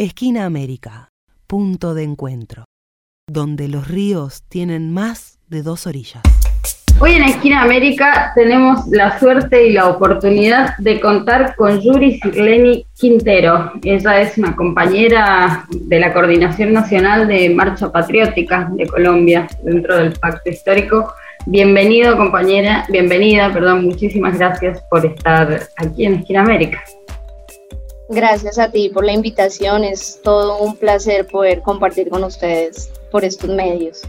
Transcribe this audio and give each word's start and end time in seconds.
Esquina 0.00 0.44
América, 0.44 1.08
punto 1.48 1.92
de 1.92 2.04
encuentro, 2.04 2.66
donde 3.28 3.66
los 3.66 3.88
ríos 3.88 4.44
tienen 4.48 4.94
más 4.94 5.40
de 5.48 5.64
dos 5.64 5.88
orillas. 5.88 6.22
Hoy 7.00 7.14
en 7.14 7.24
Esquina 7.24 7.62
América 7.62 8.30
tenemos 8.36 8.86
la 8.86 9.18
suerte 9.18 9.66
y 9.66 9.72
la 9.72 9.88
oportunidad 9.88 10.76
de 10.78 11.00
contar 11.00 11.56
con 11.56 11.80
Yuri 11.80 12.20
Sirleni 12.20 12.86
Quintero. 12.96 13.72
Ella 13.82 14.20
es 14.20 14.38
una 14.38 14.54
compañera 14.54 15.66
de 15.68 15.98
la 15.98 16.12
Coordinación 16.12 16.72
Nacional 16.72 17.26
de 17.26 17.50
Marcha 17.50 17.90
Patriótica 17.90 18.70
de 18.70 18.86
Colombia 18.86 19.48
dentro 19.64 19.96
del 19.96 20.12
Pacto 20.12 20.48
Histórico. 20.48 21.12
Bienvenido 21.46 22.16
compañera, 22.16 22.86
bienvenida, 22.88 23.52
perdón, 23.52 23.84
muchísimas 23.86 24.38
gracias 24.38 24.80
por 24.88 25.04
estar 25.04 25.60
aquí 25.76 26.06
en 26.06 26.20
Esquina 26.20 26.42
América. 26.42 26.84
Gracias 28.08 28.58
a 28.58 28.70
ti 28.70 28.88
por 28.88 29.04
la 29.04 29.12
invitación, 29.12 29.84
es 29.84 30.20
todo 30.22 30.58
un 30.58 30.76
placer 30.76 31.26
poder 31.26 31.62
compartir 31.62 32.08
con 32.08 32.24
ustedes 32.24 32.90
por 33.10 33.24
estos 33.24 33.50
medios 33.50 34.02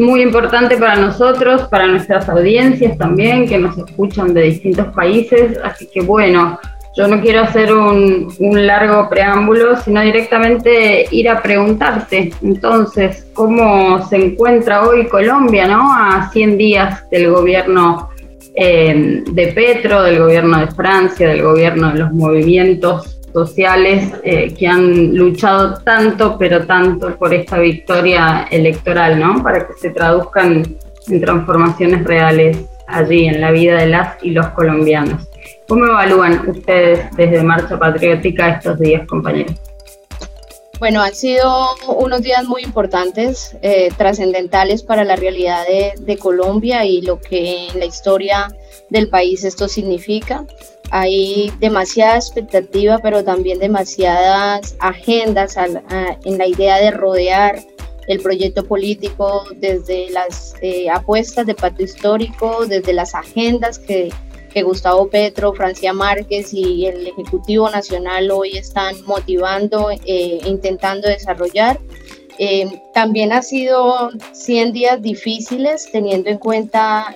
muy 0.00 0.22
importante 0.22 0.76
para 0.76 0.96
nosotros, 0.96 1.62
para 1.68 1.86
nuestras 1.86 2.28
audiencias 2.28 2.96
también, 2.98 3.48
que 3.48 3.58
nos 3.58 3.76
escuchan 3.76 4.34
de 4.34 4.42
distintos 4.42 4.86
países. 4.94 5.58
Así 5.62 5.86
que 5.86 6.00
bueno, 6.00 6.58
yo 6.96 7.06
no 7.06 7.20
quiero 7.20 7.42
hacer 7.42 7.72
un, 7.72 8.34
largo 8.66 9.08
preámbulo, 9.08 9.76
sino 9.76 10.00
directamente 10.00 11.06
ir 11.10 11.28
a 11.28 11.40
preguntarte, 11.40 12.32
entonces, 12.42 13.26
¿cómo 13.32 14.06
se 14.08 14.16
encuentra 14.16 14.86
hoy 14.86 15.06
Colombia, 15.06 15.68
¿no? 15.68 15.92
A 15.92 16.30
100 16.32 16.58
días 16.58 17.08
del 17.10 17.30
gobierno 17.30 18.09
eh, 18.54 19.22
de 19.30 19.46
Petro, 19.48 20.02
del 20.02 20.18
gobierno 20.18 20.58
de 20.58 20.66
Francia, 20.68 21.28
del 21.28 21.42
gobierno 21.42 21.92
de 21.92 21.98
los 22.00 22.12
movimientos 22.12 23.20
sociales 23.32 24.12
eh, 24.24 24.52
que 24.54 24.66
han 24.66 25.16
luchado 25.16 25.78
tanto, 25.84 26.36
pero 26.38 26.66
tanto 26.66 27.16
por 27.16 27.32
esta 27.32 27.58
victoria 27.58 28.46
electoral, 28.50 29.18
¿no? 29.18 29.42
Para 29.42 29.66
que 29.66 29.74
se 29.74 29.90
traduzcan 29.90 30.64
en 31.08 31.20
transformaciones 31.20 32.04
reales 32.04 32.58
allí 32.86 33.26
en 33.26 33.40
la 33.40 33.50
vida 33.52 33.76
de 33.78 33.86
las 33.86 34.22
y 34.22 34.30
los 34.30 34.48
colombianos. 34.48 35.28
¿Cómo 35.68 35.86
evalúan 35.86 36.48
ustedes 36.48 37.08
desde 37.16 37.42
Marcha 37.42 37.78
Patriótica 37.78 38.48
estos 38.48 38.78
días, 38.80 39.06
compañeros? 39.06 39.54
Bueno, 40.80 41.02
han 41.02 41.14
sido 41.14 41.76
unos 41.88 42.22
días 42.22 42.46
muy 42.46 42.62
importantes, 42.62 43.54
eh, 43.60 43.90
trascendentales 43.98 44.82
para 44.82 45.04
la 45.04 45.14
realidad 45.14 45.66
de, 45.66 46.16
Colombia 46.16 46.86
y 46.86 47.02
lo 47.02 47.20
que 47.20 47.68
en 47.68 47.78
la 47.78 47.84
historia 47.84 48.48
del 48.88 49.10
país 49.10 49.44
esto 49.44 49.68
significa. 49.68 50.46
Hay 50.90 51.52
demasiada 51.60 52.16
expectativa, 52.16 52.98
pero 52.98 53.22
también 53.22 53.58
demasiadas 53.58 54.74
agendas 54.80 55.58
en 55.58 56.38
la 56.38 56.46
idea 56.46 56.78
de 56.78 56.90
rodear 56.92 57.60
el 58.06 58.20
proyecto 58.20 58.64
político 58.64 59.44
desde 59.56 60.08
las 60.10 60.54
eh, 60.62 60.88
apuestas 60.88 61.46
de 61.46 61.54
pacto 61.54 61.82
histórico, 61.82 62.64
desde 62.66 62.94
las 62.94 63.14
agendas 63.14 63.78
que, 63.78 64.10
Gustavo 64.64 65.08
Petro, 65.08 65.52
Francia 65.52 65.92
Márquez 65.92 66.52
y 66.52 66.86
el 66.86 67.06
Ejecutivo 67.06 67.70
Nacional 67.70 68.30
hoy 68.30 68.56
están 68.56 68.94
motivando 69.04 69.90
e 69.90 70.40
intentando 70.44 71.08
desarrollar. 71.08 71.78
Eh, 72.38 72.82
también 72.94 73.32
ha 73.32 73.42
sido 73.42 74.10
100 74.32 74.72
días 74.72 75.02
difíciles 75.02 75.88
teniendo 75.92 76.30
en 76.30 76.38
cuenta 76.38 77.14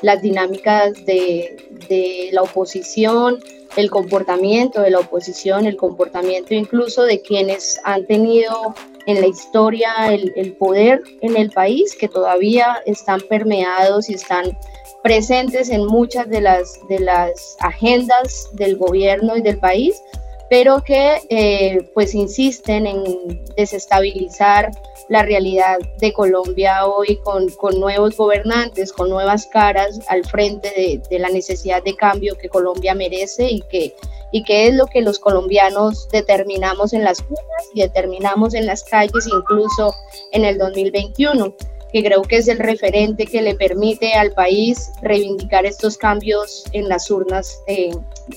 las 0.00 0.22
dinámicas 0.22 0.92
de, 1.04 1.56
de 1.88 2.30
la 2.32 2.42
oposición, 2.42 3.38
el 3.76 3.90
comportamiento 3.90 4.82
de 4.82 4.90
la 4.90 4.98
oposición, 5.00 5.66
el 5.66 5.76
comportamiento 5.76 6.54
incluso 6.54 7.02
de 7.04 7.22
quienes 7.22 7.80
han 7.84 8.06
tenido 8.06 8.74
en 9.06 9.20
la 9.20 9.26
historia 9.26 10.12
el, 10.12 10.32
el, 10.36 10.52
poder 10.52 11.02
en 11.22 11.36
el 11.36 11.50
país, 11.50 11.96
que 11.96 12.08
todavía 12.08 12.82
están 12.86 13.20
permeados 13.28 14.08
y 14.10 14.14
están 14.14 14.56
presentes 15.02 15.68
en 15.70 15.84
muchas 15.86 16.28
de 16.28 16.40
las, 16.40 16.78
de 16.88 17.00
las 17.00 17.56
agendas 17.60 18.48
del 18.52 18.76
gobierno 18.76 19.36
y 19.36 19.42
del 19.42 19.58
país, 19.58 20.00
pero 20.48 20.82
que 20.84 21.18
eh, 21.30 21.90
pues 21.94 22.14
insisten 22.14 22.86
en 22.86 23.42
desestabilizar 23.56 24.70
la 25.08 25.22
realidad 25.22 25.78
de 25.98 26.12
Colombia 26.12 26.86
hoy 26.86 27.16
con, 27.24 27.48
con 27.50 27.80
nuevos 27.80 28.16
gobernantes, 28.16 28.92
con 28.92 29.08
nuevas 29.08 29.46
caras 29.46 30.00
al 30.08 30.24
frente 30.24 31.00
de, 31.08 31.18
la 31.18 31.30
necesidad 31.30 31.82
de 31.82 31.96
cambio 31.96 32.36
que 32.36 32.48
Colombia 32.48 32.94
merece 32.94 33.50
y 33.50 33.60
que, 33.62 33.94
y 34.30 34.44
que 34.44 34.68
es 34.68 34.74
lo 34.74 34.86
que 34.86 35.00
los 35.00 35.18
colombianos 35.18 36.08
determinamos 36.10 36.92
en 36.92 37.04
las 37.04 37.20
urnas 37.20 37.68
y 37.74 37.80
determinamos 37.80 38.54
en 38.54 38.66
las 38.66 38.84
calles 38.84 39.26
incluso 39.26 39.94
en 40.32 40.44
el 40.44 40.58
2021 40.58 41.54
que 41.92 42.02
creo 42.02 42.22
que 42.22 42.36
es 42.36 42.48
el 42.48 42.58
referente 42.58 43.26
que 43.26 43.42
le 43.42 43.54
permite 43.54 44.14
al 44.14 44.32
país 44.32 44.90
reivindicar 45.02 45.66
estos 45.66 45.96
cambios 45.98 46.64
en 46.72 46.88
las 46.88 47.10
urnas 47.10 47.58
eh, 47.66 47.90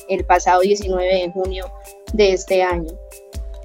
el 0.10 0.26
pasado 0.26 0.62
19 0.62 1.06
de 1.06 1.32
junio 1.32 1.72
de 2.14 2.34
este 2.34 2.62
año. 2.64 2.92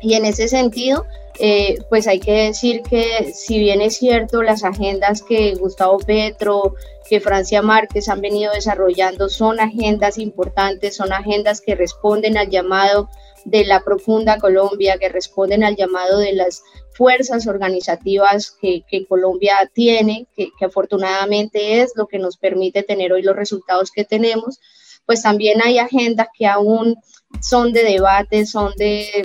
Y 0.00 0.14
en 0.14 0.24
ese 0.24 0.48
sentido, 0.48 1.04
eh, 1.38 1.78
pues 1.88 2.06
hay 2.06 2.20
que 2.20 2.32
decir 2.32 2.82
que 2.82 3.32
si 3.34 3.58
bien 3.58 3.80
es 3.80 3.96
cierto 3.96 4.42
las 4.42 4.62
agendas 4.62 5.22
que 5.22 5.54
Gustavo 5.54 5.98
Petro, 5.98 6.74
que 7.08 7.20
Francia 7.20 7.62
Márquez 7.62 8.08
han 8.08 8.20
venido 8.20 8.52
desarrollando 8.52 9.28
son 9.28 9.58
agendas 9.58 10.18
importantes, 10.18 10.96
son 10.96 11.12
agendas 11.12 11.60
que 11.60 11.74
responden 11.74 12.36
al 12.36 12.50
llamado 12.50 13.08
de 13.44 13.64
la 13.64 13.82
profunda 13.82 14.38
Colombia, 14.38 14.98
que 14.98 15.08
responden 15.08 15.64
al 15.64 15.76
llamado 15.76 16.18
de 16.18 16.32
las 16.32 16.62
fuerzas 16.94 17.46
organizativas 17.46 18.50
que, 18.60 18.84
Colombia 19.08 19.70
tiene, 19.72 20.26
que, 20.36 20.50
afortunadamente 20.64 21.80
es 21.80 21.92
lo 21.96 22.06
que 22.06 22.18
nos 22.18 22.36
permite 22.36 22.82
tener 22.82 23.12
hoy 23.12 23.22
los 23.22 23.36
resultados 23.36 23.90
que 23.90 24.04
tenemos, 24.04 24.60
pues 25.06 25.22
también 25.22 25.60
hay 25.62 25.78
agendas 25.78 26.28
que 26.36 26.46
aún 26.46 26.96
son 27.40 27.72
de 27.72 27.84
debate, 27.84 28.46
son 28.46 28.72
de, 28.76 29.24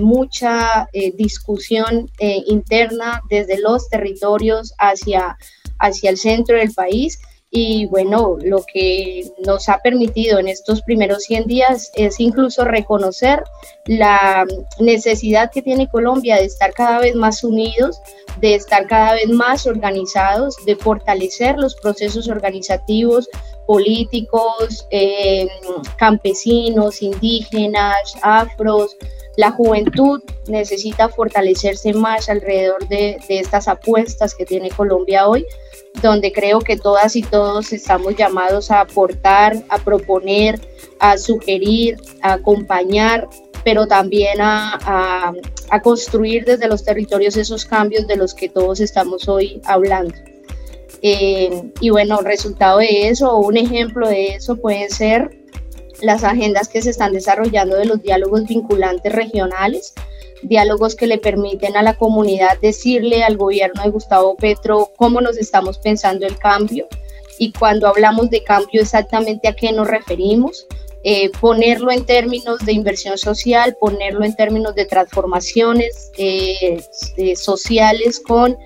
mucha 0.00 0.88
eh, 0.92 1.12
discusión 1.16 2.10
eh, 2.18 2.42
interna 2.46 3.22
desde 3.28 3.58
los 3.58 3.88
territorios 3.88 4.72
hacia, 4.78 5.36
hacia 5.78 6.10
el 6.10 6.16
centro 6.16 6.56
del 6.56 6.72
país 6.72 7.18
y 7.52 7.86
bueno, 7.86 8.36
lo 8.40 8.62
que 8.62 9.28
nos 9.44 9.68
ha 9.68 9.78
permitido 9.78 10.38
en 10.38 10.46
estos 10.46 10.82
primeros 10.82 11.24
100 11.24 11.46
días 11.48 11.90
es 11.94 12.20
incluso 12.20 12.64
reconocer 12.64 13.42
la 13.86 14.46
necesidad 14.78 15.50
que 15.50 15.60
tiene 15.60 15.88
Colombia 15.88 16.36
de 16.36 16.44
estar 16.44 16.72
cada 16.72 17.00
vez 17.00 17.16
más 17.16 17.42
unidos, 17.42 18.00
de 18.40 18.54
estar 18.54 18.86
cada 18.86 19.14
vez 19.14 19.28
más 19.28 19.66
organizados, 19.66 20.54
de 20.64 20.76
fortalecer 20.76 21.58
los 21.58 21.74
procesos 21.74 22.28
organizativos, 22.28 23.28
políticos, 23.66 24.86
eh, 24.92 25.48
campesinos, 25.98 27.02
indígenas, 27.02 28.14
afros. 28.22 28.96
La 29.36 29.50
juventud 29.50 30.22
necesita 30.46 31.08
fortalecerse 31.08 31.94
más 31.94 32.28
alrededor 32.28 32.86
de, 32.88 33.18
de 33.28 33.40
estas 33.40 33.66
apuestas 33.66 34.36
que 34.36 34.44
tiene 34.44 34.70
Colombia 34.70 35.26
hoy 35.26 35.44
donde 36.02 36.32
creo 36.32 36.60
que 36.60 36.76
todas 36.76 37.16
y 37.16 37.22
todos 37.22 37.72
estamos 37.72 38.16
llamados 38.16 38.70
a 38.70 38.80
aportar, 38.80 39.56
a 39.68 39.78
proponer, 39.78 40.60
a 40.98 41.18
sugerir, 41.18 41.96
a 42.22 42.34
acompañar, 42.34 43.28
pero 43.64 43.86
también 43.86 44.38
a, 44.40 45.32
construir 45.82 46.44
desde 46.44 46.66
los 46.68 46.84
territorios 46.84 47.36
esos 47.36 47.64
cambios 47.64 48.06
de 48.06 48.16
los 48.16 48.34
que 48.34 48.48
todos 48.48 48.80
estamos 48.80 49.28
hoy 49.28 49.60
hablando. 49.64 50.14
Eh, 51.02 51.70
y 51.80 51.90
bueno, 51.90 52.20
resultado 52.20 52.78
de 52.78 53.08
eso, 53.08 53.36
un 53.36 53.56
ejemplo 53.56 54.08
de 54.08 54.34
eso 54.34 54.56
pueden 54.56 54.90
ser 54.90 55.38
las 56.02 56.24
agendas 56.24 56.68
que 56.68 56.82
se 56.82 56.90
están 56.90 57.12
desarrollando 57.12 57.76
de 57.76 57.84
los 57.84 58.02
diálogos 58.02 58.46
vinculantes 58.46 59.12
regionales, 59.12 59.94
diálogos 60.42 60.94
que 60.94 61.06
le 61.06 61.18
permiten 61.18 61.76
a 61.76 61.82
la 61.82 61.94
comunidad 61.94 62.58
decirle 62.60 63.22
al 63.22 63.36
gobierno 63.36 63.82
de 63.82 63.90
Gustavo 63.90 64.36
Petro 64.36 64.90
cómo 64.96 65.20
nos 65.20 65.36
estamos 65.36 65.78
pensando 65.78 66.26
el 66.26 66.36
cambio. 66.38 66.88
Y 67.38 67.52
cuando 67.52 67.88
hablamos 67.88 68.30
de 68.30 68.44
cambio 68.44 68.82
exactamente 68.82 69.48
a 69.48 69.54
qué 69.54 69.72
nos 69.72 69.88
referimos, 69.88 70.66
eh, 71.02 71.30
ponerlo 71.40 71.90
en 71.90 72.04
términos 72.04 72.58
de 72.66 72.74
inversión 72.74 73.16
social, 73.16 73.74
ponerlo 73.80 74.22
en 74.22 74.36
términos 74.36 74.74
de 74.74 74.84
transformaciones 74.84 76.12
eh, 76.18 76.82
eh, 77.16 77.36
sociales 77.36 78.20
con 78.20 78.58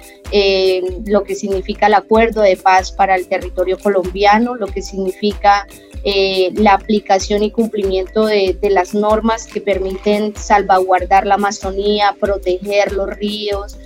lo 1.06 1.22
que 1.22 1.36
significa 1.36 1.86
el 1.86 1.94
acuerdo 1.94 2.42
de 2.42 2.56
paz 2.56 2.90
para 2.90 3.14
el 3.14 3.28
territorio 3.28 3.78
colombiano, 3.78 4.56
lo 4.56 4.66
que 4.66 4.82
significa 4.82 5.64
la 6.04 6.74
aplicación 6.74 7.42
y 7.42 7.50
cumplimiento 7.50 8.26
de, 8.26 8.58
las 8.70 8.94
normas 8.94 9.46
que 9.46 9.60
permiten 9.60 10.36
salvaguardar 10.36 11.26
la 11.26 11.36
Amazonía, 11.36 12.14
proteger 12.20 12.92
los 12.92 13.08
ríos, 13.10 13.78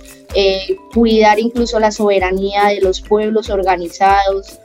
cuidar 0.93 1.39
incluso 1.39 1.79
la 1.79 1.91
soberanía 1.91 2.65
de 2.65 2.81
los 2.81 3.01
pueblos 3.01 3.49
organizados, 3.49 4.59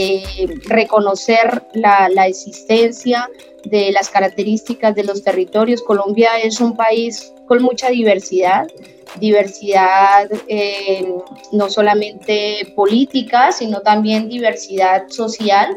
eh, 0.00 0.22
reconocer 0.66 1.64
la, 1.74 2.06
existencia 2.28 3.28
de 3.64 3.90
las 3.90 4.08
características 4.10 4.94
de 4.94 5.02
los 5.02 5.24
territorios. 5.24 5.82
Colombia 5.82 6.38
es 6.40 6.60
un 6.60 6.76
país 6.76 7.32
con 7.48 7.64
mucha 7.64 7.88
diversidad, 7.88 8.68
diversidad 9.18 10.30
eh, 10.46 11.04
no 11.50 11.68
solamente 11.68 12.72
política, 12.76 13.50
sino 13.50 13.80
también 13.80 14.28
diversidad 14.28 15.08
social. 15.08 15.74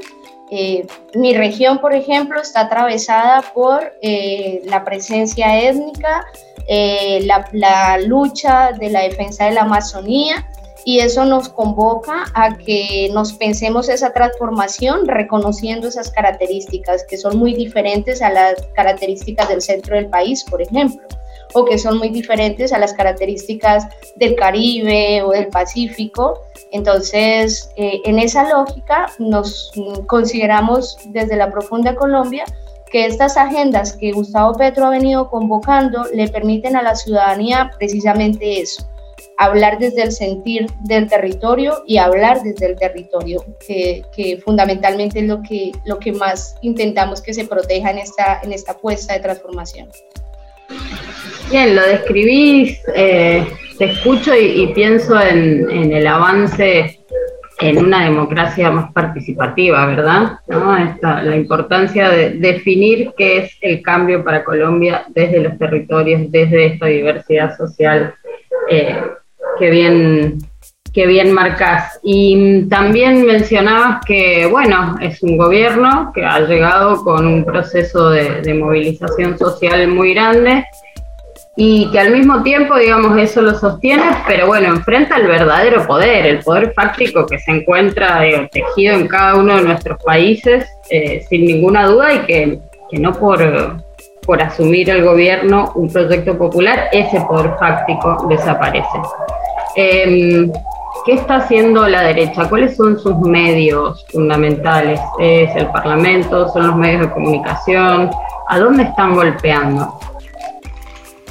Eh, 0.52 0.86
mi 1.16 1.34
región, 1.34 1.80
por 1.80 1.96
ejemplo, 1.96 2.42
está 2.42 2.62
atravesada 2.62 3.42
por 3.54 3.94
eh, 4.02 4.62
la 4.66 4.84
presencia 4.84 5.62
étnica, 5.62 6.26
la, 6.68 7.50
la, 7.52 7.98
lucha 7.98 8.72
de 8.72 8.90
la 8.90 9.02
defensa 9.02 9.46
de 9.46 9.52
la 9.52 9.62
Amazonía 9.62 10.48
y 10.86 11.00
eso 11.00 11.26
nos 11.26 11.50
convoca 11.50 12.26
a 12.34 12.56
que 12.58 13.10
nos 13.14 13.34
pensemos 13.34 13.90
esa 13.90 14.14
transformación 14.14 15.08
reconociendo 15.08 15.88
esas 15.88 16.12
características 16.12 17.04
que 17.10 17.18
son 17.18 17.38
muy 17.38 17.54
diferentes 17.54 18.22
a 18.22 18.30
las 18.30 18.56
características 18.74 19.50
del 19.50 19.62
centro 19.62 19.96
del 19.96 20.08
país, 20.08 20.44
por 20.44 20.62
ejemplo 20.62 21.06
o 21.54 21.66
que 21.66 21.78
son 21.78 21.98
muy 21.98 22.10
diferentes 22.10 22.74
a 22.74 22.80
las 22.80 22.94
características 22.94 23.88
del 24.16 24.36
Caribe 24.36 25.22
o 25.24 25.32
del 25.32 25.48
Pacífico. 25.48 26.42
Entonces, 26.72 27.70
eh, 27.76 28.02
en 28.06 28.20
esa 28.20 28.50
lógica 28.50 29.08
nos 29.20 29.72
consideramos 30.08 30.98
desde 31.08 31.36
la 31.36 31.52
profunda 31.52 31.96
Colombia 31.96 32.46
que 32.92 33.06
estas 33.06 33.38
agendas 33.38 33.94
que 33.94 34.12
Gustavo 34.12 34.54
Petro 34.58 34.86
ha 34.86 34.90
venido 34.90 35.30
convocando 35.30 36.04
le 36.14 36.28
permiten 36.28 36.76
a 36.76 36.84
la 36.84 36.96
ciudadanía 36.96 37.72
precisamente 37.78 38.60
eso, 38.60 38.86
hablar 39.38 39.80
desde 39.80 40.04
el 40.04 40.12
sentir 40.12 40.68
del 40.82 41.08
territorio 41.08 41.84
y 41.88 41.98
hablar 41.98 42.44
desde 42.44 42.66
el 42.68 42.76
territorio, 42.76 43.44
que, 43.66 44.04
que, 44.14 44.38
fundamentalmente 44.38 45.20
es 45.20 45.26
lo 45.26 45.42
que, 45.42 45.72
lo 45.86 46.00
que 46.00 46.12
más 46.12 46.56
intentamos 46.62 47.22
que 47.22 47.34
se 47.34 47.46
proteja 47.46 47.92
en 47.92 48.00
esta, 48.00 48.42
en 48.44 48.52
esta 48.52 48.74
apuesta 48.74 49.14
de 49.14 49.22
transformación. 49.22 49.90
Bien, 51.52 51.76
lo 51.76 51.82
describís, 51.82 52.80
eh, 52.96 53.46
te 53.78 53.86
escucho 53.92 54.34
y, 54.34 54.68
pienso 54.68 55.20
en, 55.20 55.92
el 55.92 56.08
avance 56.08 57.02
en 57.60 57.78
una 57.78 58.06
democracia 58.06 58.72
más 58.72 58.90
participativa, 58.94 59.86
¿verdad? 59.86 60.40
la 60.48 61.36
importancia 61.36 62.10
de 62.10 62.30
definir 62.32 63.12
qué 63.18 63.40
es 63.40 63.58
el 63.60 63.82
cambio 63.82 64.24
para 64.24 64.46
Colombia 64.46 65.04
desde 65.10 65.42
los 65.42 65.58
territorios, 65.58 66.32
desde 66.32 66.68
esta 66.68 66.86
diversidad 66.86 67.58
social 67.58 68.16
eh, 68.70 68.96
que 69.60 69.70
bien 69.70 70.38
que 70.94 71.06
bien 71.08 71.34
marcas. 71.34 72.00
Y 72.04 72.64
también 72.70 73.26
mencionabas 73.26 74.04
que, 74.06 74.46
bueno, 74.46 74.98
es 75.02 75.24
un 75.24 75.38
gobierno 75.38 76.12
que 76.14 76.26
ha 76.26 76.40
llegado 76.42 77.04
con 77.04 77.26
un 77.26 77.46
proceso 77.46 78.10
de 78.10 78.54
movilización 78.54 79.38
social 79.38 79.88
muy 79.88 80.14
grande 80.14 80.66
y 81.64 81.92
que 81.92 82.00
al 82.00 82.10
mismo 82.10 82.42
tiempo, 82.42 82.76
digamos, 82.76 83.16
eso 83.20 83.40
lo 83.40 83.54
sostiene, 83.54 84.02
pero 84.26 84.48
bueno, 84.48 84.70
enfrenta 84.70 85.18
el 85.18 85.28
verdadero 85.28 85.86
poder, 85.86 86.26
el 86.26 86.40
poder 86.40 86.74
fáctico 86.74 87.28
que 87.28 87.38
se 87.38 87.52
encuentra 87.52 88.24
tejido 88.52 88.96
en 88.96 89.08
cada 89.08 89.36
uno 89.36 89.58
de 89.58 89.62
nuestros 89.66 90.02
países, 90.04 90.66
eh, 90.90 91.24
sin 91.30 91.46
ninguna 91.46 91.86
duda, 91.86 92.14
y 92.14 92.20
que, 92.22 92.60
que 92.90 92.98
no 92.98 93.14
por, 93.14 93.78
por 94.26 94.42
asumir 94.42 94.90
el 94.90 95.04
gobierno 95.04 95.72
un 95.76 95.88
proyecto 95.88 96.36
popular, 96.36 96.90
ese 96.94 97.22
poder 97.22 97.52
fáctico 97.60 98.26
desaparece. 98.28 98.98
Em, 99.76 100.52
¿Qué 101.06 101.14
está 101.14 101.36
haciendo 101.36 101.88
la 101.88 102.02
derecha? 102.02 102.50
¿Cuáles 102.50 102.76
son 102.76 102.98
sus 102.98 103.20
medios 103.20 104.04
fundamentales? 104.12 105.00
¿Es 105.20 105.56
el 105.56 105.68
Parlamento? 105.68 106.50
¿Son 106.50 106.66
los 106.66 106.76
medios 106.76 107.02
de 107.02 107.12
comunicación? 107.12 108.10
¿A 108.48 108.58
dónde 108.58 108.82
están 108.84 109.14
golpeando? 109.14 110.00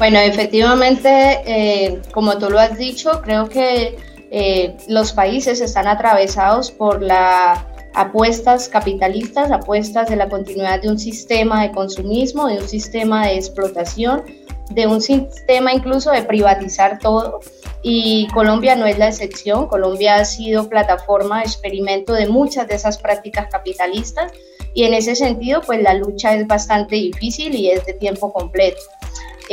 Bueno, 0.01 0.19
efectivamente, 0.19 1.43
eh, 1.45 2.01
como 2.15 2.39
tú 2.39 2.49
lo 2.49 2.59
has 2.59 2.79
dicho, 2.79 3.21
creo 3.23 3.51
que 3.51 3.99
eh, 4.31 4.75
los 4.89 5.13
países 5.13 5.61
están 5.61 5.87
atravesados 5.87 6.71
por 6.71 7.03
las 7.03 7.59
apuestas 7.93 8.71
capitalistas, 8.71 9.51
apuestas 9.51 10.09
de 10.09 10.17
la 10.17 10.31
continuidad 10.31 10.81
de 10.81 10.89
un 10.89 10.99
sistema 10.99 11.61
de 11.61 11.73
consumismo, 11.73 12.47
de 12.49 12.61
un 12.61 12.67
sistema 12.67 13.27
de 13.27 13.35
explotación, 13.35 14.25
de 14.71 14.87
un 14.87 15.03
sistema 15.03 15.75
incluso 15.75 16.11
de 16.13 16.23
privatizar 16.23 16.99
todo. 16.99 17.41
Y 17.83 18.27
Colombia 18.29 18.77
no 18.77 18.87
es 18.87 18.97
la 18.97 19.09
excepción. 19.09 19.67
Colombia 19.67 20.15
ha 20.15 20.25
sido 20.25 20.67
plataforma 20.71 21.43
experimento 21.43 22.15
de 22.15 22.27
muchas 22.27 22.67
de 22.69 22.77
esas 22.77 22.97
prácticas 22.97 23.49
capitalistas 23.53 24.33
y 24.73 24.85
en 24.85 24.95
ese 24.95 25.15
sentido, 25.15 25.61
pues 25.61 25.83
la 25.83 25.93
lucha 25.93 26.35
es 26.35 26.47
bastante 26.47 26.97
difícil 26.97 27.55
y 27.55 27.69
es 27.69 27.85
de 27.85 27.93
tiempo 27.93 28.33
completo. 28.33 28.81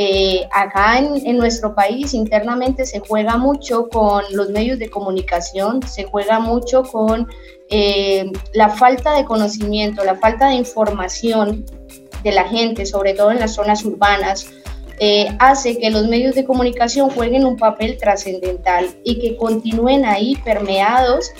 Eh, 0.00 0.46
acá 0.52 0.96
en, 0.96 1.36
nuestro 1.36 1.74
país 1.74 2.14
internamente 2.14 2.86
se 2.86 3.00
juega 3.00 3.36
mucho 3.36 3.88
con 3.88 4.22
los 4.30 4.48
medios 4.50 4.78
de 4.78 4.88
comunicación, 4.88 5.82
se 5.82 6.04
juega 6.04 6.38
mucho 6.38 6.84
con 6.84 7.26
eh, 7.68 8.30
la 8.54 8.68
falta 8.68 9.16
de 9.16 9.24
conocimiento, 9.24 10.04
la 10.04 10.14
falta 10.14 10.50
de 10.50 10.54
información 10.54 11.66
de 12.22 12.30
la 12.30 12.44
gente, 12.44 12.86
sobre 12.86 13.14
todo 13.14 13.32
en 13.32 13.40
las 13.40 13.54
zonas 13.54 13.84
urbanas, 13.84 14.46
eh, 15.00 15.36
hace 15.40 15.78
que 15.78 15.90
los 15.90 16.06
medios 16.06 16.36
de 16.36 16.44
comunicación 16.44 17.10
jueguen 17.10 17.44
un 17.44 17.56
papel 17.56 17.98
trascendental 17.98 18.86
y 19.02 19.18
que 19.18 19.36
continúen 19.36 20.04
ahí 20.04 20.36
permeados, 20.44 21.32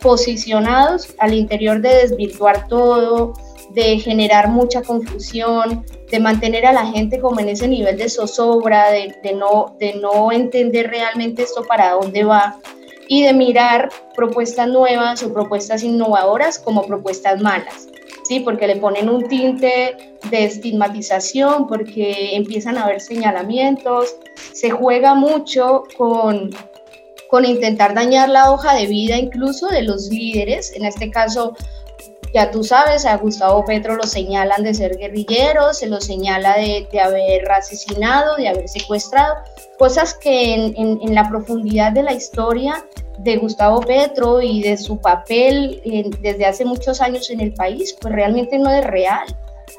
posicionados 0.00 1.14
al 1.18 1.34
interior 1.34 1.82
de 1.82 1.90
desvirtuar 1.90 2.68
todo, 2.68 3.34
de 3.76 3.98
generar 3.98 4.48
mucha 4.48 4.80
confusión, 4.80 5.84
de 6.10 6.18
mantener 6.18 6.64
a 6.64 6.72
la 6.72 6.86
gente 6.86 7.20
como 7.20 7.40
en 7.40 7.50
ese 7.50 7.68
nivel 7.68 7.98
de 7.98 8.08
zozobra, 8.08 8.90
de, 8.90 9.34
no, 9.34 9.76
de 9.78 9.92
no 9.96 10.32
entender 10.32 10.88
realmente 10.88 11.42
esto 11.42 11.62
para 11.62 11.90
dónde 11.90 12.24
va 12.24 12.58
y 13.06 13.22
de 13.22 13.34
mirar 13.34 13.90
propuestas 14.14 14.66
nuevas 14.68 15.22
o 15.22 15.30
propuestas 15.30 15.82
innovadoras 15.82 16.58
como 16.58 16.86
propuestas 16.86 17.42
malas. 17.42 17.86
Sí, 18.24 18.40
porque 18.40 18.66
le 18.66 18.76
ponen 18.76 19.10
un 19.10 19.28
tinte 19.28 20.16
de 20.30 20.44
estigmatización, 20.44 21.66
porque 21.66 22.34
empiezan 22.34 22.78
a 22.78 22.84
haber 22.84 23.02
señalamientos, 23.02 24.16
se 24.54 24.70
juega 24.70 25.14
mucho 25.14 25.84
con, 25.98 26.48
con 27.28 27.44
intentar 27.44 27.92
dañar 27.92 28.30
la 28.30 28.50
hoja 28.50 28.74
de 28.74 28.86
vida 28.86 29.18
incluso 29.18 29.68
de 29.68 29.82
los 29.82 30.08
líderes, 30.08 30.72
en 30.74 30.86
este 30.86 31.10
caso 31.10 31.54
ya 32.32 32.50
tú 32.50 32.62
sabes, 32.64 33.06
a 33.06 33.16
Gustavo 33.16 33.64
Petro 33.64 33.96
lo 33.96 34.04
señalan 34.04 34.62
de 34.62 34.74
ser 34.74 34.96
guerrillero, 34.96 35.72
se 35.72 35.86
lo 35.86 36.00
señala 36.00 36.56
de, 36.56 36.86
haber 37.00 37.50
asesinado, 37.50 38.36
de 38.36 38.48
haber 38.48 38.68
secuestrado, 38.68 39.34
cosas 39.78 40.14
que 40.14 40.54
en, 40.54 41.14
la 41.14 41.28
profundidad 41.28 41.92
de 41.92 42.02
la 42.02 42.12
historia 42.12 42.84
de 43.18 43.36
Gustavo 43.36 43.80
Petro 43.80 44.42
y 44.42 44.62
de 44.62 44.76
su 44.76 44.98
papel 45.00 45.80
desde 46.20 46.46
hace 46.46 46.64
muchos 46.64 47.00
años 47.00 47.30
en 47.30 47.40
el 47.40 47.54
país, 47.54 47.96
pues 48.00 48.14
realmente 48.14 48.58
no 48.58 48.70
es 48.70 48.84
real. 48.84 49.24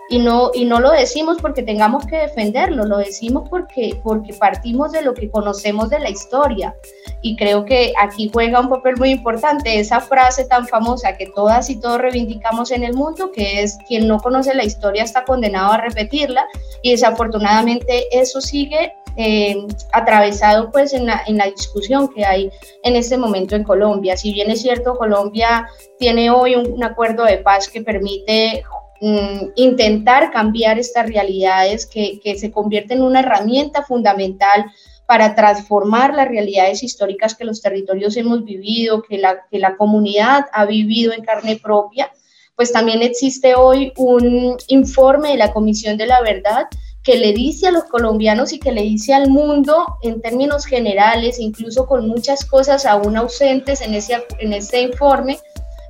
Y 0.09 0.19
no, 0.19 0.51
y 0.53 0.65
no 0.65 0.79
lo 0.79 0.91
decimos 0.91 1.37
porque 1.41 1.63
tengamos 1.63 2.05
que 2.05 2.17
defenderlo, 2.17 2.85
lo 2.85 2.97
decimos 2.97 3.47
porque, 3.49 3.99
porque 4.03 4.33
partimos 4.33 4.91
de 4.91 5.01
lo 5.01 5.13
que 5.13 5.29
conocemos 5.29 5.89
de 5.89 5.99
la 5.99 6.09
historia. 6.09 6.75
Y 7.21 7.35
creo 7.35 7.65
que 7.65 7.93
aquí 7.99 8.29
juega 8.31 8.59
un 8.59 8.69
papel 8.69 8.95
muy 8.97 9.09
importante 9.09 9.79
esa 9.79 9.99
frase 9.99 10.45
tan 10.45 10.67
famosa 10.67 11.17
que 11.17 11.27
todas 11.27 11.69
y 11.69 11.79
todos 11.79 11.99
reivindicamos 11.99 12.71
en 12.71 12.83
el 12.83 12.93
mundo, 12.93 13.31
que 13.31 13.61
es 13.61 13.77
quien 13.87 14.07
no 14.07 14.19
conoce 14.19 14.53
la 14.53 14.63
historia 14.63 15.03
está 15.03 15.25
condenado 15.25 15.73
a 15.73 15.77
repetirla. 15.77 16.47
Y 16.81 16.91
desafortunadamente 16.91 18.05
eso 18.11 18.39
sigue 18.39 18.93
eh, 19.19 19.57
atravesado 19.93 20.71
pues 20.71 20.93
en 20.93 21.07
la, 21.07 21.23
en 21.25 21.37
la, 21.37 21.45
discusión 21.45 22.07
que 22.07 22.23
hay 22.23 22.51
en 22.83 22.95
este 22.95 23.17
momento 23.17 23.55
en 23.55 23.63
Colombia. 23.63 24.15
Si 24.15 24.31
bien 24.31 24.51
es 24.51 24.61
cierto, 24.61 24.95
Colombia 24.95 25.67
tiene 25.97 26.29
hoy 26.29 26.53
un, 26.53 26.71
un 26.71 26.83
acuerdo 26.83 27.23
de 27.23 27.39
paz 27.39 27.67
que 27.67 27.81
permite 27.81 28.63
Mm, 28.99 29.51
intentar 29.55 30.31
cambiar 30.31 30.79
estas 30.79 31.07
realidades 31.07 31.85
que, 31.85 32.19
se 32.35 32.51
convierten 32.51 32.97
en 32.97 33.03
una 33.03 33.19
herramienta 33.19 33.83
fundamental 33.83 34.65
para 35.05 35.35
transformar 35.35 36.15
las 36.15 36.27
realidades 36.27 36.81
históricas 36.81 37.35
que 37.35 37.45
los 37.45 37.61
territorios 37.61 38.17
hemos 38.17 38.43
vivido, 38.43 39.03
que 39.03 39.19
la, 39.19 39.45
que 39.51 39.59
la 39.59 39.77
comunidad 39.77 40.45
ha 40.51 40.65
vivido 40.65 41.13
en 41.13 41.23
carne 41.23 41.57
propia, 41.57 42.11
pues 42.55 42.71
también 42.71 43.03
existe 43.03 43.53
hoy 43.53 43.93
un 43.97 44.57
informe 44.67 45.29
de 45.29 45.37
la 45.37 45.53
Comisión 45.53 45.95
de 45.95 46.07
la 46.07 46.21
Verdad 46.21 46.67
que 47.03 47.17
le 47.17 47.31
dice 47.33 47.67
a 47.67 47.71
los 47.71 47.85
colombianos 47.85 48.51
y 48.51 48.59
que 48.59 48.71
le 48.71 48.81
dice 48.81 49.13
al 49.13 49.29
mundo 49.29 49.85
en 50.01 50.21
términos 50.21 50.65
generales, 50.65 51.39
incluso 51.39 51.85
con 51.85 52.07
muchas 52.07 52.43
cosas 52.43 52.85
aún 52.85 53.15
ausentes 53.15 53.79
en 53.81 53.93
ese, 53.93 54.25
en 54.39 54.53
ese 54.53 54.81
informe, 54.81 55.37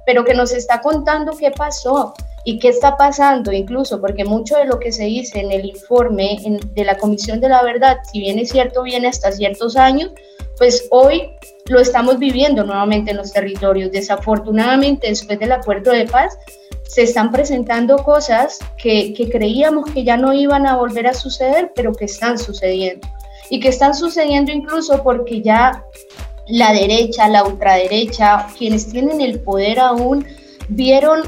pero 0.08 0.24
que 0.24 0.34
nos 0.34 0.54
está 0.54 0.82
contando 0.82 1.38
qué 1.38 1.52
pasó, 1.52 2.14
¿Y 2.50 2.60
qué 2.60 2.70
está 2.70 2.96
pasando? 2.96 3.52
Incluso 3.52 4.00
porque 4.00 4.24
mucho 4.24 4.56
de 4.56 4.64
lo 4.64 4.80
que 4.80 4.94
se 4.94 5.04
dice 5.04 5.42
en 5.42 5.52
el 5.52 5.66
informe 5.66 6.38
de 6.74 6.86
la 6.86 6.98
Comisión 6.98 7.42
de 7.42 7.50
la 7.50 7.62
Verdad, 7.62 7.98
si 8.10 8.22
bien 8.22 8.40
es 8.40 8.52
cierto, 8.52 8.84
viene 8.84 9.10
hasta 9.10 9.34
ciertos 9.34 9.76
años, 9.76 10.12
pues 10.58 10.88
hoy 10.92 11.32
lo 11.66 11.82
estamos 11.82 12.20
viviendo 12.20 12.64
nuevamente 12.64 13.12
en 13.12 13.18
los 13.18 13.34
territorios. 13.34 13.92
Desafortunadamente, 13.92 15.10
después 15.10 15.38
del 15.40 15.52
acuerdo 15.52 15.92
de 15.92 16.06
paz, 16.06 16.40
se 16.84 17.04
están 17.04 17.34
presentando 17.34 17.98
cosas 17.98 18.60
que, 18.82 19.14
que, 19.14 19.30
creíamos 19.30 19.92
que 19.92 20.06
ya 20.06 20.16
no 20.16 20.32
iban 20.32 20.66
a 20.68 20.78
volver 20.78 21.06
a 21.08 21.14
suceder, 21.14 21.74
pero 21.76 21.92
que 21.92 22.06
están 22.06 22.38
sucediendo. 22.38 23.06
Y 23.50 23.60
que 23.60 23.68
están 23.68 23.94
sucediendo 23.94 24.54
incluso 24.54 25.04
porque 25.04 25.42
ya 25.42 25.84
la 26.50 26.74
derecha, 26.74 27.28
la 27.28 27.44
ultraderecha, 27.44 28.48
quienes 28.58 28.90
tienen 28.90 29.22
el 29.22 29.40
poder 29.40 29.80
aún, 29.80 30.26
vieron 30.70 31.22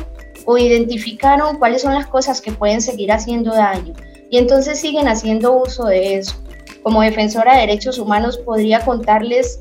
o 0.46 0.58
identificaron 0.58 1.58
cuáles 1.58 1.82
son 1.82 1.94
las 1.94 2.08
cosas 2.08 2.42
que 2.42 2.52
pueden 2.52 2.82
seguir 2.82 3.12
haciendo 3.12 3.52
daño. 3.54 3.94
Y 4.30 4.38
entonces 4.38 4.80
siguen 4.80 5.08
haciendo 5.08 5.54
uso 5.54 5.86
de 5.86 6.16
eso. 6.16 6.36
Como 6.84 7.02
defensora 7.02 7.56
de 7.56 7.62
derechos 7.62 8.00
humanos 8.00 8.38
podría 8.38 8.80
contarles 8.82 9.60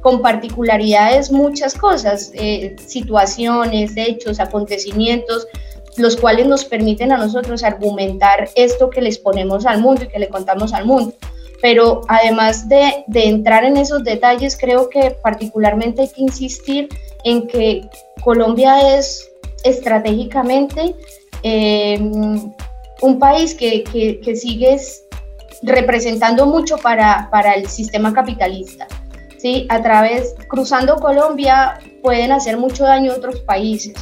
con 0.00 0.22
particularidades 0.22 1.30
muchas 1.30 1.74
cosas, 1.74 2.30
eh, 2.34 2.76
situaciones, 2.84 3.92
hechos, 3.96 4.40
acontecimientos, 4.40 5.46
los 5.96 6.16
cuales 6.16 6.46
nos 6.46 6.64
permiten 6.64 7.12
a 7.12 7.18
nosotros 7.18 7.62
argumentar 7.64 8.48
esto 8.54 8.90
que 8.90 9.02
les 9.02 9.18
ponemos 9.18 9.66
al 9.66 9.80
mundo 9.80 10.04
y 10.04 10.08
que 10.08 10.18
le 10.18 10.28
contamos 10.28 10.72
al 10.72 10.86
mundo. 10.86 11.14
Pero 11.60 12.02
además 12.08 12.68
de, 12.68 13.04
entrar 13.12 13.64
en 13.64 13.76
esos 13.76 14.04
detalles, 14.04 14.56
creo 14.56 14.88
que 14.88 15.16
particularmente 15.22 16.02
hay 16.02 16.08
que 16.08 16.22
insistir 16.22 16.88
en 17.24 17.48
que 17.48 17.88
Colombia 18.22 18.96
es 18.96 19.28
estratégicamente 19.64 20.94
eh, 21.42 21.98
un 23.00 23.18
país 23.18 23.54
que, 23.54 23.82
que, 23.84 24.36
sigue 24.36 24.76
representando 25.62 26.46
mucho 26.46 26.76
para, 26.78 27.28
para 27.30 27.54
el 27.54 27.68
sistema 27.68 28.12
capitalista. 28.12 28.86
¿sí? 29.38 29.66
A 29.68 29.82
través, 29.82 30.34
cruzando 30.48 30.96
Colombia, 30.96 31.80
pueden 32.02 32.32
hacer 32.32 32.56
mucho 32.56 32.84
daño 32.84 33.12
a 33.12 33.16
otros 33.16 33.40
países. 33.40 33.94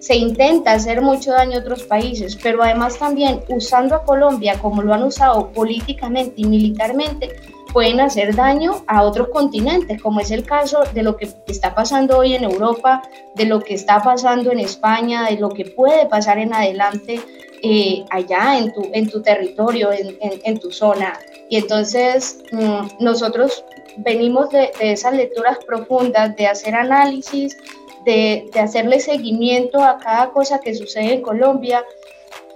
Se 0.00 0.16
intenta 0.16 0.72
hacer 0.72 1.00
mucho 1.00 1.30
daño 1.32 1.58
a 1.58 1.60
otros 1.60 1.84
países, 1.84 2.36
pero 2.42 2.62
además 2.62 2.98
también 2.98 3.40
usando 3.48 3.94
a 3.94 4.04
Colombia 4.04 4.58
como 4.60 4.82
lo 4.82 4.92
han 4.92 5.02
usado 5.02 5.52
políticamente 5.52 6.34
y 6.36 6.46
militarmente, 6.46 7.36
pueden 7.72 8.00
hacer 8.00 8.34
daño 8.34 8.82
a 8.86 9.02
otros 9.02 9.28
continentes, 9.28 10.00
como 10.02 10.20
es 10.20 10.30
el 10.30 10.44
caso 10.44 10.82
de 10.92 11.02
lo 11.02 11.16
que 11.16 11.28
está 11.46 11.74
pasando 11.74 12.18
hoy 12.18 12.34
en 12.34 12.44
Europa, 12.44 13.02
de 13.34 13.44
lo 13.44 13.60
que 13.60 13.74
está 13.74 14.02
pasando 14.02 14.50
en 14.50 14.58
España, 14.58 15.26
de 15.30 15.36
lo 15.36 15.50
que 15.50 15.66
puede 15.66 16.06
pasar 16.06 16.38
en 16.38 16.52
adelante 16.52 17.20
eh, 17.62 18.04
allá 18.10 18.58
en 18.58 18.72
tu, 18.72 18.88
en 18.92 19.08
tu 19.08 19.22
territorio, 19.22 19.90
en, 19.92 20.58
tu 20.58 20.70
zona. 20.72 21.18
Y 21.48 21.56
entonces 21.56 22.42
mm, 22.52 23.04
nosotros 23.04 23.64
venimos 23.98 24.50
de, 24.50 24.70
esas 24.80 25.14
lecturas 25.14 25.58
profundas, 25.66 26.34
de 26.36 26.46
hacer 26.46 26.74
análisis, 26.74 27.56
de, 28.04 28.48
de, 28.52 28.60
hacerle 28.60 29.00
seguimiento 29.00 29.82
a 29.82 29.98
cada 29.98 30.30
cosa 30.30 30.60
que 30.60 30.74
sucede 30.74 31.14
en 31.14 31.22
Colombia, 31.22 31.84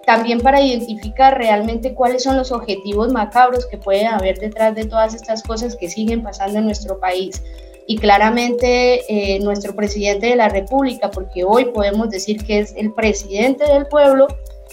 también 0.04 0.40
para 0.40 0.60
identificar 0.60 1.36
realmente 1.36 1.94
cuáles 1.94 2.22
son 2.22 2.36
los 2.36 2.52
objetivos 2.52 3.12
macabros 3.12 3.66
que 3.66 3.78
pueden 3.78 4.08
haber 4.08 4.38
detrás 4.38 4.74
de 4.74 4.84
todas 4.84 5.14
estas 5.14 5.42
cosas 5.42 5.76
que 5.76 5.88
siguen 5.88 6.22
pasando 6.22 6.58
en 6.58 6.66
nuestro 6.66 6.98
país. 6.98 7.42
Y 7.86 7.98
claramente 7.98 9.02
eh, 9.08 9.40
nuestro 9.40 9.74
presidente 9.74 10.28
de 10.28 10.36
la 10.36 10.48
República, 10.48 11.10
porque 11.10 11.44
hoy 11.44 11.66
podemos 11.66 12.08
decir 12.10 12.42
que 12.44 12.60
es 12.60 12.74
el 12.76 12.92
presidente 12.92 13.64
del 13.64 13.86
pueblo, 13.86 14.26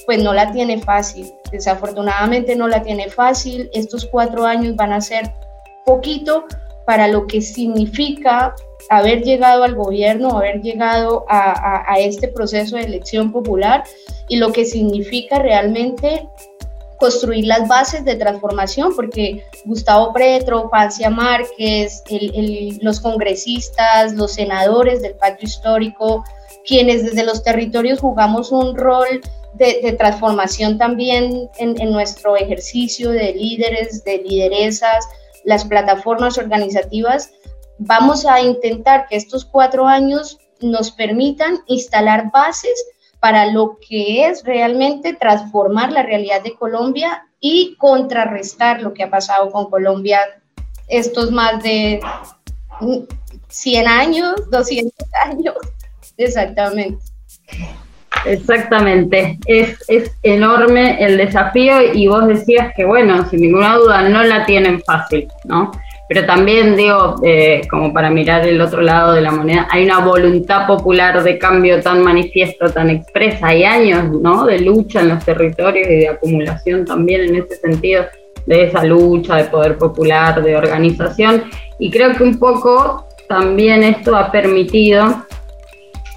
pues 0.05 0.23
no 0.23 0.33
la 0.33 0.51
tiene 0.51 0.79
fácil. 0.81 1.31
Desafortunadamente 1.51 2.55
no 2.55 2.67
la 2.67 2.81
tiene 2.81 3.09
fácil. 3.09 3.69
Estos 3.73 4.05
cuatro 4.05 4.45
años 4.45 4.75
van 4.75 4.93
a 4.93 5.01
ser 5.01 5.33
poquito 5.85 6.45
para 6.85 7.07
lo 7.07 7.27
que 7.27 7.41
significa 7.41 8.55
haber 8.89 9.23
llegado 9.23 9.63
al 9.63 9.75
gobierno, 9.75 10.37
haber 10.37 10.61
llegado 10.61 11.25
a, 11.29 11.95
este 11.99 12.27
proceso 12.27 12.75
de 12.75 12.83
elección 12.83 13.31
popular 13.31 13.83
y 14.27 14.37
lo 14.37 14.51
que 14.51 14.65
significa 14.65 15.39
realmente 15.39 16.27
construir 16.97 17.45
las 17.45 17.67
bases 17.67 18.05
de 18.05 18.15
transformación, 18.15 18.95
porque 18.95 19.43
Gustavo 19.65 20.13
Petro, 20.13 20.69
Francia 20.69 21.09
Márquez, 21.09 22.03
los 22.81 22.99
congresistas, 22.99 24.13
los 24.13 24.33
senadores 24.33 25.01
del 25.01 25.15
pacto 25.15 25.45
histórico, 25.45 26.23
quienes 26.65 27.03
desde 27.03 27.23
los 27.23 27.43
territorios 27.43 27.99
jugamos 27.99 28.51
un 28.51 28.75
rol 28.75 29.21
de, 29.53 29.95
transformación 29.97 30.77
también 30.77 31.49
en, 31.57 31.79
en, 31.81 31.91
nuestro 31.91 32.37
ejercicio 32.37 33.09
de 33.09 33.33
líderes, 33.33 34.03
de 34.03 34.19
lideresas, 34.19 35.05
las 35.43 35.65
plataformas 35.65 36.37
organizativas, 36.37 37.31
vamos 37.83 38.25
a 38.25 38.39
intentar 38.41 39.07
que 39.07 39.15
estos 39.15 39.43
cuatro 39.43 39.87
años 39.87 40.37
nos 40.61 40.91
permitan 40.91 41.59
instalar 41.65 42.31
bases 42.31 42.85
para 43.19 43.47
lo 43.47 43.77
que 43.87 44.27
es 44.27 44.43
realmente 44.43 45.13
transformar 45.13 45.91
la 45.91 46.03
realidad 46.03 46.43
de 46.43 46.53
Colombia 46.53 47.27
y 47.39 47.75
contrarrestar 47.77 48.81
lo 48.81 48.93
que 48.93 49.03
ha 49.03 49.09
pasado 49.09 49.51
con 49.51 49.69
Colombia 49.69 50.19
estos 50.87 51.31
más 51.31 51.63
de 51.63 51.99
100 53.47 53.87
años, 53.87 54.35
200 54.51 54.93
años, 55.25 55.55
exactamente. 56.17 57.03
Exactamente, 58.25 59.39
es, 59.47 59.79
es 59.87 60.11
enorme 60.21 61.03
el 61.03 61.17
desafío 61.17 61.93
y 61.93 62.07
vos 62.07 62.27
decías 62.27 62.71
que, 62.75 62.85
bueno, 62.85 63.27
sin 63.27 63.41
ninguna 63.41 63.75
duda 63.77 64.07
no 64.07 64.23
la 64.23 64.45
tienen 64.45 64.83
fácil, 64.83 65.27
¿no? 65.45 65.71
Pero 66.13 66.25
también 66.25 66.75
digo, 66.75 67.15
eh, 67.23 67.61
como 67.69 67.93
para 67.93 68.09
mirar 68.09 68.45
el 68.45 68.59
otro 68.59 68.81
lado 68.81 69.13
de 69.13 69.21
la 69.21 69.31
moneda, 69.31 69.69
hay 69.71 69.85
una 69.85 69.99
voluntad 69.99 70.67
popular 70.67 71.23
de 71.23 71.37
cambio 71.37 71.79
tan 71.79 72.03
manifiesto, 72.03 72.69
tan 72.69 72.89
expresa, 72.89 73.47
hay 73.47 73.63
años, 73.63 74.11
¿no? 74.21 74.45
De 74.45 74.59
lucha 74.59 74.99
en 74.99 75.07
los 75.07 75.23
territorios 75.23 75.87
y 75.87 75.95
de 75.99 76.09
acumulación 76.09 76.83
también 76.83 77.21
en 77.21 77.37
ese 77.37 77.55
sentido 77.55 78.07
de 78.45 78.63
esa 78.63 78.83
lucha 78.83 79.37
de 79.37 79.45
poder 79.45 79.77
popular, 79.77 80.43
de 80.43 80.57
organización, 80.57 81.45
y 81.79 81.89
creo 81.89 82.13
que 82.13 82.23
un 82.23 82.37
poco 82.37 83.07
también 83.29 83.81
esto 83.81 84.13
ha 84.13 84.29
permitido 84.33 85.25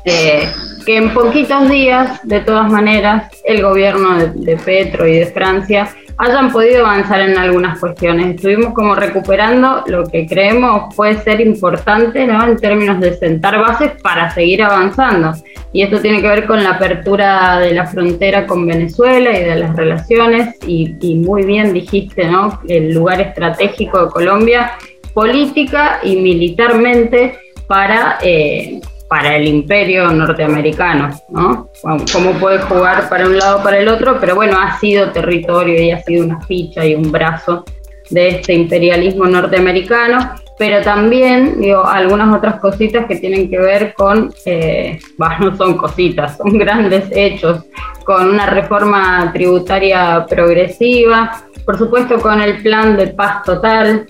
eh, 0.05 0.49
que 0.85 0.97
en 0.97 1.13
poquitos 1.13 1.69
días, 1.69 2.21
de 2.25 2.41
todas 2.41 2.71
maneras, 2.71 3.31
el 3.45 3.63
gobierno 3.63 4.19
de, 4.19 4.57
Petro 4.57 5.07
y 5.07 5.19
de 5.19 5.27
Francia 5.27 5.89
hayan 6.17 6.53
podido 6.53 6.87
avanzar 6.87 7.21
en 7.21 7.37
algunas 7.37 7.79
cuestiones. 7.79 8.37
Estuvimos 8.37 8.73
como 8.73 8.95
recuperando 8.95 9.83
lo 9.87 10.07
que 10.07 10.27
creemos 10.27 10.95
puede 10.95 11.21
ser 11.23 11.41
importante 11.41 12.27
¿no? 12.27 12.47
en 12.47 12.57
términos 12.57 13.01
de 13.01 13.15
sentar 13.15 13.59
bases 13.59 13.93
para 14.01 14.31
seguir 14.31 14.63
avanzando. 14.63 15.33
Y 15.73 15.83
esto 15.83 16.01
tiene 16.01 16.21
que 16.23 16.29
ver 16.29 16.47
con 16.47 16.63
la 16.63 16.71
apertura 16.71 17.59
de 17.59 17.73
la 17.73 17.87
frontera 17.87 18.47
con 18.47 18.65
Venezuela 18.65 19.37
y 19.37 19.43
de 19.43 19.57
las 19.57 19.75
relaciones. 19.75 20.55
Y, 20.67 21.17
muy 21.17 21.45
bien 21.45 21.73
dijiste, 21.73 22.27
¿no? 22.27 22.61
El 22.69 22.95
lugar 22.95 23.21
estratégico 23.21 24.05
de 24.05 24.11
Colombia, 24.11 24.73
política 25.15 25.99
y 26.03 26.17
militarmente 26.17 27.39
para... 27.67 28.19
Eh, 28.23 28.81
para 29.09 29.37
el 29.37 29.47
imperio 29.47 30.11
norteamericano, 30.11 31.11
¿no? 31.29 31.69
Cómo 32.13 32.33
puede 32.41 32.59
jugar 32.61 33.09
para 33.09 33.27
un 33.27 33.39
lado 33.39 33.63
para 33.63 33.79
el 33.79 33.89
otro, 33.89 34.19
pero 34.21 34.35
bueno, 34.35 34.59
ha 34.59 34.79
sido 34.79 35.11
territorio 35.13 35.81
y 35.83 35.91
ha 35.91 36.03
sido 36.03 36.25
una 36.25 36.41
ficha 36.43 36.85
y 36.85 36.95
un 36.95 37.13
brazo 37.13 37.65
de 38.11 38.29
este 38.29 38.55
imperialismo 38.55 39.27
norteamericano, 39.27 40.35
pero 40.59 40.83
también, 40.83 41.61
digo, 41.61 41.85
algunas 41.85 42.35
otras 42.37 42.61
cositas 42.61 43.07
que 43.07 43.17
tienen 43.17 43.51
que 43.51 43.59
ver 43.59 43.95
con, 43.95 44.33
eh, 44.47 44.99
no 45.41 45.57
son 45.57 45.77
cositas, 45.77 46.37
son 46.37 46.59
grandes 46.59 47.05
hechos, 47.13 47.65
con 48.05 48.29
una 48.29 48.47
reforma 48.47 49.31
tributaria 49.33 50.27
progresiva, 50.29 51.45
por 51.65 51.79
supuesto 51.79 52.21
con 52.21 52.41
el 52.41 52.63
plan 52.63 52.97
de 52.97 53.09
paz 53.09 53.43
total, 53.45 54.07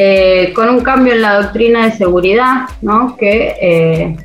eh, 0.00 0.52
con 0.54 0.68
un 0.68 0.78
cambio 0.78 1.12
en 1.12 1.22
la 1.22 1.42
doctrina 1.42 1.86
de 1.86 1.90
seguridad, 1.90 2.68
que 3.18 3.56
eh, 3.60 4.16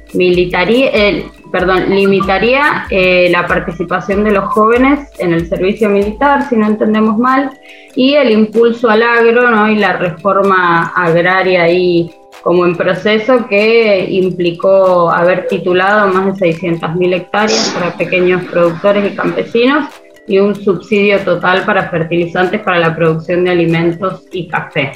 limitaría 1.90 2.86
eh, 2.92 3.28
la 3.32 3.48
participación 3.48 4.24
de 4.24 4.34
los 4.34 4.54
jóvenes 4.54 5.10
en 5.18 5.34
el 5.34 5.48
servicio 5.48 5.90
militar, 5.90 6.48
si 6.48 6.58
no 6.58 6.68
entendemos 6.68 7.18
mal, 7.18 7.50
y 7.96 8.14
el 8.14 8.30
impulso 8.30 8.88
al 8.88 9.02
agro 9.02 9.68
y 9.68 9.78
la 9.78 9.94
reforma 9.94 10.94
agraria 10.96 11.64
ahí 11.64 12.14
como 12.44 12.68
en 12.68 12.76
proceso 12.76 13.48
que 13.48 14.06
implicó 14.12 15.10
haber 15.10 15.48
titulado 15.48 16.08
más 16.14 16.40
de 16.40 16.54
600.000 16.54 17.16
hectáreas 17.16 17.74
para 17.74 17.98
pequeños 17.98 18.44
productores 18.44 19.12
y 19.12 19.16
campesinos 19.16 19.90
y 20.28 20.38
un 20.38 20.54
subsidio 20.54 21.18
total 21.22 21.66
para 21.66 21.90
fertilizantes 21.90 22.62
para 22.62 22.78
la 22.78 22.96
producción 22.96 23.44
de 23.44 23.50
alimentos 23.50 24.26
y 24.32 24.48
café 24.48 24.92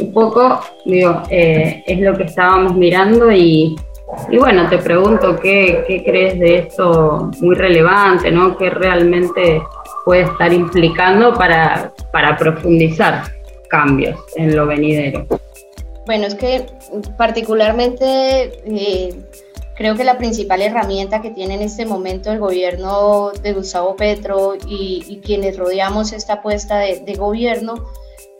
un 0.00 0.12
poco, 0.12 0.60
digo, 0.84 1.22
eh, 1.30 1.82
es 1.86 2.00
lo 2.00 2.16
que 2.16 2.24
estábamos 2.24 2.74
mirando 2.74 3.30
y, 3.30 3.76
bueno, 4.38 4.68
te 4.68 4.78
pregunto 4.78 5.36
¿qué, 5.36 6.02
crees 6.04 6.38
de 6.38 6.58
esto 6.58 7.30
muy 7.40 7.54
relevante, 7.54 8.30
¿no? 8.30 8.56
¿Qué 8.56 8.70
realmente 8.70 9.62
puede 10.04 10.22
estar 10.22 10.52
implicando 10.52 11.34
para, 11.34 11.92
para 12.12 12.36
profundizar 12.36 13.22
cambios 13.68 14.18
en 14.36 14.56
lo 14.56 14.66
venidero? 14.66 15.26
Bueno, 16.04 16.26
es 16.26 16.34
que 16.34 16.66
particularmente 17.16 18.52
eh, 18.66 19.14
creo 19.76 19.94
que 19.94 20.04
la 20.04 20.18
principal 20.18 20.60
herramienta 20.60 21.22
que 21.22 21.30
tiene 21.30 21.54
en 21.54 21.62
este 21.62 21.86
momento 21.86 22.32
el 22.32 22.40
gobierno 22.40 23.30
de 23.42 23.52
Gustavo 23.52 23.94
Petro 23.94 24.54
y, 24.66 25.20
quienes 25.24 25.56
rodeamos 25.56 26.12
esta 26.12 26.34
apuesta 26.34 26.78
de 26.78 27.14
gobierno 27.14 27.74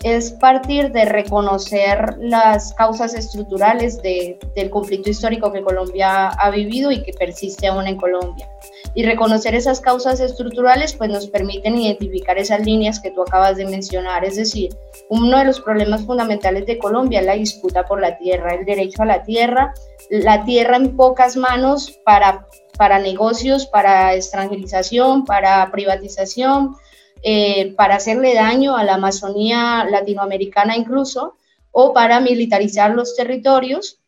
es 0.02 0.32
partir 0.32 0.90
de 0.90 1.04
reconocer 1.04 2.16
las 2.18 2.74
causas 2.74 3.14
estructurales 3.14 4.02
del 4.02 4.70
conflicto 4.70 5.10
histórico 5.10 5.52
que 5.52 5.62
Colombia 5.62 6.28
ha 6.28 6.50
vivido 6.50 6.90
y 6.90 7.02
que 7.02 7.12
persiste 7.12 7.68
aún 7.68 7.86
en 7.86 7.96
Colombia. 7.96 8.48
Y 8.94 9.04
reconocer 9.04 9.54
esas 9.54 9.80
causas 9.80 10.20
estructurales 10.20 10.94
pues 10.94 11.08
nos 11.08 11.28
permiten 11.28 11.78
identificar 11.78 12.36
esas 12.36 12.64
líneas 12.66 13.00
que 13.00 13.12
tú 13.12 13.22
acabas 13.22 13.56
de 13.56 13.64
mencionar. 13.64 14.24
Es 14.24 14.36
decir, 14.36 14.74
uno 15.08 15.38
de 15.38 15.44
los 15.44 15.60
problemas 15.60 16.04
fundamentales 16.04 16.66
de 16.66 16.78
Colombia 16.78 17.20
es 17.20 17.26
la 17.26 17.34
disputa 17.34 17.84
por 17.84 18.00
la 18.00 18.18
tierra, 18.18 18.54
el 18.54 18.64
derecho 18.64 19.02
a 19.02 19.06
la 19.06 19.22
tierra, 19.22 19.72
la 20.10 20.44
tierra 20.44 20.76
en 20.76 20.96
pocas 20.96 21.36
manos 21.36 22.00
para, 22.04 22.46
para 22.76 22.98
negocios, 22.98 23.66
para 23.66 24.14
extranjerización, 24.14 25.24
para 25.24 25.70
privatización, 25.70 26.74
eh, 27.22 27.74
para 27.76 27.96
hacerle 27.96 28.34
daño 28.34 28.76
a 28.76 28.84
la 28.84 28.94
Amazonía 28.94 29.86
latinoamericana 29.90 30.76
incluso, 30.76 31.36
o 31.70 31.92
para 31.92 32.20
militarizar 32.20 32.94
los 32.94 33.16
territorios, 33.16 33.98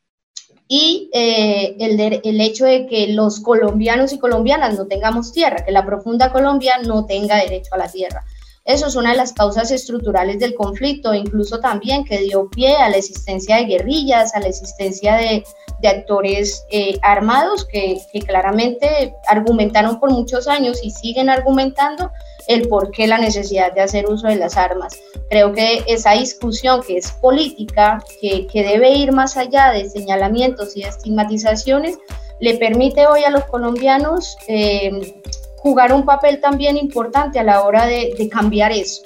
y 0.67 1.11
eh, 1.13 1.77
el, 1.79 2.21
el, 2.25 2.41
hecho 2.41 2.65
de 2.65 2.87
que 2.87 3.09
los 3.09 3.41
colombianos 3.41 4.13
y 4.13 4.19
colombianas 4.19 4.79
no 4.79 4.87
tengamos 4.87 5.33
tierra, 5.33 5.65
que 5.65 5.73
la 5.73 5.85
profunda 5.85 6.33
Colombia 6.33 6.79
no 6.85 7.05
tenga 7.07 7.37
derecho 7.37 7.75
a 7.75 7.79
la 7.79 7.89
tierra. 7.91 8.25
Eso 8.65 8.87
es 8.87 8.97
una 8.97 9.11
de 9.11 9.19
las 9.19 9.35
causas 9.35 9.71
estructurales 9.71 10.39
del 10.39 10.55
conflicto, 10.55 11.13
incluso 11.13 11.61
también 11.61 12.05
que 12.05 12.19
dio 12.19 12.49
pie 12.49 12.77
a 12.77 12.89
la 12.89 12.97
existencia 12.97 13.57
de 13.57 13.67
guerrillas, 13.67 14.35
a 14.35 14.41
la 14.41 14.49
existencia 14.49 15.17
de, 15.17 15.45
de 15.81 15.89
actores 15.89 16.65
eh, 16.71 16.99
armados 17.03 17.65
que, 17.65 18.01
que, 18.13 18.21
claramente 18.21 19.15
argumentaron 19.29 20.01
por 20.01 20.11
muchos 20.11 20.49
años 20.49 20.81
y 20.83 20.91
siguen 20.91 21.29
argumentando 21.29 22.11
el 22.47 22.69
por 22.69 22.91
qué 22.91 23.07
la 23.07 23.19
necesidad 23.19 23.73
de 23.73 23.81
hacer 23.83 24.07
uso 24.07 24.29
de 24.29 24.37
las 24.37 24.57
armas. 24.57 24.99
Creo 25.31 25.53
que 25.53 25.83
esa 25.87 26.13
discusión 26.13 26.83
que 26.87 26.99
es 26.99 27.13
política, 27.13 28.03
que, 28.21 28.47
que 28.47 28.63
debe 28.63 28.93
ir 28.93 29.13
más 29.13 29.37
allá 29.37 29.71
de 29.71 29.89
señalamientos 29.89 30.77
y 30.77 30.83
de 30.83 30.89
estigmatizaciones, 30.89 31.99
le 32.41 32.57
permite 32.57 33.07
hoy 33.07 33.25
a 33.25 33.31
los 33.31 33.45
colombianos 33.45 34.37
eh, 34.49 35.23
jugar 35.57 35.93
un 35.93 36.05
papel 36.05 36.41
también 36.41 36.77
importante 36.77 37.39
a 37.39 37.43
la 37.43 37.63
hora 37.63 37.87
de, 37.87 38.29
cambiar 38.31 38.73
eso, 38.73 39.03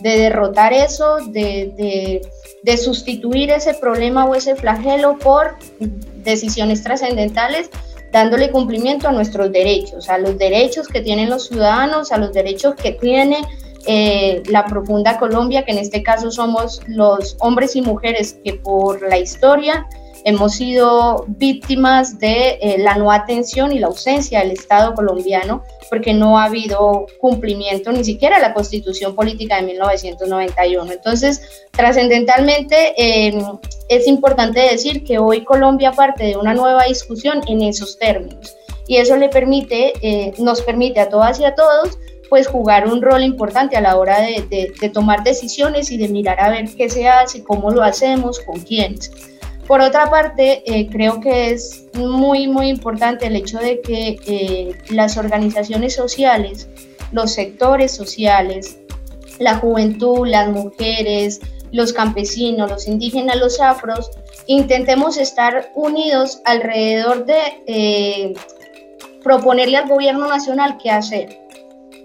de 0.00 0.18
derrotar 0.18 0.72
eso, 0.72 1.16
de, 1.28 1.72
de, 1.76 2.20
sustituir 2.76 3.50
ese 3.50 3.74
problema 3.74 4.24
o 4.24 4.34
ese 4.34 4.54
flagelo 4.54 5.18
por 5.18 5.56
decisiones 6.24 6.82
trascendentales, 6.82 7.70
dándole 8.12 8.50
cumplimiento 8.50 9.08
a 9.08 9.12
nuestros 9.12 9.50
derechos, 9.50 10.08
a 10.08 10.18
los 10.18 10.38
derechos 10.38 10.86
que 10.88 11.00
tienen 11.00 11.30
los 11.30 11.48
ciudadanos, 11.48 12.12
a 12.12 12.18
los 12.18 12.32
derechos 12.32 12.74
que 12.76 12.92
tiene 12.92 13.38
eh, 13.86 14.42
la 14.46 14.64
profunda 14.66 15.18
Colombia, 15.18 15.64
que 15.64 15.72
en 15.72 15.78
este 15.78 16.02
caso 16.02 16.30
somos 16.30 16.80
los 16.86 17.36
hombres 17.40 17.74
y 17.74 17.82
mujeres 17.82 18.38
que 18.44 18.54
por 18.54 19.02
la 19.02 19.18
historia 19.18 19.86
hemos 20.24 20.54
sido 20.54 21.24
víctimas 21.28 22.18
de 22.18 22.58
eh, 22.60 22.76
la 22.78 22.94
no 22.94 23.10
atención 23.10 23.72
y 23.72 23.78
la 23.78 23.88
ausencia 23.88 24.40
del 24.40 24.52
Estado 24.52 24.94
colombiano 24.94 25.62
porque 25.90 26.14
no 26.14 26.38
ha 26.38 26.44
habido 26.44 27.06
cumplimiento 27.20 27.92
ni 27.92 28.02
siquiera 28.04 28.36
de 28.36 28.42
la 28.42 28.54
constitución 28.54 29.14
política 29.14 29.56
de 29.56 29.62
1991. 29.62 30.90
Entonces, 30.90 31.66
trascendentalmente, 31.70 32.94
em, 32.96 33.42
es 33.88 34.06
importante 34.06 34.60
decir 34.60 35.04
que 35.04 35.18
hoy 35.18 35.44
Colombia 35.44 35.92
parte 35.92 36.24
de 36.24 36.36
una 36.36 36.54
nueva 36.54 36.84
discusión 36.84 37.40
en 37.46 37.62
esos 37.62 37.98
términos 37.98 38.56
y 38.86 38.96
eso 38.96 39.16
le 39.16 39.28
permite, 39.28 39.92
eh, 40.02 40.32
nos 40.38 40.62
permite 40.62 41.00
a 41.00 41.08
todas 41.08 41.38
y 41.40 41.44
a 41.44 41.54
todos 41.54 41.98
pues 42.30 42.46
jugar 42.46 42.88
un 42.88 43.02
rol 43.02 43.22
importante 43.22 43.76
a 43.76 43.82
la 43.82 43.98
hora 43.98 44.22
de, 44.22 44.72
de 44.80 44.88
tomar 44.88 45.22
decisiones 45.22 45.90
y 45.90 45.98
de 45.98 46.08
mirar 46.08 46.40
a 46.40 46.48
ver 46.48 46.64
qué 46.74 46.88
se 46.88 47.06
hace, 47.06 47.44
cómo 47.44 47.70
lo 47.70 47.82
hacemos, 47.82 48.40
con 48.40 48.58
quiénes. 48.60 49.10
Por 49.72 49.80
otra 49.80 50.10
parte, 50.10 50.62
eh, 50.66 50.86
creo 50.90 51.18
que 51.18 51.50
es 51.50 51.86
muy, 51.94 52.46
muy 52.46 52.68
importante 52.68 53.26
el 53.26 53.36
hecho 53.36 53.56
de 53.56 53.80
que 53.80 54.76
las 54.90 55.16
organizaciones 55.16 55.94
sociales, 55.94 56.68
los 57.10 57.32
sectores 57.32 57.90
sociales, 57.90 58.76
la 59.38 59.56
juventud, 59.56 60.28
las 60.28 60.50
mujeres, 60.50 61.40
los 61.70 61.94
campesinos, 61.94 62.70
los 62.70 62.86
indígenas, 62.86 63.36
los 63.38 63.62
afros, 63.62 64.10
intentemos 64.46 65.16
estar 65.16 65.72
unidos 65.74 66.42
alrededor 66.44 67.24
de 67.24 67.40
eh, 67.66 68.34
proponerle 69.22 69.78
al 69.78 69.88
gobierno 69.88 70.28
nacional 70.28 70.76
qué 70.82 70.90
hacer. 70.90 71.38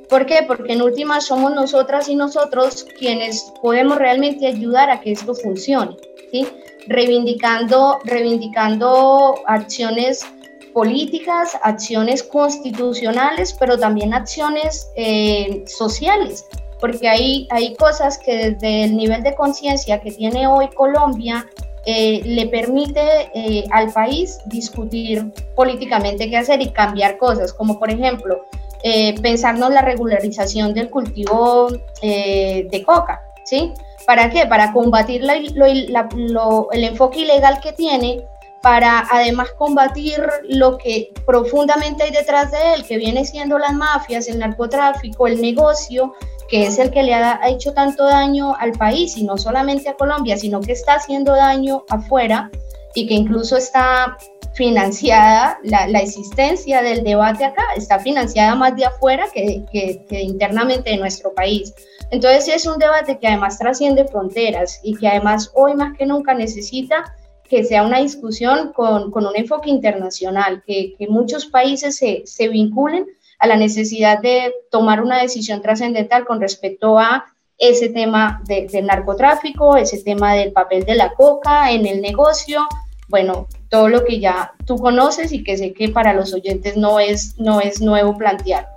¿Por 0.08 0.26
qué? 0.26 0.46
Porque 0.48 0.72
en 0.72 0.84
última 0.84 1.20
somos 1.20 1.54
nosotras 1.54 2.08
y 2.08 2.16
nosotros 2.16 2.86
quienes 2.98 3.52
podemos 3.62 3.98
realmente 3.98 4.48
ayudar 4.48 4.90
a 4.90 5.02
que 5.02 5.12
esto 5.12 5.36
funcione. 5.36 5.98
¿sí? 6.32 6.48
Reivindicando, 6.88 8.00
reivindicando 8.06 9.36
acciones 9.46 10.26
políticas, 10.74 11.58
acciones 11.64 12.24
constitucionales, 12.24 13.56
pero 13.60 13.78
también 13.78 14.14
acciones 14.14 14.92
eh, 14.96 15.64
sociales, 15.66 16.46
porque 16.80 17.10
hay, 17.10 17.48
hay 17.50 17.76
cosas 17.76 18.18
que 18.20 18.52
desde 18.52 18.84
el 18.84 18.96
nivel 18.96 19.24
de 19.24 19.34
conciencia 19.34 20.00
que 20.02 20.12
tiene 20.12 20.48
hoy 20.48 20.68
Colombia 20.70 21.48
eh, 21.86 22.22
le 22.24 22.48
permite 22.48 23.02
eh, 23.34 23.64
al 23.72 23.92
país 23.92 24.38
discutir 24.46 25.32
políticamente 25.56 26.30
qué 26.30 26.38
hacer 26.38 26.62
y 26.62 26.70
cambiar 26.70 27.18
cosas, 27.18 27.54
como 27.54 27.80
por 27.80 27.90
ejemplo 27.90 28.46
pensarnos 29.22 29.72
la 29.72 29.82
regularización 29.82 30.74
del 30.74 30.90
cultivo 30.90 31.68
de 32.02 32.84
coca, 32.86 33.22
¿sí? 33.44 33.74
¿Para 34.08 34.30
qué? 34.30 34.46
Para 34.46 34.72
combatir 34.72 35.22
el 35.22 36.84
enfoque 36.86 37.20
ilegal 37.20 37.60
que 37.60 37.74
tiene, 37.74 38.24
para 38.62 39.06
además 39.12 39.50
combatir 39.58 40.26
lo 40.48 40.78
que 40.78 41.12
profundamente 41.26 42.04
hay 42.04 42.12
detrás 42.12 42.52
de 42.52 42.74
él, 42.74 42.86
que 42.88 42.96
viene 42.96 43.26
siendo 43.26 43.60
las 43.60 43.74
mafias, 43.74 44.30
el 44.30 44.40
narcotráfico, 44.40 45.28
el 45.28 45.42
negocio, 45.42 46.14
que 46.48 46.68
es 46.68 46.80
el 46.80 46.90
que 46.90 47.04
le 47.04 47.16
ha 47.16 47.42
hecho 47.50 47.74
tanto 47.74 48.06
daño 48.06 48.56
al 48.58 48.72
país 48.72 49.18
y 49.18 49.26
no 49.26 49.38
solamente 49.38 49.90
a 49.90 49.96
Colombia, 49.96 50.38
sino 50.38 50.62
que 50.62 50.72
está 50.72 50.94
haciendo 50.94 51.36
daño 51.36 51.84
afuera 51.90 52.50
y 52.96 53.08
que 53.08 53.14
incluso 53.14 53.58
está 53.58 54.18
financiada, 54.56 55.60
la, 55.64 56.00
existencia 56.00 56.82
del 56.82 57.04
debate 57.04 57.46
acá 57.46 57.64
está 57.76 58.00
financiada 58.00 58.56
más 58.56 58.76
de 58.76 58.86
afuera 58.86 59.26
que, 59.34 59.64
que 59.72 60.22
internamente 60.22 60.90
de 60.90 60.98
nuestro 60.98 61.34
país. 61.34 61.74
Entonces 62.10 62.48
es 62.48 62.66
un 62.66 62.80
debate 62.80 63.20
que 63.20 63.28
además 63.28 63.60
trasciende 63.60 64.06
fronteras 64.06 64.80
y 64.82 64.96
que 64.96 65.08
además 65.08 65.52
hoy 65.54 65.76
más 65.76 65.96
que 65.98 66.06
nunca 66.06 66.34
necesita 66.34 67.14
que 67.50 67.64
sea 67.64 67.84
una 67.84 68.00
discusión 68.00 68.74
con, 68.74 69.12
con 69.12 69.26
un 69.26 69.36
enfoque 69.36 69.70
internacional, 69.70 70.64
que, 70.66 70.96
que 70.98 71.08
muchos 71.08 71.46
países 71.46 71.98
se, 71.98 72.24
se, 72.26 72.50
vinculen 72.50 73.06
a 73.40 73.48
la 73.48 73.56
necesidad 73.56 74.22
de 74.22 74.54
tomar 74.70 75.02
una 75.02 75.22
decisión 75.22 75.62
trascendental 75.62 76.26
con 76.26 76.42
respecto 76.42 77.00
a 77.00 77.26
ese 77.58 77.90
tema 77.90 78.42
de, 78.46 78.68
del 78.72 78.86
narcotráfico, 78.86 79.78
ese 79.78 80.02
tema 80.04 80.34
del 80.36 80.52
papel 80.52 80.86
de 80.86 80.96
la 80.96 81.14
coca 81.14 81.72
en 81.72 81.86
el 81.86 82.02
negocio, 82.02 82.68
bueno, 83.10 83.48
todo 83.70 83.88
lo 83.90 84.04
que 84.04 84.20
ya 84.20 84.54
tú 84.66 84.76
conoces 84.78 85.32
y 85.32 85.44
que 85.44 85.58
sé 85.58 85.74
que 85.74 85.90
para 85.90 86.14
los 86.14 86.34
oyentes 86.34 86.78
no 86.78 87.00
es, 87.00 87.36
no 87.38 87.62
es 87.62 87.82
nuevo 87.82 88.18
plantear. 88.18 88.68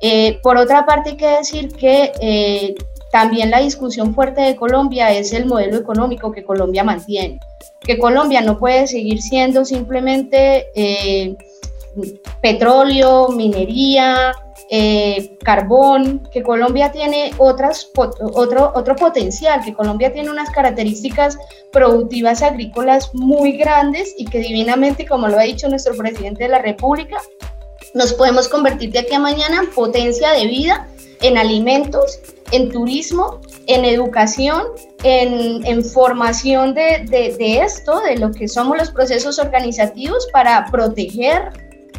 Eh, 0.00 0.38
por 0.42 0.56
otra 0.56 0.86
parte, 0.86 1.10
hay 1.10 1.16
que 1.16 1.26
decir 1.26 1.68
que 1.72 2.12
eh, 2.20 2.74
también 3.12 3.50
la 3.50 3.60
discusión 3.60 4.14
fuerte 4.14 4.40
de 4.40 4.56
Colombia 4.56 5.12
es 5.12 5.32
el 5.32 5.46
modelo 5.46 5.76
económico 5.76 6.32
que 6.32 6.44
Colombia 6.44 6.84
mantiene, 6.84 7.40
que 7.80 7.98
Colombia 7.98 8.40
no 8.40 8.58
puede 8.58 8.86
seguir 8.86 9.20
siendo 9.20 9.64
simplemente 9.64 10.68
eh, 10.74 11.36
petróleo, 12.40 13.28
minería, 13.28 14.32
carbón, 15.42 16.28
que 16.30 16.42
Colombia 16.42 16.92
tiene 16.92 17.32
otras, 17.38 17.90
otro, 17.94 18.72
otro 18.74 18.96
potencial, 18.96 19.62
que 19.64 19.72
Colombia 19.72 20.12
tiene 20.12 20.30
unas 20.30 20.50
características 20.50 21.38
productivas 21.72 22.42
agrícolas 22.42 23.14
muy 23.14 23.52
grandes 23.56 24.14
y 24.18 24.26
que 24.26 24.40
divinamente, 24.40 25.06
como 25.06 25.28
lo 25.28 25.38
ha 25.38 25.44
dicho 25.44 25.68
nuestro 25.68 25.96
presidente 25.96 26.44
de 26.44 26.50
la 26.50 26.58
República, 26.58 27.16
nos 27.94 28.12
podemos 28.12 28.48
convertir 28.48 28.92
de 28.92 29.00
aquí 29.00 29.14
a 29.14 29.20
mañana 29.20 29.60
en 29.62 29.70
potencia 29.70 30.32
de 30.32 30.46
vida, 30.46 30.86
en 31.22 31.38
alimentos, 31.38 32.20
en 32.52 32.70
turismo, 32.70 33.40
en 33.66 33.84
educación, 33.84 34.62
en, 35.02 35.84
formación 35.84 36.74
de, 36.74 37.06
esto, 37.62 38.00
de 38.00 38.16
lo 38.16 38.32
que 38.32 38.48
somos 38.48 38.76
los 38.78 38.90
procesos 38.90 39.38
organizativos 39.38 40.28
para 40.32 40.66
proteger 40.70 41.50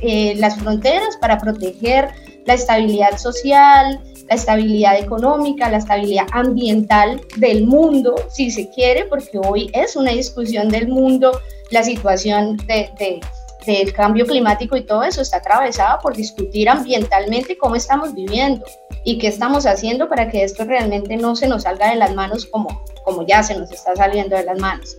eh, 0.02 0.36
las 0.38 0.58
fronteras, 0.58 1.18
para 1.18 1.38
proteger 1.38 2.10
la 2.46 2.54
estabilidad 2.54 3.18
social, 3.18 4.02
la 4.28 4.36
estabilidad 4.36 4.98
económica, 4.98 5.70
la 5.70 5.78
estabilidad 5.78 6.28
ambiental 6.32 7.22
del 7.38 7.66
mundo, 7.66 8.16
si 8.30 8.52
se 8.52 8.70
quiere, 8.70 9.06
porque 9.06 9.40
hoy 9.40 9.70
es 9.74 9.96
una 9.96 10.12
discusión 10.12 10.70
del 10.70 10.88
mundo, 10.88 11.40
la 11.72 11.84
situación 11.84 12.58
de, 12.68 13.22
del 13.66 13.94
cambio 13.94 14.26
climático 14.26 14.78
y 14.78 14.86
todo 14.86 15.04
eso 15.04 15.22
está 15.22 15.38
atravesada 15.38 16.00
por 16.00 16.16
discutir 16.16 16.70
ambientalmente 16.70 17.58
cómo 17.58 17.76
estamos 17.76 18.14
viviendo 18.14 18.66
y 19.04 19.18
qué 19.18 19.28
estamos 19.28 19.66
haciendo 19.66 20.08
para 20.08 20.30
que 20.30 20.44
esto 20.44 20.64
realmente 20.66 21.18
no 21.18 21.36
se 21.36 21.48
nos 21.48 21.64
salga 21.64 21.90
de 21.90 21.96
las 21.96 22.14
manos 22.14 22.46
como, 22.46 22.84
como 23.04 23.26
ya 23.26 23.44
se 23.44 23.58
nos 23.58 23.72
está 23.72 23.96
saliendo 23.96 24.36
de 24.36 24.44
las 24.44 24.60
manos. 24.60 24.96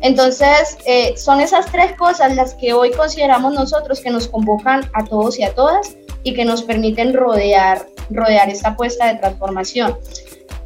Entonces, 0.00 0.76
eh, 0.84 1.14
son 1.16 1.40
esas 1.40 1.66
tres 1.72 1.96
cosas 1.96 2.34
las 2.34 2.54
que 2.54 2.74
hoy 2.74 2.90
consideramos 2.90 3.54
nosotros 3.54 4.00
que 4.00 4.10
nos 4.10 4.28
convocan 4.28 4.90
a 4.92 5.04
todos 5.04 5.38
y 5.38 5.44
a 5.44 5.54
todas 5.54 5.96
y 6.24 6.34
que 6.34 6.44
nos 6.44 6.62
permiten 6.62 7.14
rodear, 7.14 7.86
rodear 8.10 8.50
esta 8.50 8.70
apuesta 8.70 9.06
de 9.06 9.20
transformación. 9.20 9.96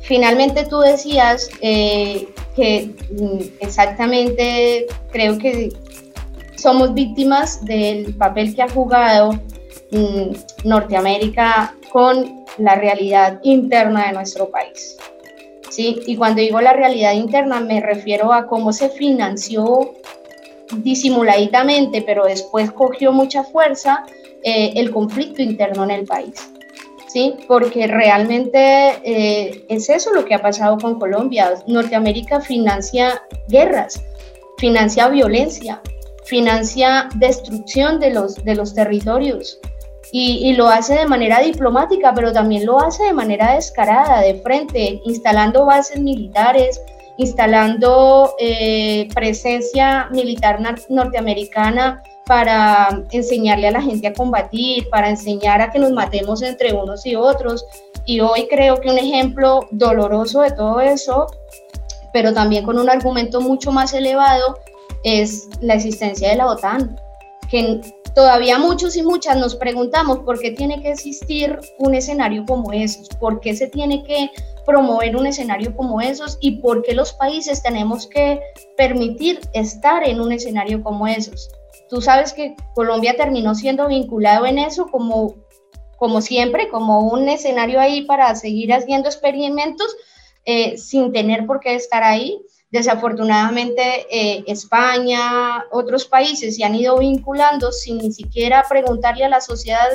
Finalmente 0.01 0.64
tú 0.64 0.79
decías 0.79 1.51
eh, 1.61 2.29
que 2.57 2.94
mm, 3.11 3.38
exactamente 3.61 4.87
creo 5.12 5.37
que 5.37 5.71
somos 6.57 6.94
víctimas 6.94 7.62
del 7.64 8.14
papel 8.14 8.55
que 8.55 8.62
ha 8.62 8.68
jugado 8.68 9.33
mm, 9.90 10.33
Norteamérica 10.64 11.75
con 11.92 12.44
la 12.57 12.77
realidad 12.77 13.40
interna 13.42 14.07
de 14.07 14.12
nuestro 14.12 14.49
país. 14.49 14.97
¿sí? 15.71 16.01
Y 16.07 16.16
cuando 16.16 16.40
digo 16.40 16.61
la 16.61 16.73
realidad 16.73 17.12
interna 17.12 17.61
me 17.61 17.81
refiero 17.81 18.33
a 18.33 18.47
cómo 18.47 18.73
se 18.73 18.88
financió 18.88 19.94
disimuladamente, 20.76 22.02
pero 22.02 22.24
después 22.24 22.70
cogió 22.72 23.12
mucha 23.12 23.44
fuerza 23.44 24.04
eh, 24.42 24.72
el 24.76 24.90
conflicto 24.90 25.42
interno 25.42 25.85
en 25.85 25.90
el 25.90 26.04
país. 26.04 26.50
¿sí? 27.09 27.35
Porque 27.46 27.87
realmente 27.87 28.59
eh, 29.02 29.64
es 29.68 29.88
eso 29.88 30.12
lo 30.12 30.24
que 30.24 30.35
ha 30.35 30.42
pasado 30.42 30.78
con 30.78 30.98
Colombia. 30.98 31.54
Norteamérica 31.66 32.40
financia 32.40 33.22
guerras, 33.48 34.02
financia 34.59 35.09
violencia, 35.09 35.81
financia 36.24 37.09
destrucción 37.14 37.98
de 37.98 38.11
los, 38.11 38.44
de 38.44 38.54
los 38.54 38.74
territorios 38.74 39.59
y, 40.12 40.54
lo 40.54 40.68
hace 40.68 40.94
de 40.94 41.07
manera 41.07 41.40
diplomática, 41.40 42.14
pero 42.14 42.33
también 42.33 42.64
lo 42.64 42.81
hace 42.81 43.04
de 43.04 43.12
manera 43.12 43.54
descarada, 43.54 44.20
de 44.20 44.35
frente, 44.37 45.00
instalando 45.04 45.66
bases 45.66 46.00
militares, 46.00 46.81
instalando 47.18 48.35
eh, 48.38 49.09
presencia 49.12 50.09
militar 50.11 50.61
norteamericana 50.88 52.02
para 52.26 53.02
enseñarle 53.11 53.68
a 53.68 53.72
la 53.72 53.83
gente 53.83 54.07
a 54.07 54.12
combatir, 54.12 54.88
para 54.88 55.11
enseñar 55.11 55.61
a 55.61 55.70
que 55.70 55.81
nos 55.81 55.92
matemos 55.92 56.42
entre 56.42 56.72
unos 56.72 57.04
y 57.07 57.16
otros. 57.16 57.66
Y 58.07 58.20
hoy 58.20 58.46
creo 58.48 58.81
que 58.81 58.90
un 58.90 58.98
ejemplo 58.98 59.66
doloroso 59.72 60.42
de 60.42 60.52
todo 60.52 60.81
eso, 60.81 61.26
pero 62.12 62.33
también 62.33 62.64
con 62.64 62.78
un 62.78 62.88
argumento 62.88 63.40
mucho 63.40 63.72
más 63.72 63.92
elevado, 63.94 64.57
es 65.02 65.48
la 65.61 65.74
existencia 65.74 66.28
de 66.31 66.37
la 66.37 66.46
OTAN, 66.46 67.00
que 67.50 67.81
todavía 68.14 68.59
muchos 68.59 68.96
y 68.96 69.02
muchas 69.02 69.37
nos 69.37 69.57
preguntamos 69.57 70.18
por 70.20 70.38
qué 70.38 70.52
tiene 70.52 70.81
que 70.83 70.92
existir 70.92 71.59
un 71.78 71.94
escenario 71.94 72.44
como 72.46 72.72
esos, 72.72 73.09
por 73.20 73.40
qué 73.40 73.57
se 73.57 73.66
tiene 73.66 74.04
que 74.04 74.31
promover 74.68 75.16
un 75.16 75.26
escenario 75.26 75.74
como 75.74 76.02
esos 76.02 76.37
y 76.42 76.61
por 76.61 76.83
qué 76.83 76.92
los 76.92 77.14
países 77.14 77.62
tenemos 77.62 78.07
que 78.07 78.38
permitir 78.76 79.40
estar 79.54 80.07
en 80.07 80.20
un 80.20 80.31
escenario 80.31 80.83
como 80.83 81.07
esos. 81.07 81.48
Tú 81.88 82.02
sabes 82.02 82.35
que 82.35 82.54
Colombia 82.74 83.16
terminó 83.16 83.54
siendo 83.54 83.88
vinculado 83.88 84.44
en 84.44 84.59
eso 84.59 84.87
como, 84.88 85.37
como 85.96 86.20
siempre, 86.20 86.68
como 86.68 87.00
un 87.00 87.31
escenario 87.31 87.81
ahí 87.81 88.02
para 88.02 88.35
seguir 88.35 88.74
haciendo 88.74 89.09
experimentos 89.09 89.96
eh, 90.44 90.76
sin 90.76 91.12
tener 91.12 91.46
por 91.46 91.61
qué 91.61 91.74
estar 91.74 92.02
ahí. 92.02 92.38
Desafortunadamente, 92.70 94.07
eh, 94.11 94.44
España, 94.48 95.64
otros 95.70 96.04
países 96.04 96.57
se 96.57 96.64
han 96.64 96.74
ido 96.74 96.98
vinculando 96.98 97.72
sin 97.72 97.96
ni 97.96 98.12
siquiera 98.12 98.66
preguntarle 98.68 99.24
a 99.24 99.31
la 99.31 99.40
sociedad 99.40 99.88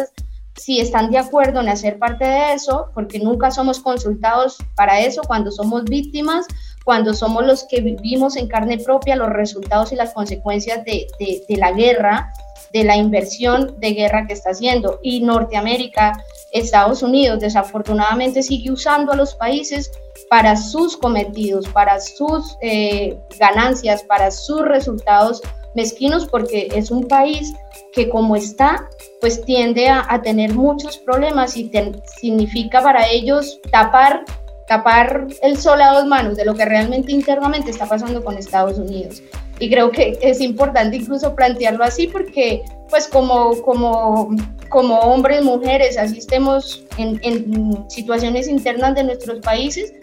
si 0.56 0.80
están 0.80 1.10
de 1.10 1.18
acuerdo 1.18 1.62
en 1.62 1.70
hacer 1.70 1.98
parte 1.98 2.26
de 2.26 2.54
eso, 2.54 2.90
porque 2.94 3.20
nunca 3.20 3.52
somos 3.52 3.80
consultados 3.80 4.58
para 4.76 5.02
eso 5.02 5.22
cuando 5.26 5.52
somos 5.52 5.84
víctimas, 5.86 6.46
cuando 6.86 7.14
somos 7.14 7.46
los 7.46 7.64
que 7.64 7.82
vivimos 7.82 8.36
en 8.36 8.48
carne 8.48 8.78
propia 8.78 9.16
los 9.16 9.30
resultados 9.30 9.92
y 9.92 9.96
las 9.96 10.14
consecuencias 10.14 10.84
de, 10.86 11.08
de 11.20 11.58
la 11.58 11.72
guerra, 11.72 12.34
de 12.74 12.84
la 12.84 12.98
inversión 12.98 13.76
de 13.80 13.94
guerra 13.94 14.26
que 14.28 14.34
está 14.34 14.50
haciendo. 14.50 15.00
Y 15.04 15.22
Norteamérica, 15.22 16.24
Estados 16.52 17.04
Unidos, 17.04 17.40
desafortunadamente 17.40 18.42
sigue 18.42 18.72
usando 18.72 19.12
a 19.14 19.16
los 19.16 19.36
países 19.36 19.92
para 20.30 20.58
sus 20.58 20.98
cometidos, 20.98 21.68
para 21.70 22.02
sus 22.02 22.58
eh, 22.62 23.18
ganancias, 23.40 24.04
para 24.04 24.32
sus 24.32 24.62
resultados 24.62 25.42
mezquinos, 25.76 26.26
porque 26.26 26.70
es 26.74 26.90
un 26.90 27.08
país 27.08 27.54
que 27.94 28.10
como 28.10 28.36
está, 28.36 28.90
pues 29.22 29.44
tiende 29.46 29.88
a, 29.88 30.22
tener 30.22 30.54
muchos 30.54 30.98
problemas 30.98 31.56
y 31.56 31.72
significa 32.20 32.82
para 32.82 33.08
ellos 33.10 33.60
tapar 33.72 34.26
tapar 34.68 35.28
el 35.42 35.58
sol 35.58 35.82
a 35.82 35.94
dos 35.94 36.06
manos 36.06 36.38
de 36.38 36.46
lo 36.46 36.56
que 36.56 36.66
realmente 36.66 37.12
internamente 37.12 37.70
está 37.70 37.86
pasando 37.86 38.24
con 38.24 38.38
Estados 38.38 38.78
Unidos. 38.78 39.22
Y 39.60 39.70
creo 39.70 39.92
que 39.92 40.18
es 40.22 40.42
importante 40.42 40.98
incluso 40.98 41.36
plantearlo 41.36 41.84
así 41.84 42.08
porque 42.08 42.64
pues 42.90 43.08
como, 43.08 43.62
como, 43.62 44.36
como 44.70 45.00
hombres, 45.00 45.44
mujeres, 45.44 45.98
asistemos 45.98 46.86
en, 46.98 47.20
en 47.24 47.90
situaciones 47.90 48.48
internas 48.48 48.96
de 48.96 49.04
nuestros 49.04 49.40
países, 49.40 49.94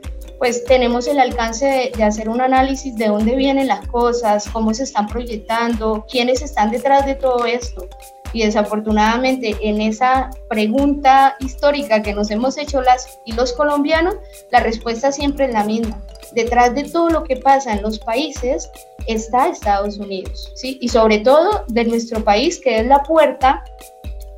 pues 0.40 0.64
tenemos 0.64 1.07
el 1.07 1.20
alcance 1.20 1.92
de, 1.94 2.03
hacer 2.03 2.31
un 2.31 2.40
análisis 2.40 2.96
de 2.96 3.09
dónde 3.09 3.37
vienen 3.37 3.68
las 3.68 3.87
cosas, 3.88 4.48
cómo 4.50 4.72
se 4.72 4.85
están 4.85 5.07
proyectando, 5.07 6.07
quiénes 6.11 6.40
están 6.40 6.70
detrás 6.70 7.05
de 7.05 7.14
todo 7.14 7.44
esto. 7.44 7.87
Y 8.33 8.44
desafortunadamente 8.44 9.55
en 9.61 9.83
esa 9.83 10.31
pregunta 10.48 11.37
histórica 11.40 12.00
que 12.00 12.14
nos 12.14 12.31
hemos 12.31 12.57
hecho 12.57 12.81
las 12.81 13.20
y 13.26 13.33
los 13.33 13.53
colombianos, 13.53 14.14
la 14.50 14.61
respuesta 14.61 15.12
siempre 15.12 15.44
es 15.44 15.53
la 15.53 15.64
misma. 15.64 16.00
Detrás 16.33 16.74
de 16.74 16.85
todo 16.85 17.11
lo 17.11 17.24
que 17.24 17.37
pasa 17.37 17.74
en 17.74 17.83
los 17.83 17.98
países 17.98 18.70
está 19.07 19.48
Estados 19.48 19.98
Unidos, 19.98 20.53
¿sí? 20.55 20.79
Y 20.81 20.88
sobre 20.88 21.18
todo 21.18 21.66
de 21.68 21.85
nuestro 21.85 22.24
país, 22.24 22.59
que 22.59 22.81
es 22.81 22.87
la 22.87 23.03
puerta 23.03 23.62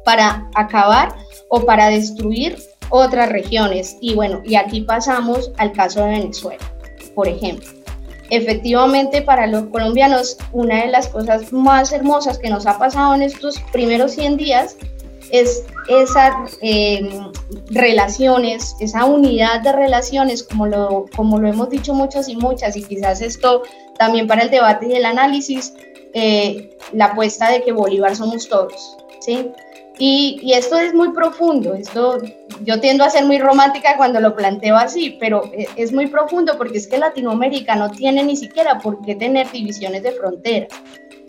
para 0.04 0.50
acabar 0.56 1.14
o 1.48 1.64
para 1.64 1.90
destruir 1.90 2.58
otras 2.92 3.30
regiones. 3.30 3.96
Y 4.00 4.14
bueno, 4.14 4.42
y 4.44 4.54
aquí 4.54 4.82
pasamos 4.82 5.50
al 5.56 5.72
caso 5.72 6.04
de 6.04 6.10
Venezuela, 6.10 6.62
por 7.14 7.26
ejemplo. 7.26 7.68
Efectivamente, 8.30 9.22
para 9.22 9.46
los 9.46 9.64
colombianos, 9.64 10.36
una 10.52 10.84
de 10.84 10.90
las 10.90 11.08
cosas 11.08 11.52
más 11.52 11.92
hermosas 11.92 12.38
que 12.38 12.48
nos 12.48 12.66
ha 12.66 12.78
pasado 12.78 13.14
en 13.14 13.22
estos 13.22 13.58
primeros 13.72 14.12
100 14.12 14.36
días 14.36 14.76
es 15.30 15.64
esas 15.88 16.58
em, 16.60 17.30
relaciones, 17.70 18.76
esa 18.80 19.06
unidad 19.06 19.62
de 19.62 19.72
relaciones, 19.72 20.42
como 20.42 20.66
lo, 20.66 21.06
como 21.16 21.38
lo 21.38 21.48
hemos 21.48 21.70
dicho 21.70 21.94
muchas 21.94 22.28
y 22.28 22.36
muchas, 22.36 22.76
y 22.76 22.82
quizás 22.82 23.22
esto 23.22 23.62
también 23.98 24.26
para 24.26 24.42
el 24.42 24.50
debate 24.50 24.88
y 24.88 24.92
el 24.92 25.06
análisis, 25.06 25.72
eh, 26.12 26.76
la 26.92 27.06
apuesta 27.06 27.50
de 27.50 27.62
que 27.62 27.72
Bolívar 27.72 28.14
somos 28.14 28.48
todos, 28.48 28.98
¿sí? 29.20 29.50
Y, 30.04 30.52
esto 30.52 30.76
es 30.80 30.92
muy 30.92 31.12
profundo, 31.12 31.74
esto 31.74 32.18
yo 32.64 32.80
tiendo 32.80 33.04
a 33.04 33.10
ser 33.10 33.24
muy 33.24 33.38
romántica 33.38 33.96
cuando 33.96 34.18
lo 34.18 34.34
planteo 34.34 34.76
así, 34.76 35.16
pero 35.20 35.44
e, 35.52 35.68
es 35.76 35.92
muy 35.92 36.08
profundo 36.08 36.58
porque 36.58 36.78
es 36.78 36.88
que 36.88 36.98
Latinoamérica 36.98 37.76
no 37.76 37.88
tiene 37.88 38.24
ni 38.24 38.36
siquiera 38.36 38.80
por 38.80 39.00
qué 39.02 39.14
tener 39.14 39.48
divisiones 39.52 40.02
de 40.02 40.10
frontera, 40.10 40.66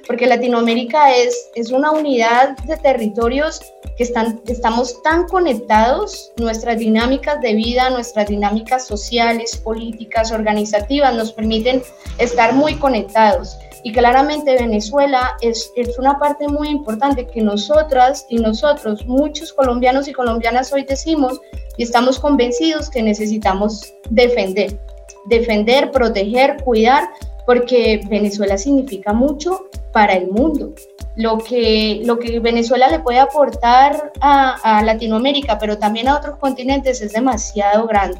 porque 0.07 0.25
Latinoamérica 0.25 1.13
es, 1.15 1.51
es 1.53 1.69
una 1.69 1.91
unidad 1.91 2.57
de 2.65 2.75
territorios 2.77 3.61
que 3.95 4.05
están, 4.05 4.41
estamos 4.47 5.03
tan 5.03 5.27
conectados, 5.27 6.31
nuestras 6.37 6.79
dinámicas 6.79 7.39
de 7.41 7.53
vida, 7.53 7.91
nuestras 7.91 8.27
dinámicas 8.27 8.87
sociales, 8.87 9.55
políticas, 9.55 10.31
organizativas 10.31 11.13
nos 11.13 11.31
permiten 11.31 11.83
estar 12.17 12.53
muy 12.55 12.73
conectados. 12.77 13.55
Y 13.83 13.91
claramente 13.91 14.55
Venezuela 14.55 15.35
es, 15.41 15.71
es 15.75 15.99
una 15.99 16.17
parte 16.17 16.47
muy 16.47 16.69
importante 16.69 17.27
que 17.27 17.41
nosotras 17.41 18.25
y 18.29 18.37
nosotros, 18.37 19.05
muchos 19.05 19.51
colombianos 19.51 20.07
y 20.07 20.13
colombianas 20.13 20.71
hoy 20.71 20.83
decimos 20.83 21.41
y 21.77 21.83
estamos 21.83 22.17
convencidos 22.17 22.89
que 22.89 23.03
necesitamos 23.03 23.93
defender. 24.09 24.79
Defender, 25.25 25.91
proteger, 25.91 26.63
cuidar, 26.63 27.09
porque 27.45 28.01
Venezuela 28.09 28.57
significa 28.57 29.11
mucho 29.11 29.65
para 29.91 30.13
el 30.13 30.27
mundo. 30.27 30.73
Lo 31.17 31.37
que, 31.37 32.01
lo 32.05 32.17
que 32.19 32.39
Venezuela 32.39 32.87
le 32.87 32.99
puede 32.99 33.19
aportar 33.19 34.13
a, 34.21 34.79
a 34.79 34.81
Latinoamérica, 34.81 35.59
pero 35.59 35.77
también 35.77 36.07
a 36.07 36.15
otros 36.17 36.37
continentes, 36.37 37.01
es 37.01 37.11
demasiado 37.11 37.85
grande 37.85 38.17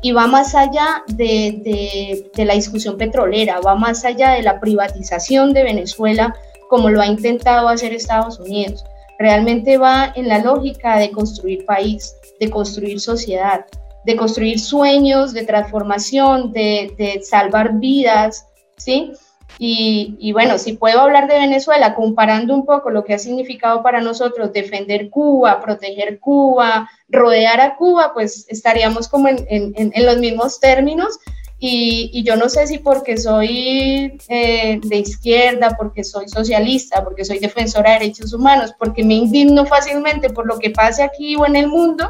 y 0.00 0.12
va 0.12 0.26
más 0.26 0.54
allá 0.54 1.02
de, 1.08 2.30
la 2.36 2.54
discusión 2.54 2.96
petrolera, 2.96 3.60
va 3.60 3.74
más 3.74 4.04
allá 4.04 4.32
de 4.32 4.42
la 4.42 4.60
privatización 4.60 5.52
de 5.52 5.64
Venezuela 5.64 6.34
como 6.68 6.90
lo 6.90 7.00
ha 7.00 7.06
intentado 7.06 7.68
hacer 7.68 7.92
Estados 7.92 8.38
Unidos. 8.38 8.84
Realmente 9.18 9.78
va 9.78 10.12
en 10.14 10.28
la 10.28 10.38
lógica 10.38 10.98
de 10.98 11.10
construir 11.10 11.64
país, 11.64 12.14
de 12.38 12.50
construir 12.50 13.00
sociedad, 13.00 13.64
de 14.04 14.16
construir 14.16 14.60
sueños, 14.60 15.32
de 15.32 15.44
transformación, 15.44 16.52
de, 16.52 16.92
de 16.96 17.20
salvar 17.22 17.78
vidas, 17.78 18.46
¿sí? 18.76 19.12
Y, 19.60 20.30
bueno, 20.32 20.58
si 20.58 20.74
puedo 20.74 21.00
hablar 21.00 21.26
de 21.26 21.38
Venezuela, 21.38 21.94
comparando 21.94 22.54
un 22.54 22.64
poco 22.64 22.90
lo 22.90 23.04
que 23.04 23.14
ha 23.14 23.18
significado 23.18 23.82
para 23.82 24.00
nosotros 24.00 24.52
defender 24.52 25.10
Cuba, 25.10 25.60
proteger 25.60 26.20
Cuba, 26.20 26.88
rodear 27.08 27.60
a 27.60 27.76
Cuba, 27.76 28.12
pues 28.14 28.46
estaríamos 28.48 29.08
como 29.08 29.28
en, 29.28 29.44
en, 29.48 29.92
en 29.94 30.06
los 30.06 30.18
mismos 30.18 30.60
términos. 30.60 31.18
Y, 31.60 32.10
y, 32.12 32.22
yo 32.22 32.36
no 32.36 32.48
sé 32.48 32.68
si 32.68 32.78
porque 32.78 33.16
soy 33.16 34.16
eh, 34.28 34.80
de 34.80 34.96
izquierda, 34.96 35.74
porque 35.76 36.04
soy 36.04 36.28
socialista, 36.28 37.02
porque 37.02 37.24
soy 37.24 37.40
defensora 37.40 37.94
de 37.94 37.98
derechos 37.98 38.32
humanos, 38.32 38.72
porque 38.78 39.02
me 39.02 39.14
indigno 39.14 39.66
fácilmente 39.66 40.30
por 40.30 40.46
lo 40.46 40.60
que 40.60 40.70
pase 40.70 41.02
aquí 41.02 41.34
o 41.34 41.46
en 41.46 41.56
el 41.56 41.66
mundo, 41.66 42.08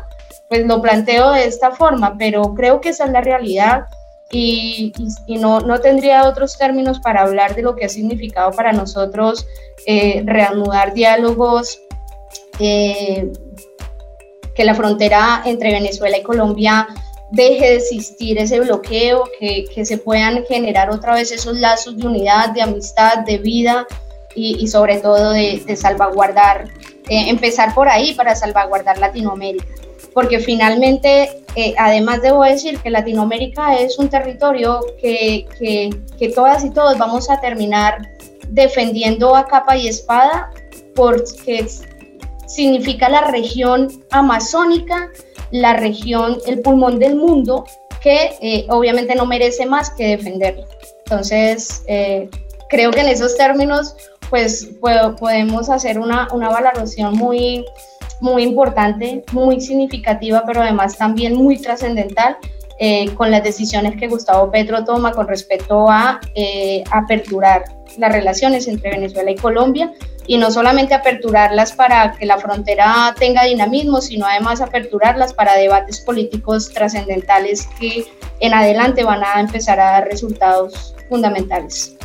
pues 0.51 0.67
lo 0.67 0.83
planteo 0.83 1.31
de 1.31 1.47
esta 1.47 1.71
forma, 1.71 2.17
pero 2.19 2.55
creo 2.55 2.83
que 2.83 2.91
esa 2.91 3.07
es 3.07 3.11
la 3.11 3.23
realidad 3.23 3.87
y, 4.31 4.93
no, 5.29 5.61
no, 5.61 5.81
tendría 5.81 6.29
otros 6.29 6.59
términos 6.59 7.01
para 7.01 7.23
hablar 7.23 7.55
de 7.55 7.63
lo 7.63 7.75
que 7.75 7.87
ha 7.87 7.89
significado 7.89 8.53
para 8.53 8.73
nosotros 8.73 9.47
eh, 9.87 10.23
reanudar 10.27 10.93
diálogos, 10.93 11.81
eh, 12.59 13.33
que 14.55 14.65
la 14.65 14.75
frontera 14.75 15.43
entre 15.47 15.73
Venezuela 15.73 16.19
y 16.19 16.23
Colombia 16.23 16.89
deje 17.31 17.71
de 17.71 17.77
existir 17.77 18.39
ese 18.39 18.61
bloqueo, 18.61 19.25
que, 19.41 19.65
que 19.75 19.87
se 19.87 19.97
puedan 19.97 20.45
generar 20.45 20.91
otra 20.91 21.15
vez 21.15 21.33
esos 21.33 21.57
lazos 21.59 21.97
de 21.97 22.07
unidad, 22.07 22.51
de 22.51 22.63
amistad, 22.63 23.19
de 23.19 23.39
vida 23.39 23.87
y, 24.35 24.63
y 24.63 24.69
sobre 24.69 24.99
todo 24.99 25.31
de, 25.31 25.63
de 25.65 25.77
salvaguardar, 25.77 26.69
eh, 27.09 27.31
empezar 27.31 27.75
por 27.75 27.89
ahí 27.89 28.13
para 28.15 28.35
salvaguardar 28.35 28.99
Latinoamérica 28.99 29.67
porque 30.19 30.41
finalmente, 30.41 31.45
eh, 31.55 31.75
además 31.79 32.23
debo 32.23 32.43
decir 32.43 32.81
que 32.81 32.91
Latinoamérica 32.91 33.77
es 33.77 34.01
un 34.01 34.09
territorio 34.09 34.81
que, 35.01 35.47
que, 35.57 35.91
que, 36.19 36.31
todas 36.31 36.65
y 36.65 36.71
todos 36.71 36.99
vamos 36.99 37.31
a 37.31 37.41
terminar 37.41 38.11
defendiendo 38.49 39.37
a 39.37 39.47
capa 39.47 39.77
y 39.77 39.87
espada 39.87 40.51
porque 40.97 41.69
significa 42.49 43.09
la 43.09 43.31
región 43.31 43.87
amazónica, 44.11 45.09
la 45.53 45.75
región, 45.75 46.39
el 46.49 46.63
pulmón 46.63 46.99
del 46.99 47.15
mundo, 47.15 47.65
que 48.03 48.33
eh, 48.41 48.67
obviamente 48.71 49.15
no 49.15 49.25
merece 49.25 49.67
más 49.67 49.91
que 49.91 50.17
defenderlo. 50.17 50.65
Entonces, 51.05 51.85
eh, 51.87 52.29
creo 52.69 52.91
que 52.91 53.03
en 53.03 53.07
esos 53.07 53.37
términos, 53.37 53.95
pues 54.31 54.69
podemos 54.81 55.71
hacer 55.71 56.01
una, 56.01 56.27
una 56.33 56.49
valoración 56.49 57.15
muy, 57.15 57.65
muy 58.21 58.43
importante, 58.43 59.25
muy 59.33 59.61
significativa, 59.61 60.45
pero 60.47 60.63
además 60.63 60.97
también 60.97 61.35
muy 61.35 61.61
trascendental 61.61 62.37
eh, 62.81 63.13
con 63.15 63.31
las 63.31 63.43
decisiones 63.43 63.97
que 63.99 64.07
Gustavo 64.07 64.51
Petro 64.53 64.85
toma 64.85 65.11
con 65.13 65.27
respecto 65.27 65.91
a 65.91 66.21
eh, 66.37 66.85
aperturar 66.93 67.65
las 67.97 68.13
relaciones 68.13 68.69
entre 68.69 68.91
Venezuela 68.91 69.33
y 69.33 69.35
Colombia 69.35 69.93
y 70.29 70.37
no 70.37 70.53
solamente 70.53 70.95
aperturarlas 70.95 71.73
para 71.73 72.13
que 72.13 72.25
la 72.25 72.39
frontera 72.39 73.15
tenga 73.19 73.45
dinamismo, 73.45 74.01
sino 74.01 74.27
además 74.27 74.61
aperturarlas 74.61 75.33
para 75.33 75.57
debates 75.57 76.01
políticos 76.01 76.71
trascendentales 76.73 77.67
que 77.81 78.05
en 78.39 78.55
adelante 78.55 79.03
van 79.03 79.25
a 79.25 79.41
empezar 79.41 79.81
a 79.81 79.93
dar 79.93 80.05
resultados 80.07 80.95
fundamentales. 81.09 81.98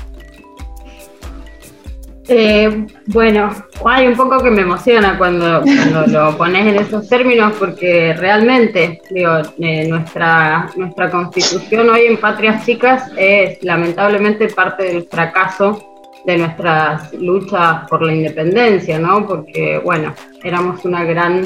Eh, 2.28 2.88
bueno, 3.08 3.50
hay 3.86 4.08
un 4.08 4.16
poco 4.16 4.42
que 4.42 4.50
me 4.50 4.62
emociona 4.62 5.18
cuando, 5.18 5.62
cuando 5.62 6.08
lo 6.08 6.38
pones 6.38 6.68
en 6.68 6.76
esos 6.78 7.08
términos 7.10 7.54
porque 7.60 8.14
realmente, 8.14 9.02
digo, 9.10 9.42
eh, 9.60 9.88
nuestra, 9.88 10.70
nuestra 10.78 11.10
constitución 11.12 11.90
hoy 11.90 12.06
en 12.06 12.18
Patrias 12.18 12.66
Chicas 12.66 13.12
es 13.18 13.62
lamentablemente 13.62 14.48
parte 14.48 14.84
del 14.84 15.04
fracaso 15.04 15.94
de 16.26 16.38
nuestras 16.38 17.14
luchas 17.14 17.88
por 17.90 18.02
la 18.02 18.14
independencia, 18.14 18.98
¿no? 18.98 19.28
Porque, 19.28 19.80
bueno, 19.84 20.14
éramos 20.44 20.86
una 20.86 21.04
gran 21.04 21.46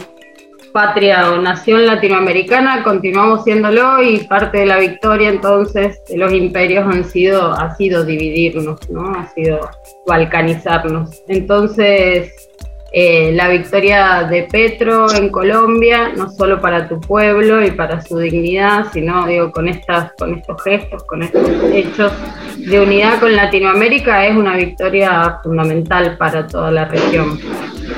patria 0.71 1.31
o 1.31 1.41
nación 1.41 1.85
latinoamericana, 1.85 2.83
continuamos 2.83 3.43
siéndolo 3.43 4.01
y 4.01 4.19
parte 4.19 4.59
de 4.59 4.65
la 4.65 4.77
victoria 4.77 5.29
entonces 5.29 6.01
de 6.07 6.17
los 6.17 6.31
imperios 6.33 6.85
han 6.85 7.03
sido, 7.03 7.51
ha 7.53 7.75
sido 7.75 8.03
dividirnos, 8.03 8.89
¿no? 8.89 9.13
Ha 9.15 9.27
sido 9.33 9.69
balcanizarnos. 10.05 11.23
Entonces, 11.27 12.49
eh, 12.91 13.31
la 13.33 13.49
victoria 13.49 14.23
de 14.23 14.43
Petro 14.43 15.13
en 15.13 15.29
Colombia, 15.29 16.13
no 16.15 16.29
solo 16.31 16.61
para 16.61 16.87
tu 16.87 16.99
pueblo 16.99 17.63
y 17.63 17.71
para 17.71 18.01
su 18.01 18.17
dignidad, 18.17 18.87
sino 18.93 19.27
digo, 19.27 19.51
con, 19.51 19.67
estas, 19.67 20.13
con 20.17 20.35
estos 20.35 20.63
gestos, 20.63 21.03
con 21.03 21.23
estos 21.23 21.49
hechos 21.73 22.13
de 22.57 22.79
unidad 22.79 23.19
con 23.19 23.35
Latinoamérica, 23.35 24.25
es 24.25 24.35
una 24.35 24.55
victoria 24.55 25.39
fundamental 25.43 26.17
para 26.17 26.47
toda 26.47 26.71
la 26.71 26.85
región 26.85 27.39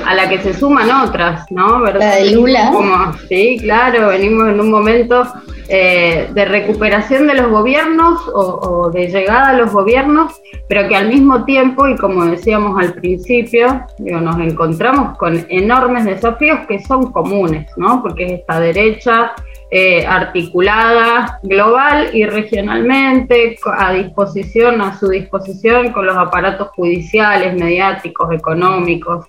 a 0.06 0.14
la 0.14 0.28
que 0.28 0.38
se 0.40 0.54
suman 0.54 0.90
otras, 0.90 1.50
¿no? 1.50 1.80
¿verdad? 1.80 2.00
La 2.00 2.16
de 2.16 2.32
Lula. 2.32 2.70
Como, 2.72 3.12
sí, 3.28 3.58
claro, 3.60 4.08
venimos 4.08 4.48
en 4.48 4.60
un 4.60 4.70
momento 4.70 5.24
eh, 5.72 6.28
de 6.32 6.44
recuperación 6.46 7.28
de 7.28 7.34
los 7.34 7.48
gobiernos 7.48 8.20
o, 8.34 8.90
de 8.90 9.06
llegada 9.06 9.50
a 9.50 9.52
los 9.54 9.72
gobiernos, 9.72 10.40
pero 10.68 10.88
que 10.88 10.96
al 10.96 11.06
mismo 11.06 11.44
tiempo, 11.44 11.86
y 11.86 11.96
como 11.96 12.24
decíamos 12.24 12.76
al 12.82 12.94
principio, 12.94 13.86
nos 13.98 14.38
encontramos 14.40 15.16
con 15.16 15.46
enormes 15.48 16.06
desafíos 16.06 16.58
que 16.66 16.80
son 16.80 17.12
comunes, 17.12 17.70
¿no? 17.76 18.02
Porque 18.02 18.24
es 18.24 18.32
esta 18.40 18.58
derecha 18.58 19.32
eh, 19.70 20.04
articulada 20.04 21.38
global 21.44 22.10
y 22.12 22.26
regionalmente, 22.26 23.56
a 23.64 23.92
disposición, 23.92 24.80
a 24.80 24.98
su 24.98 25.06
disposición 25.06 25.92
con 25.92 26.04
los 26.06 26.16
aparatos 26.16 26.70
judiciales, 26.74 27.54
mediáticos, 27.54 28.32
económicos, 28.32 29.26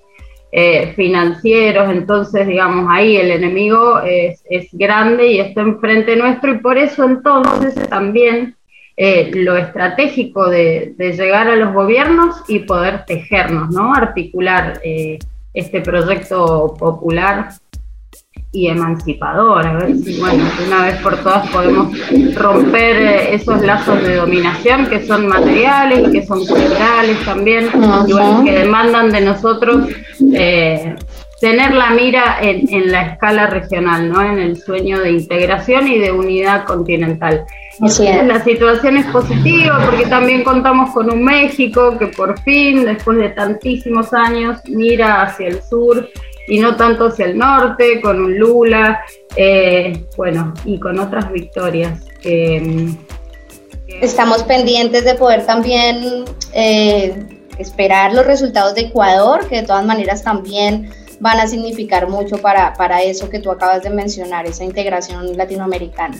eh, 0.51 0.93
financieros, 0.95 1.89
entonces 1.89 2.45
digamos 2.45 2.87
ahí 2.89 3.15
el 3.15 3.31
enemigo 3.31 4.01
es, 4.01 4.43
es, 4.49 4.67
grande 4.73 5.27
y 5.27 5.39
está 5.39 5.61
enfrente 5.61 6.17
nuestro 6.17 6.53
y 6.53 6.57
por 6.57 6.77
eso 6.77 7.05
entonces 7.05 7.87
también 7.87 8.57
eh, 8.97 9.31
lo 9.33 9.55
estratégico 9.55 10.49
de, 10.49 10.93
de, 10.97 11.13
llegar 11.13 11.47
a 11.47 11.55
los 11.55 11.73
gobiernos 11.73 12.43
y 12.49 12.59
poder 12.59 13.05
tejernos, 13.05 13.69
¿no? 13.69 13.93
articular 13.93 14.81
eh, 14.83 15.19
este 15.53 15.79
proyecto 15.79 16.75
popular 16.77 17.51
y 18.53 18.67
emancipador, 18.67 19.65
a 19.65 19.73
ver 19.73 19.95
si, 19.97 20.19
bueno, 20.19 20.43
una 20.67 20.83
vez 20.83 21.01
por 21.01 21.15
todas 21.23 21.49
podemos 21.51 21.95
romper 22.35 22.97
eh, 22.97 23.35
esos 23.35 23.61
lazos 23.61 24.03
de 24.03 24.17
dominación 24.17 24.87
que 24.87 25.05
son 25.05 25.27
materiales 25.27 26.09
y 26.09 26.11
que 26.11 26.25
son 26.25 26.45
culturales 26.45 27.17
también, 27.23 27.67
uh 27.67 27.79
-huh. 27.79 28.43
que 28.43 28.51
demandan 28.51 29.09
de 29.09 29.21
nosotros 29.21 29.87
eh, 30.33 30.95
tener 31.39 31.73
la 31.73 31.91
mira 31.91 32.39
en, 32.41 32.67
en, 32.73 32.91
la 32.91 33.01
escala 33.13 33.47
regional, 33.47 34.09
¿no? 34.09 34.21
en 34.21 34.37
el 34.37 34.57
sueño 34.57 34.99
de 34.99 35.11
integración 35.11 35.87
y 35.87 35.97
de 35.97 36.11
unidad 36.11 36.65
continental. 36.65 37.45
La 37.79 38.43
situación 38.43 38.97
es 38.97 39.07
positiva 39.07 39.79
porque 39.83 40.05
también 40.05 40.43
contamos 40.43 40.91
con 40.91 41.11
un 41.11 41.23
México 41.23 41.97
que 41.97 42.07
por 42.07 42.39
fin, 42.41 42.85
después 42.85 43.17
de 43.17 43.29
tantísimos 43.29 44.13
años, 44.13 44.59
mira 44.67 45.23
hacia 45.23 45.47
el 45.47 45.63
sur 45.63 46.07
y 46.51 46.59
no 46.59 46.75
tanto 46.75 47.05
hacia 47.05 47.27
el 47.27 47.37
norte, 47.37 48.01
con 48.01 48.21
un 48.21 48.37
Lula, 48.37 48.99
eh, 49.37 50.05
bueno, 50.17 50.53
y 50.65 50.77
con 50.81 50.99
otras 50.99 51.31
victorias. 51.31 52.01
Eh, 52.25 52.89
Estamos 54.01 54.43
pendientes 54.43 55.05
de 55.05 55.15
poder 55.15 55.45
también 55.45 56.25
eh, 56.51 57.25
esperar 57.57 58.13
los 58.13 58.25
resultados 58.25 58.75
de 58.75 58.81
Ecuador, 58.81 59.47
que 59.47 59.61
de 59.61 59.63
todas 59.63 59.85
maneras 59.85 60.23
también 60.23 60.89
van 61.21 61.39
a 61.39 61.47
significar 61.47 62.09
mucho 62.09 62.37
para, 62.37 62.73
para 62.73 63.01
eso 63.01 63.29
que 63.29 63.39
tú 63.39 63.49
acabas 63.49 63.83
de 63.83 63.89
mencionar, 63.89 64.45
esa 64.45 64.65
integración 64.65 65.37
latinoamericana. 65.37 66.17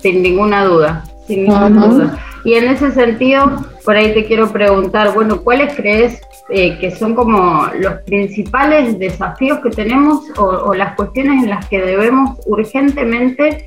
Sin 0.00 0.22
ninguna 0.22 0.64
duda, 0.64 1.04
sin 1.26 1.42
ninguna 1.42 1.66
uh 1.66 1.70
-huh. 1.70 1.88
duda. 1.90 2.24
Y 2.46 2.54
en 2.54 2.68
ese 2.68 2.92
sentido, 2.92 3.66
por 3.84 3.96
ahí 3.96 4.14
te 4.14 4.24
quiero 4.24 4.52
preguntar, 4.52 5.12
bueno, 5.14 5.42
¿cuáles 5.42 5.74
crees 5.74 6.20
eh, 6.48 6.78
que 6.78 6.92
son 6.92 7.16
como 7.16 7.66
los 7.80 7.94
principales 8.02 8.96
desafíos 9.00 9.58
que 9.64 9.70
tenemos 9.70 10.20
o, 10.38 10.72
las 10.72 10.94
cuestiones 10.94 11.42
en 11.42 11.50
las 11.50 11.66
que 11.66 11.80
debemos 11.80 12.38
urgentemente 12.46 13.66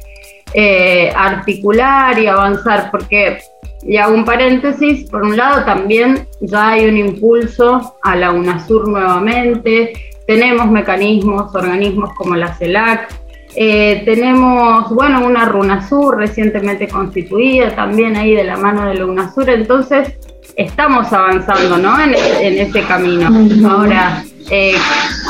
eh, 0.53 1.11
articular 1.13 2.17
y 2.19 2.27
avanzar? 2.27 2.89
Porque, 2.89 3.39
y 3.83 3.97
hago 3.97 4.15
un 4.15 4.23
paréntesis, 4.23 5.09
por 5.09 5.23
un 5.23 5.35
lado 5.35 5.65
también 5.65 6.25
ya 6.39 6.69
hay 6.69 6.87
un 6.87 6.95
impulso 6.95 7.97
a 8.01 8.15
la 8.15 8.31
UNASUR 8.31 8.87
nuevamente, 8.87 9.91
tenemos 10.25 10.71
mecanismos, 10.71 11.53
organismos 11.53 12.11
como 12.13 12.37
la 12.37 12.55
CELAC, 12.55 13.13
eh, 13.55 14.03
tenemos, 14.05 14.89
bueno, 14.93 15.25
una 15.25 15.45
RUNASUR 15.45 16.17
recientemente 16.17 16.87
constituida 16.87 17.75
también 17.75 18.15
ahí 18.15 18.35
de 18.35 18.43
la 18.43 18.57
mano 18.57 18.87
de 18.87 18.95
la 18.95 19.05
UNASUR, 19.05 19.49
entonces 19.49 20.13
estamos 20.55 21.11
avanzando, 21.13 21.77
¿no? 21.77 21.99
En, 22.01 22.13
en 22.13 22.57
ese 22.59 22.83
camino. 22.83 23.29
Ahora, 23.69 24.23
eh, 24.51 24.75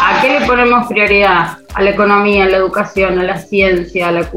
¿a 0.01 0.21
qué 0.21 0.39
le 0.39 0.45
ponemos 0.45 0.87
prioridad? 0.87 1.57
A 1.73 1.81
la 1.81 1.89
economía, 1.91 2.45
a 2.45 2.49
la 2.49 2.57
educación, 2.57 3.19
a 3.19 3.23
la 3.23 3.37
ciencia, 3.37 4.07
a 4.09 4.11
la... 4.11 4.29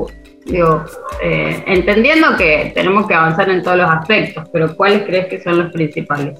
Digo, 0.44 0.84
eh, 1.22 1.62
entendiendo 1.66 2.36
que 2.36 2.72
tenemos 2.74 3.06
que 3.06 3.14
avanzar 3.14 3.48
en 3.48 3.62
todos 3.62 3.78
los 3.78 3.88
aspectos, 3.88 4.48
pero 4.52 4.76
¿cuáles 4.76 5.02
crees 5.02 5.26
que 5.28 5.40
son 5.40 5.58
los 5.58 5.72
principales? 5.72 6.38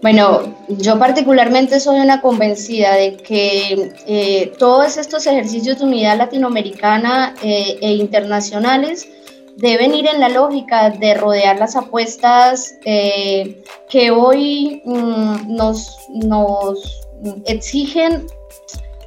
Bueno, 0.00 0.54
yo 0.68 0.98
particularmente 0.98 1.80
soy 1.80 1.98
una 1.98 2.20
convencida 2.20 2.94
de 2.94 3.16
que 3.16 3.92
eh, 4.06 4.52
todos 4.58 4.96
estos 4.96 5.26
ejercicios 5.26 5.78
de 5.78 5.84
unidad 5.84 6.16
latinoamericana 6.16 7.34
e 7.42 7.92
internacionales 7.94 9.08
deben 9.56 9.94
ir 9.94 10.06
en 10.06 10.20
la 10.20 10.28
lógica 10.28 10.90
de 10.90 11.14
rodear 11.14 11.58
las 11.58 11.74
apuestas 11.74 12.76
que 12.84 14.10
hoy 14.12 14.82
mm, 14.84 15.56
nos, 15.56 15.96
nos 16.10 17.00
exigen 17.46 18.26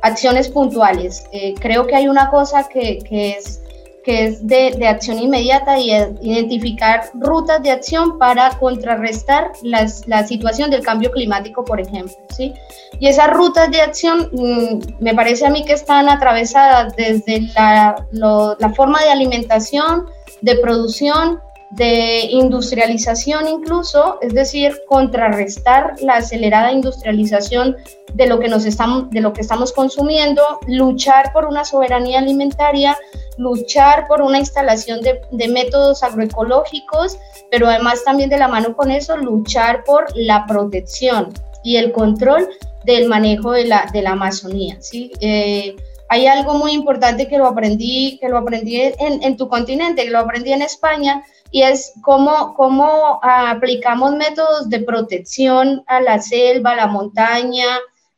acciones 0.01 0.49
puntuales. 0.49 1.23
Eh, 1.31 1.53
creo 1.59 1.87
que 1.87 1.95
hay 1.95 2.07
una 2.07 2.29
cosa 2.29 2.67
que, 2.67 2.99
que 2.99 3.31
es, 3.31 3.61
que 4.03 4.25
es 4.25 4.47
de, 4.47 4.71
de, 4.77 4.87
acción 4.87 5.19
inmediata 5.19 5.77
y 5.77 5.91
identificar 6.21 7.11
rutas 7.13 7.61
de 7.61 7.71
acción 7.71 8.17
para 8.17 8.57
contrarrestar 8.57 9.51
las, 9.61 10.07
la 10.07 10.25
situación 10.25 10.71
del 10.71 10.83
cambio 10.83 11.11
climático, 11.11 11.63
por 11.63 11.79
ejemplo. 11.79 12.15
¿sí? 12.35 12.53
Y 12.99 13.07
esas 13.07 13.29
rutas 13.31 13.69
de 13.69 13.81
acción 13.81 14.29
mm, 14.31 15.03
me 15.03 15.13
parece 15.13 15.45
a 15.45 15.49
mí 15.49 15.63
que 15.65 15.73
están 15.73 16.09
atravesadas 16.09 16.95
desde 16.95 17.41
la, 17.55 18.07
la 18.11 18.69
forma 18.75 19.01
de 19.03 19.09
alimentación, 19.09 20.07
de 20.41 20.55
producción, 20.57 21.39
de 21.71 22.23
industrialización 22.29 23.47
incluso, 23.47 24.17
es 24.21 24.33
decir, 24.33 24.73
contrarrestar 24.87 25.95
la 26.01 26.15
acelerada 26.15 26.71
industrialización 26.71 27.77
de 28.13 28.27
lo 28.27 28.39
que 28.39 28.47
nos 28.47 28.65
estamos 28.65 29.09
de 29.09 29.21
lo 29.21 29.33
que 29.33 29.41
estamos 29.41 29.71
consumiendo, 29.71 30.41
luchar 30.67 31.31
por 31.33 31.45
una 31.45 31.63
soberanía 31.63 32.19
alimentaria, 32.19 32.97
luchar 33.37 34.07
por 34.07 34.21
una 34.21 34.39
instalación 34.39 35.01
de, 35.01 35.47
métodos 35.47 36.03
agroecológicos, 36.03 37.17
pero 37.49 37.67
además 37.67 38.03
también 38.03 38.29
de 38.29 38.37
la 38.37 38.47
mano 38.47 38.75
con 38.75 38.91
eso 38.91 39.17
luchar 39.17 39.83
por 39.83 40.05
la 40.15 40.45
protección 40.45 41.33
y 41.63 41.77
el 41.77 41.91
control 41.91 42.49
del 42.83 43.07
manejo 43.07 43.51
de 43.51 43.65
la, 43.65 43.87
de 43.91 44.01
la 44.01 44.11
Amazonía. 44.11 44.77
¿sí? 44.79 45.11
Eh, 45.19 45.75
hay 46.09 46.27
algo 46.27 46.55
muy 46.55 46.71
importante 46.71 47.27
que 47.27 47.37
lo 47.37 47.47
aprendí, 47.47 48.17
que 48.19 48.29
lo 48.29 48.37
aprendí 48.37 48.81
en, 48.81 49.23
en 49.23 49.37
tu 49.37 49.47
continente, 49.47 50.03
que 50.03 50.09
lo 50.09 50.19
aprendí 50.19 50.51
en 50.51 50.61
España, 50.61 51.23
y 51.51 51.63
es 51.63 51.93
cómo, 52.01 52.53
cómo 52.55 53.19
aplicamos 53.21 54.13
métodos 54.13 54.69
de 54.69 54.79
protección 54.79 55.83
a 55.85 55.99
la 55.99 56.19
selva, 56.21 56.71
a 56.71 56.77
la 56.77 56.87
montaña, 56.87 57.65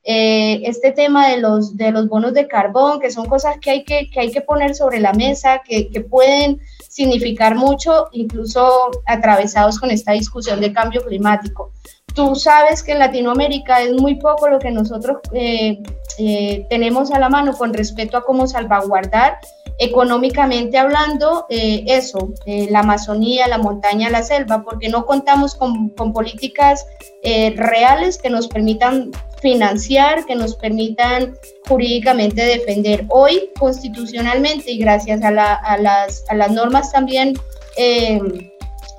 eh, 0.06 0.62
este 0.66 0.92
tema 0.92 1.30
de 1.30 1.38
los, 1.38 1.78
de 1.78 1.92
los 1.92 2.10
bonos 2.10 2.34
de 2.34 2.48
carbón, 2.48 3.00
que 3.00 3.10
son 3.10 3.26
cosas 3.26 3.58
que 3.62 3.72
hay 3.72 3.84
que, 3.84 4.10
que, 4.10 4.20
hay 4.20 4.32
que 4.32 4.42
poner 4.42 4.76
sobre 4.76 5.00
la 5.00 5.14
mesa, 5.14 5.62
que, 5.66 5.90
que, 5.90 6.02
pueden 6.02 6.60
significar 6.90 7.56
mucho, 7.56 8.10
incluso 8.12 8.92
atravesados 9.06 9.80
con 9.80 9.92
esta 9.92 10.12
discusión 10.12 10.60
de 10.60 10.74
cambio 10.74 11.06
climático. 11.06 11.72
Tú 12.14 12.36
sabes 12.36 12.84
que 12.84 12.92
en 12.92 13.00
Latinoamérica 13.00 13.82
es 13.82 13.94
muy 13.94 14.16
poco 14.16 14.48
lo 14.48 14.60
que 14.60 14.72
nosotros 14.72 15.18
eh, 15.34 15.82
eh, 16.20 16.68
tenemos 16.70 17.12
a 17.12 17.20
la 17.20 17.30
mano 17.30 17.58
con 17.58 17.74
respecto 17.74 18.18
a 18.18 18.24
cómo 18.24 18.46
salvaguardar 18.46 19.40
económicamente 19.80 20.78
hablando, 20.78 21.46
eh, 21.50 21.84
eso, 21.88 22.34
eh, 22.46 22.68
la 22.70 22.80
Amazonía, 22.80 23.48
la 23.48 23.58
montaña, 23.58 24.10
la 24.10 24.24
selva, 24.24 24.64
porque 24.64 24.90
no 24.90 25.06
contamos 25.06 25.56
con, 25.56 25.92
políticas 26.14 26.86
eh, 27.24 27.54
reales 27.56 28.18
que 28.18 28.30
nos 28.30 28.48
permitan 28.48 29.12
financiar, 29.42 30.26
que 30.26 30.36
nos 30.36 30.56
permitan 30.56 31.36
jurídicamente 31.68 32.44
defender. 32.44 33.06
Hoy, 33.10 33.50
constitucionalmente 33.60 34.72
y 34.72 34.78
gracias 34.78 35.24
a, 35.24 35.32
la, 35.32 35.54
a, 35.54 35.78
las, 35.78 36.24
a 36.30 36.36
las, 36.36 36.52
normas 36.52 36.92
también 36.92 37.34
de, 37.76 38.42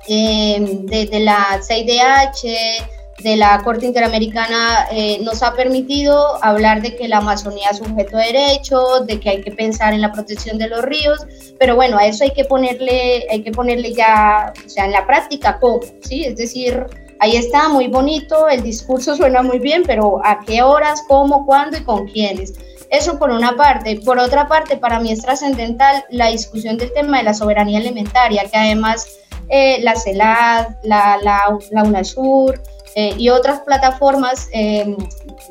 de 0.07 1.19
la 1.19 1.59
CIDH, 1.61 2.85
de 3.25 3.37
la 3.37 3.59
Corte 3.63 3.87
Interamericana 3.87 4.87
eh, 4.91 5.17
nos 5.23 5.41
ha 5.41 5.55
permitido 5.55 6.37
hablar 6.43 6.83
de 6.83 6.95
que 6.95 7.07
la 7.07 7.17
Amazonía 7.17 7.69
es 7.71 7.79
sujeto 7.79 8.17
de 8.17 8.25
derechos, 8.25 9.07
de 9.07 9.19
que 9.19 9.31
hay 9.31 9.41
que 9.41 9.49
pensar 9.51 9.95
en 9.95 10.01
la 10.01 10.11
protección 10.11 10.59
de 10.59 10.69
los 10.69 10.83
ríos, 10.83 11.25
pero 11.57 11.75
bueno, 11.75 11.97
a 11.97 12.05
eso 12.05 12.23
hay 12.23 12.33
que 12.33 12.45
ponerle, 12.45 13.25
hay 13.31 13.41
que 13.41 13.51
ponerle 13.51 13.95
ya, 13.95 14.53
o 14.63 14.69
sea, 14.69 14.85
en 14.85 14.91
la 14.91 15.07
práctica 15.07 15.57
cómo, 15.59 15.79
¿sí? 16.03 16.23
Es 16.23 16.35
decir, 16.35 16.85
ahí 17.19 17.35
está 17.35 17.67
muy 17.67 17.87
bonito, 17.87 18.47
el 18.47 18.61
discurso 18.61 19.15
suena 19.17 19.41
muy 19.41 19.57
bien, 19.57 19.81
pero 19.87 20.23
¿a 20.23 20.41
qué 20.45 20.61
horas, 20.61 21.01
cómo, 21.07 21.47
cuándo 21.47 21.77
y 21.77 21.83
con 21.83 22.05
quiénes? 22.07 22.53
Eso 22.91 23.17
por 23.17 23.31
una 23.31 23.55
parte. 23.55 23.99
Por 24.05 24.19
otra 24.19 24.47
parte, 24.47 24.77
para 24.77 24.99
mí 24.99 25.11
es 25.11 25.23
trascendental 25.23 26.05
la 26.11 26.27
discusión 26.27 26.77
del 26.77 26.93
tema 26.93 27.17
de 27.17 27.23
la 27.23 27.33
soberanía 27.33 27.79
alimentaria, 27.79 28.43
que 28.43 28.55
además 28.55 29.07
eh, 29.49 29.79
la 29.81 29.95
CELAD, 29.95 30.67
la, 30.83 31.17
la, 31.23 31.57
la 31.71 31.83
UNASUR, 31.83 32.61
eh, 32.97 33.13
y 33.17 33.27
otras 33.27 33.59
plataformas 33.59 34.47
eh, 34.53 34.95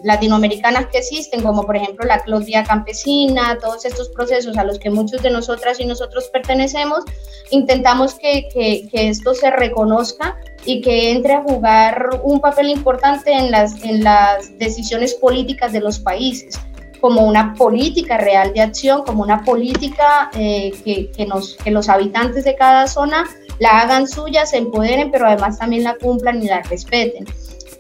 latinoamericanas 0.03 0.87
que 0.87 0.99
existen, 0.99 1.43
como 1.43 1.65
por 1.67 1.77
ejemplo 1.77 2.07
la 2.07 2.21
Claudia 2.21 2.65
Campesina, 2.65 3.59
todos 3.61 3.85
estos 3.85 4.09
procesos 4.09 4.57
a 4.57 4.65
los 4.65 4.79
que 4.79 4.89
muchos 4.89 5.23
de 5.23 5.31
nosotras 5.31 5.79
y 5.79 5.85
nosotros 5.85 6.31
pertenecemos, 6.33 7.05
intentamos 7.51 8.15
que, 8.15 8.49
que, 8.53 8.89
que 8.91 9.09
esto 9.09 9.35
se 9.35 9.51
reconozca 9.51 10.39
y 10.65 10.81
que 10.81 11.11
entre 11.11 11.35
a 11.35 11.43
jugar 11.43 12.21
un 12.23 12.41
papel 12.41 12.71
importante 12.71 13.33
en 13.33 13.51
las, 13.51 13.83
en 13.85 14.03
las 14.03 14.59
decisiones 14.59 15.13
políticas 15.15 15.73
de 15.73 15.81
los 15.81 15.99
países 15.99 16.59
como 17.05 17.27
una 17.27 17.53
política 17.53 18.17
real 18.17 18.55
de 18.55 18.63
acción, 18.63 19.03
como 19.05 19.23
una 19.23 19.45
política 19.45 20.31
eh, 20.39 20.73
que, 20.83 21.11
que, 21.11 21.71
los 21.71 21.89
habitantes 21.91 22.45
de 22.45 22.57
cada 22.57 22.87
zona 22.87 23.27
la 23.59 23.83
hagan 23.83 24.09
suya, 24.09 24.47
se 24.47 24.57
empoderen, 24.57 25.11
pero 25.11 25.27
además 25.27 25.59
también 25.59 25.85
la 25.85 25.97
cumplan 25.97 26.43
y 26.43 26.47
la 26.47 26.63
respeten. 26.63 27.27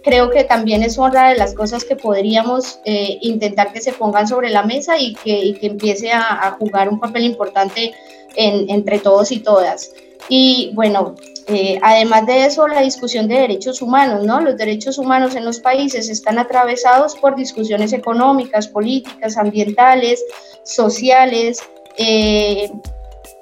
Creo 0.02 0.28
que 0.28 0.44
también 0.44 0.82
es 0.82 0.98
otra 0.98 1.30
de 1.30 1.36
las 1.36 1.54
cosas 1.54 1.86
que 1.86 1.96
podríamos 1.96 2.80
eh, 2.84 3.16
intentar 3.22 3.72
que 3.72 3.80
se 3.80 3.94
pongan 3.94 4.28
sobre 4.28 4.50
la 4.50 4.62
mesa 4.62 4.98
y 4.98 5.14
que, 5.14 5.56
que 5.58 5.68
empiece 5.68 6.12
a, 6.12 6.54
jugar 6.58 6.90
un 6.90 7.00
papel 7.00 7.24
importante 7.24 7.94
en, 8.36 8.68
entre 8.68 8.98
todos 8.98 9.32
y 9.32 9.38
todas. 9.38 9.90
Y 10.28 10.70
bueno, 10.74 11.14
eh, 11.46 11.78
además 11.82 12.26
de 12.26 12.46
eso, 12.46 12.66
la 12.66 12.80
discusión 12.80 13.28
de 13.28 13.34
derechos 13.34 13.82
humanos, 13.82 14.24
¿no? 14.24 14.40
Los 14.40 14.56
derechos 14.56 14.98
humanos 14.98 15.34
en 15.34 15.44
los 15.44 15.60
países 15.60 16.08
están 16.08 16.38
atravesados 16.38 17.14
por 17.16 17.36
discusiones 17.36 17.92
económicas, 17.92 18.68
políticas, 18.68 19.36
ambientales, 19.36 20.24
sociales, 20.62 21.62
eh, 21.96 22.70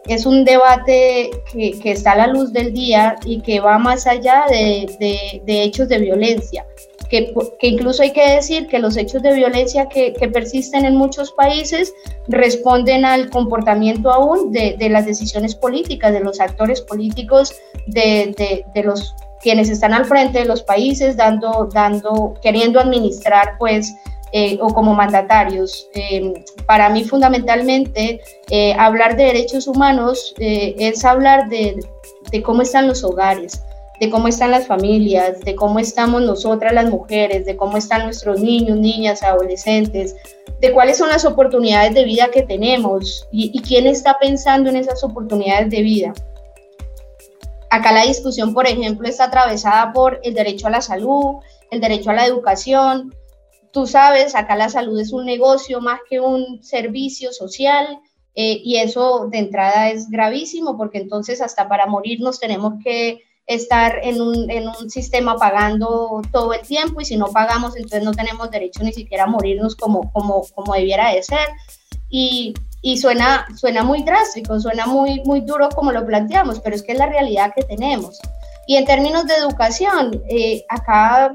es 0.06 0.26
un 0.26 0.44
debate 0.44 1.30
que, 1.52 1.78
está 1.84 2.12
a 2.12 2.16
la 2.16 2.26
luz 2.26 2.52
del 2.52 2.72
día 2.72 3.16
y 3.24 3.40
que 3.40 3.60
va 3.60 3.78
más 3.78 4.06
allá 4.08 4.46
de 4.48 5.36
hechos 5.46 5.88
de 5.88 5.98
violencia. 5.98 6.66
Que, 7.12 7.35
que, 7.59 7.66
incluso 7.66 8.03
hay 8.03 8.12
que 8.12 8.27
decir 8.27 8.68
que 8.68 8.79
los 8.79 8.96
hechos 8.96 9.20
de 9.20 9.35
violencia 9.35 9.87
que, 9.87 10.14
que 10.14 10.29
persisten 10.29 10.87
en 10.87 10.96
muchos 10.96 11.31
países 11.33 11.92
responden 12.27 13.05
al 13.05 13.29
comportamiento 13.29 14.11
aún 14.11 14.51
de, 14.51 14.77
de, 14.79 14.88
las 14.88 15.05
decisiones 15.05 15.55
políticas, 15.55 16.11
de 16.14 16.20
los 16.20 16.40
actores 16.40 16.81
políticos, 16.81 17.55
de, 17.87 18.64
de, 18.75 18.83
los 18.83 19.14
quienes 19.42 19.68
están 19.68 19.92
al 19.92 20.07
frente 20.07 20.38
de 20.38 20.46
los 20.46 20.62
países, 20.62 21.14
dando, 21.14 21.68
dando, 21.70 22.33
queriendo 22.40 22.81
administrar 22.81 23.57
pues 23.59 23.92
eh, 24.33 24.57
o 24.62 24.68
como 24.68 24.94
mandatarios. 24.94 25.88
Eh, 25.92 26.33
para 26.64 26.88
mí 26.88 27.05
fundamentalmente 27.05 28.22
eh, 28.48 28.75
hablar 28.79 29.18
de 29.18 29.25
derechos 29.25 29.66
humanos 29.66 30.35
eh, 30.38 30.75
es 30.79 31.05
hablar 31.05 31.51
de, 31.51 31.79
de, 32.31 32.42
cómo 32.42 32.62
están 32.62 32.88
los 32.88 33.05
hogares, 33.05 33.62
de 34.00 34.11
cómo 34.11 34.28
están 34.28 34.50
las 34.50 34.66
familias, 34.66 35.40
de 35.40 35.55
cómo 35.55 35.78
estamos 35.78 36.22
nosotras 36.22 36.72
las 36.72 36.90
mujeres, 36.90 37.46
de 37.46 37.57
cómo 37.57 37.76
están 37.76 38.05
nuestros 38.05 38.40
niños, 38.40 38.78
niñas, 38.78 39.22
adolescentes, 39.22 40.16
de 40.61 40.72
cuáles 40.72 40.98
son 40.98 41.09
las 41.09 41.24
oportunidades 41.24 41.94
de 41.94 42.05
vida 42.05 42.31
que 42.31 42.42
tenemos 42.42 43.26
y, 43.31 43.61
quién 43.62 43.87
está 43.87 44.18
pensando 44.18 44.70
en 44.70 44.76
esas 44.76 45.02
oportunidades 45.05 45.70
de 45.70 45.83
vida. 45.83 46.14
Acá 47.70 47.92
la 47.92 48.05
discusión, 48.05 48.52
por 48.52 48.66
ejemplo, 48.66 49.09
está 49.09 49.24
atravesada 49.24 49.92
por 49.92 50.20
el 50.22 50.35
derecho 50.35 50.66
a 50.66 50.70
la 50.70 50.81
salud, 50.81 51.37
el 51.70 51.81
derecho 51.81 52.11
a 52.11 52.14
la 52.14 52.26
educación, 52.26 53.14
tú 53.72 53.87
sabes, 53.87 54.35
acá 54.35 54.57
la 54.57 54.68
salud 54.68 55.00
es 55.00 55.12
un 55.12 55.24
negocio 55.24 55.81
más 55.81 56.00
que 56.09 56.20
un 56.20 56.62
servicio 56.62 57.33
social 57.33 57.99
eh, 58.34 58.61
y 58.62 58.76
eso 58.76 59.28
de 59.30 59.38
entrada 59.38 59.90
es 59.90 60.09
gravísimo 60.11 60.76
porque 60.76 60.99
entonces 60.99 61.40
hasta 61.40 61.68
para 61.68 61.86
morirnos 61.86 62.38
tenemos 62.38 62.74
que 62.84 63.22
estar 63.55 64.00
en 64.03 64.20
un, 64.20 64.50
en 64.50 64.68
un, 64.68 64.90
sistema 64.90 65.36
pagando 65.36 66.22
todo 66.32 66.53
el 66.53 66.61
tiempo 66.61 67.00
y 67.00 67.05
si 67.05 67.16
no 67.16 67.26
pagamos 67.26 67.76
entonces 67.76 68.03
no 68.03 68.12
tenemos 68.12 68.50
derecho 68.50 68.82
ni 68.82 68.92
siquiera 68.92 69.24
a 69.24 69.26
morirnos 69.26 69.76
como, 69.76 70.12
como, 70.12 70.44
como 70.55 70.74
debiera 70.74 71.12
de 71.12 71.22
ser. 71.22 71.48
Y, 72.09 72.55
y 72.82 72.98
suena, 72.98 73.46
suena 73.57 73.84
muy 73.84 74.03
drástico, 74.03 74.59
suena 74.61 74.86
muy, 74.86 75.22
muy 75.24 75.40
duro 75.40 75.68
como 75.70 75.92
lo 75.92 76.05
planteamos, 76.05 76.61
pero 76.61 76.74
es 76.76 76.82
que 76.82 76.92
es 76.92 76.98
la 76.98 77.07
realidad 77.07 77.53
que 77.55 77.62
tenemos. 77.62 78.20
Y 78.66 78.76
en 78.76 78.84
términos 78.84 79.26
de 79.26 79.34
educación, 79.34 80.22
eh, 80.28 80.64
acá 80.68 81.34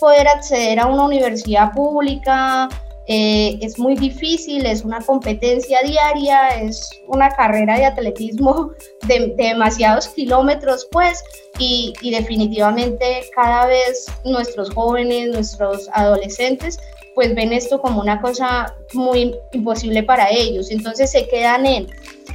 poder 0.00 0.28
acceder 0.28 0.80
a 0.80 0.86
una 0.86 1.04
universidad 1.04 1.72
pública, 1.72 2.68
eh, 3.10 3.58
es 3.62 3.78
muy 3.78 3.94
difícil, 3.96 4.66
es 4.66 4.84
una 4.84 5.00
competencia 5.00 5.80
diaria, 5.82 6.48
es 6.60 6.90
una 7.06 7.30
carrera 7.30 7.78
de 7.78 7.86
atletismo 7.86 8.72
de, 9.08 9.34
demasiados 9.34 10.08
kilómetros, 10.08 10.86
pues, 10.92 11.24
y, 11.58 11.94
y, 12.02 12.10
definitivamente 12.10 13.22
cada 13.34 13.66
vez 13.66 14.06
nuestros 14.24 14.70
jóvenes, 14.70 15.30
nuestros 15.30 15.88
adolescentes, 15.94 16.78
pues 17.14 17.34
ven 17.34 17.52
esto 17.52 17.80
como 17.80 18.00
una 18.00 18.20
cosa 18.20 18.74
muy 18.92 19.34
imposible 19.52 20.02
para 20.02 20.30
ellos. 20.30 20.70
Entonces 20.70 21.10
se 21.10 21.26
quedan 21.28 21.64
en 21.64 21.88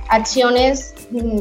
acciones 0.09 0.95
mm, 1.11 1.39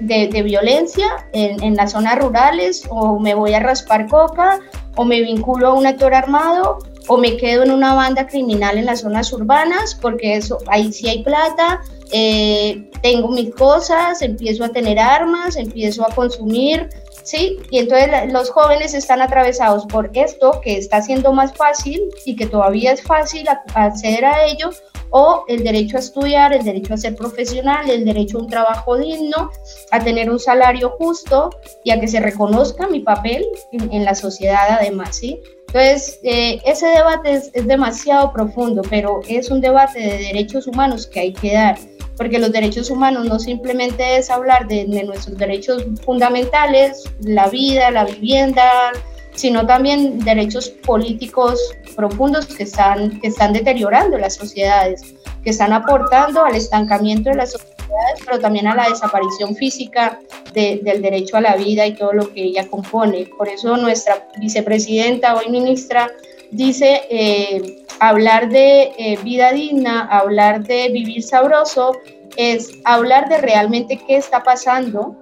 de, 0.00 0.42
violencia 0.42 1.28
en, 1.32 1.62
en, 1.62 1.76
las 1.76 1.92
zonas 1.92 2.18
rurales, 2.18 2.82
o 2.90 3.20
me 3.20 3.34
voy 3.34 3.54
a 3.54 3.60
raspar 3.60 4.08
coca, 4.08 4.58
o 4.96 5.04
me 5.04 5.22
vinculo 5.22 5.68
a 5.68 5.74
un 5.74 5.86
actor 5.86 6.12
armado, 6.12 6.78
o 7.08 7.16
me 7.16 7.36
quedo 7.36 7.64
en 7.64 7.72
una 7.72 7.94
banda 7.94 8.26
criminal 8.26 8.78
en 8.78 8.86
las 8.86 9.00
zonas 9.00 9.32
urbanas, 9.32 9.94
porque 10.00 10.36
eso, 10.36 10.58
ahí 10.68 10.92
sí 10.92 11.08
hay 11.08 11.22
plata, 11.22 11.80
eh, 12.12 12.90
tengo 13.02 13.28
mis 13.28 13.54
cosas, 13.54 14.22
empiezo 14.22 14.64
a 14.64 14.68
tener 14.68 14.98
armas, 14.98 15.56
empiezo 15.56 16.06
a 16.06 16.14
consumir, 16.14 16.88
¿sí? 17.24 17.58
Y 17.70 17.78
entonces 17.78 18.10
los 18.30 18.50
jóvenes 18.50 18.94
están 18.94 19.22
atravesados 19.22 19.86
por 19.86 20.10
esto 20.12 20.60
que 20.62 20.76
está 20.76 21.02
siendo 21.02 21.32
más 21.32 21.54
fácil 21.54 22.00
y 22.24 22.36
que 22.36 22.46
todavía 22.46 22.92
es 22.92 23.02
fácil 23.02 23.46
acceder 23.74 24.24
a 24.24 24.46
ello, 24.46 24.70
o 25.10 25.44
el 25.48 25.64
derecho 25.64 25.96
a 25.96 26.00
estudiar, 26.00 26.52
el 26.52 26.64
derecho 26.64 26.92
a 26.92 26.98
ser 26.98 27.14
profesional, 27.14 27.88
el 27.88 28.04
derecho 28.04 28.36
a 28.36 28.42
un 28.42 28.48
trabajo 28.48 28.98
digno, 28.98 29.50
a 29.90 30.00
tener 30.00 30.30
un 30.30 30.38
salario 30.38 30.90
justo 30.98 31.48
y 31.82 31.90
a 31.90 31.98
que 31.98 32.08
se 32.08 32.20
reconozca 32.20 32.86
mi 32.88 33.00
papel 33.00 33.46
en, 33.72 33.90
en 33.90 34.04
la 34.04 34.14
sociedad 34.14 34.66
además, 34.68 35.16
¿sí? 35.16 35.40
Entonces, 35.68 36.18
eh, 36.22 36.60
ese 36.64 36.86
debate 36.86 37.34
es, 37.34 37.52
demasiado 37.66 38.32
profundo, 38.32 38.80
pero 38.88 39.20
es 39.28 39.50
un 39.50 39.60
debate 39.60 40.00
de 40.00 40.18
derechos 40.18 40.66
humanos 40.66 41.06
que 41.06 41.20
hay 41.20 41.32
que 41.34 41.52
dar, 41.52 41.78
porque 42.16 42.38
los 42.38 42.52
derechos 42.52 42.90
humanos 42.90 43.26
no 43.26 43.38
simplemente 43.38 44.16
es 44.16 44.30
hablar 44.30 44.66
de, 44.66 44.86
nuestros 45.04 45.36
derechos 45.36 45.84
fundamentales, 46.04 47.04
la 47.20 47.48
vida, 47.48 47.90
la 47.90 48.06
vivienda, 48.06 48.64
sino 49.34 49.66
también 49.66 50.20
derechos 50.20 50.70
políticos 50.70 51.60
profundos 51.94 52.46
que 52.46 52.62
están, 52.62 53.20
que 53.20 53.28
están 53.28 53.52
deteriorando 53.52 54.16
las 54.16 54.36
sociedades, 54.36 55.02
que 55.44 55.50
están 55.50 55.74
aportando 55.74 56.44
al 56.46 56.54
estancamiento 56.54 57.28
de 57.28 57.36
las 57.36 57.52
sociedades 57.52 57.77
pero 58.24 58.38
también 58.38 58.66
a 58.66 58.74
la 58.74 58.88
desaparición 58.88 59.54
física 59.56 60.20
del 60.52 61.02
derecho 61.02 61.36
a 61.36 61.40
la 61.40 61.56
vida 61.56 61.86
y 61.86 61.94
todo 61.94 62.12
lo 62.12 62.32
que 62.32 62.42
ella 62.42 62.68
compone. 62.68 63.28
Por 63.36 63.48
eso 63.48 63.76
nuestra 63.76 64.28
vicepresidenta, 64.38 65.36
hoy 65.36 65.50
ministra, 65.50 66.10
dice 66.50 67.02
eh, 67.10 67.84
hablar 68.00 68.48
de 68.48 68.92
eh, 68.98 69.18
vida 69.22 69.52
digna, 69.52 70.06
hablar 70.06 70.64
de 70.64 70.88
vivir 70.90 71.22
sabroso, 71.22 71.92
es 72.36 72.70
hablar 72.84 73.28
de 73.28 73.38
realmente 73.38 74.00
qué 74.06 74.16
está 74.16 74.42
pasando 74.42 75.16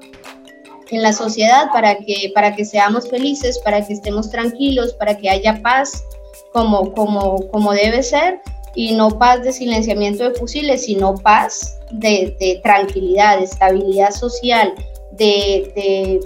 en 0.91 1.03
la 1.03 1.12
sociedad 1.12 1.71
para 1.73 1.97
que, 1.99 2.31
para 2.35 2.55
que 2.55 2.64
seamos 2.64 3.09
felices, 3.09 3.59
para 3.59 3.85
que 3.85 3.93
estemos 3.93 4.31
tranquilos, 4.31 4.93
para 4.95 5.17
que 5.17 5.29
haya 5.29 5.61
paz 5.62 6.05
como, 6.53 6.93
como, 6.93 7.49
como 7.49 7.73
debe 7.73 8.03
ser 8.03 8.41
y 8.77 8.95
no 8.95 9.18
paz 9.18 9.43
de 9.43 9.53
silenciamiento 9.53 10.22
de 10.22 10.35
fusiles, 10.35 10.85
sino 10.85 11.14
paz 11.14 11.79
de, 11.91 12.61
tranquilidad, 12.62 13.39
de 13.39 13.45
estabilidad 13.45 14.11
social, 14.11 14.74
de, 15.12 16.20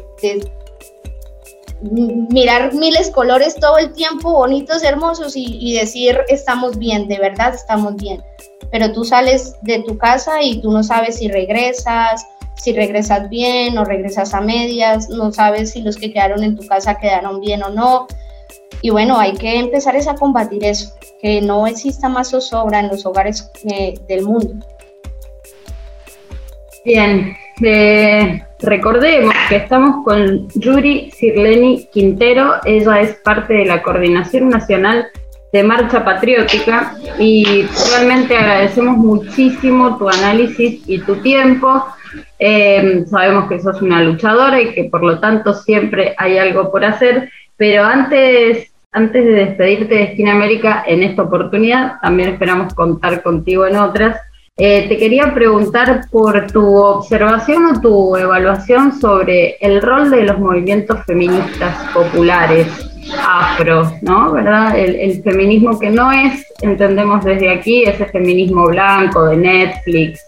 mirar 1.81 2.75
miles 2.75 3.11
colores 3.11 3.55
todo 3.55 3.79
el 3.79 3.93
tiempo, 3.93 4.33
bonitos, 4.33 4.83
hermosos, 4.83 5.35
y, 5.37 5.75
decir 5.75 6.19
estamos 6.29 6.77
bien, 6.77 7.07
de 7.09 7.19
verdad 7.19 7.55
estamos 7.55 7.97
bien. 7.97 8.23
Pero 8.73 8.93
tú 8.93 9.05
sales 9.05 9.55
de 9.63 9.83
tu 9.85 9.97
casa 9.97 10.43
y 10.43 10.61
tú 10.61 10.73
no 10.73 10.83
sabes 10.83 11.19
si 11.19 11.29
regresas, 11.29 12.27
si 12.57 12.73
regresas 12.73 13.29
bien 13.31 13.79
o 13.79 13.85
regresas 13.85 14.35
a 14.35 14.41
medias, 14.41 15.09
no 15.09 15.33
sabes 15.33 15.71
si 15.71 15.83
los 15.83 15.97
que 15.97 16.13
quedaron 16.13 16.43
en 16.43 16.57
tu 16.57 16.67
casa 16.67 16.99
quedaron 16.99 17.41
bien 17.41 17.63
o 17.63 17.71
no. 17.71 18.09
Y 18.83 18.91
bueno, 18.91 19.19
hay 19.19 19.35
que 19.35 19.57
empezar 19.57 19.97
a 19.97 20.15
combatir 20.15 20.65
eso, 20.65 20.95
que 21.23 21.41
no 21.41 21.67
exista 21.67 22.09
más 22.09 22.31
zozobra 22.31 22.81
en 22.81 22.89
los 22.89 23.05
hogares 23.07 23.51
eh, 23.65 23.95
del 24.09 24.23
mundo. 24.25 24.55
Bien, 26.85 27.37
eh, 27.63 28.43
recordemos 28.61 29.35
que 29.49 29.57
estamos 29.57 30.05
con 30.05 30.49
Yuri 30.55 31.11
Sirleni 31.11 31.87
Quintero, 31.93 32.55
ella 32.65 33.01
es 33.01 33.17
parte 33.17 33.53
de 33.53 33.67
la 33.67 33.83
Coordinación 33.83 34.49
Nacional 34.49 35.09
de 35.53 35.63
Marcha 35.63 36.05
Patriótica 36.05 36.95
y 37.19 37.67
realmente 37.91 38.37
agradecemos 38.37 38.97
muchísimo 38.97 39.99
tu 39.99 40.09
análisis 40.09 40.83
y 40.87 41.01
tu 41.01 41.17
tiempo. 41.17 41.85
Eh, 42.39 43.05
sabemos 43.11 43.49
que 43.49 43.61
sos 43.61 43.83
una 43.83 44.03
luchadora 44.03 44.61
y 44.61 44.73
que 44.73 44.85
por 44.85 45.03
lo 45.03 45.19
tanto 45.19 45.55
siempre 45.55 46.15
hay 46.17 46.39
algo 46.39 46.71
por 46.71 46.85
hacer, 46.85 47.31
pero 47.57 47.85
antes, 47.85 48.73
antes 48.93 49.25
de 49.25 49.33
despedirte 49.33 49.95
de 49.95 50.03
Esquina 50.03 50.33
América 50.33 50.83
en 50.87 51.03
esta 51.03 51.23
oportunidad, 51.23 52.01
también 52.03 52.31
esperamos 52.31 52.75
contar 52.75 53.23
contigo 53.23 53.67
en 53.67 53.77
otras. 53.77 54.19
Eh, 54.57 54.89
te 54.89 54.99
quería 54.99 55.33
preguntar 55.33 56.03
por 56.11 56.49
tu 56.49 56.77
observación 56.77 57.67
o 57.67 57.81
tu 57.81 58.17
evaluación 58.17 59.01
sobre 59.01 59.57
el 59.61 59.81
rol 59.81 60.11
de 60.11 60.25
los 60.25 60.39
movimientos 60.39 60.99
feministas 61.07 61.77
populares 61.95 62.67
afro, 63.27 63.91
¿no? 64.03 64.33
¿Verdad? 64.33 64.79
El, 64.79 65.23
feminismo 65.23 65.79
que 65.79 65.91
no 65.91 66.13
es, 66.13 66.45
entendemos 66.61 67.25
desde 67.25 67.51
aquí, 67.51 67.85
ese 67.85 68.05
feminismo 68.07 68.67
blanco 68.67 69.25
de 69.27 69.37
Netflix, 69.37 70.21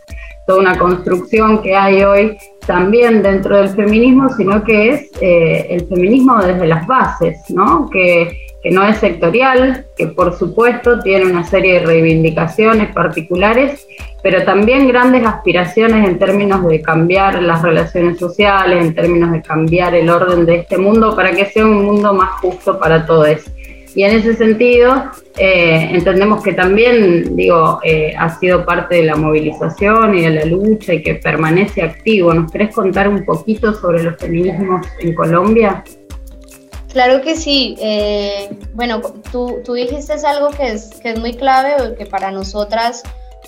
toda 0.47 0.61
una 0.61 0.79
construcción 0.79 1.63
que 1.63 1.77
hay 1.77 2.03
hoy 2.03 2.37
también 2.67 3.23
dentro 3.23 3.57
del 3.57 3.69
feminismo, 3.69 4.31
sino 4.31 4.65
que 4.65 4.89
es 4.91 5.11
eh, 5.21 5.67
el 5.71 5.87
feminismo 5.87 6.41
desde 6.43 6.67
las 6.67 6.87
bases, 6.87 7.39
¿no? 7.51 7.89
Que, 7.91 8.52
que 8.63 8.71
no 8.71 8.85
es 8.87 8.99
sectorial, 8.99 9.87
que 9.97 10.07
por 10.09 10.39
supuesto 10.39 11.01
tiene 11.01 11.27
una 11.27 11.45
serie 11.45 11.81
de 11.81 11.87
reivindicaciones 11.87 12.93
particulares 12.95 13.87
pero 14.23 14.45
también 14.45 14.87
grandes 14.87 15.27
aspiraciones 15.27 16.09
en 16.09 16.19
términos 16.19 16.67
de 16.67 16.81
cambiar 16.81 17.43
las 17.43 17.61
relaciones 17.61 18.19
sociales, 18.19 18.87
en 18.87 18.95
términos 18.95 19.33
de 19.33 19.43
cambiar 19.43 19.95
el 19.95 20.09
orden 20.09 20.47
de 20.47 20.57
este 20.57 20.79
mundo 20.79 21.15
para 21.17 21.33
que 21.33 21.47
sea 21.47 21.65
un 21.65 21.85
mundo 21.85 22.15
más 22.15 22.41
justo 22.41 22.79
para 22.79 23.05
todos. 23.05 23.41
Y 23.95 24.05
en 24.05 24.17
ese 24.17 24.35
sentido, 24.35 25.11
eh, 25.37 25.89
entendemos 25.91 26.43
que 26.43 26.55
también, 26.55 27.37
digo, 27.37 27.79
eh, 27.83 28.15
ha 28.17 28.31
sido 28.39 28.65
parte 28.65 28.95
de 28.97 29.03
la 29.03 29.17
movilización 29.17 30.15
y 30.17 30.23
de 30.23 30.31
la 30.31 30.45
lucha 30.47 30.95
y 30.95 31.03
que 31.03 31.17
permanece 31.17 31.83
activo. 31.83 32.33
¿Nos 32.33 32.51
querés 32.51 32.75
contar 32.75 33.09
un 33.09 33.25
poquito 33.27 33.75
sobre 33.75 34.03
los 34.03 34.17
feminismos 34.17 34.87
en 35.01 35.15
Colombia? 35.15 35.85
Claro 36.93 37.23
que 37.23 37.37
sí. 37.37 37.75
Eh, 37.81 38.51
bueno, 38.75 39.01
tú, 39.33 39.61
tú 39.65 39.73
dijiste 39.73 40.13
algo 40.27 40.51
que 40.51 40.73
es, 40.73 40.91
que 41.01 41.11
es 41.13 41.19
muy 41.19 41.35
clave, 41.35 41.95
que 41.97 42.05
para 42.05 42.31
nosotras 42.31 43.03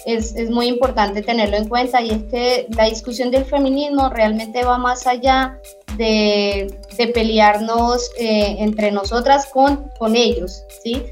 es, 0.06 0.34
es, 0.34 0.50
muy 0.50 0.66
importante 0.66 1.22
tenerlo 1.22 1.58
en 1.58 1.68
cuenta 1.68 2.00
y 2.00 2.10
es 2.10 2.22
que 2.24 2.66
la 2.76 2.86
discusión 2.86 3.30
del 3.30 3.44
feminismo 3.44 4.08
realmente 4.08 4.64
va 4.64 4.78
más 4.78 5.06
allá 5.06 5.60
de, 5.96 6.74
de 6.96 7.06
pelearnos 7.08 8.10
eh, 8.18 8.56
entre 8.58 8.90
nosotras 8.90 9.46
con, 9.52 9.90
con 9.98 10.16
ellos, 10.16 10.64
¿sí? 10.82 11.02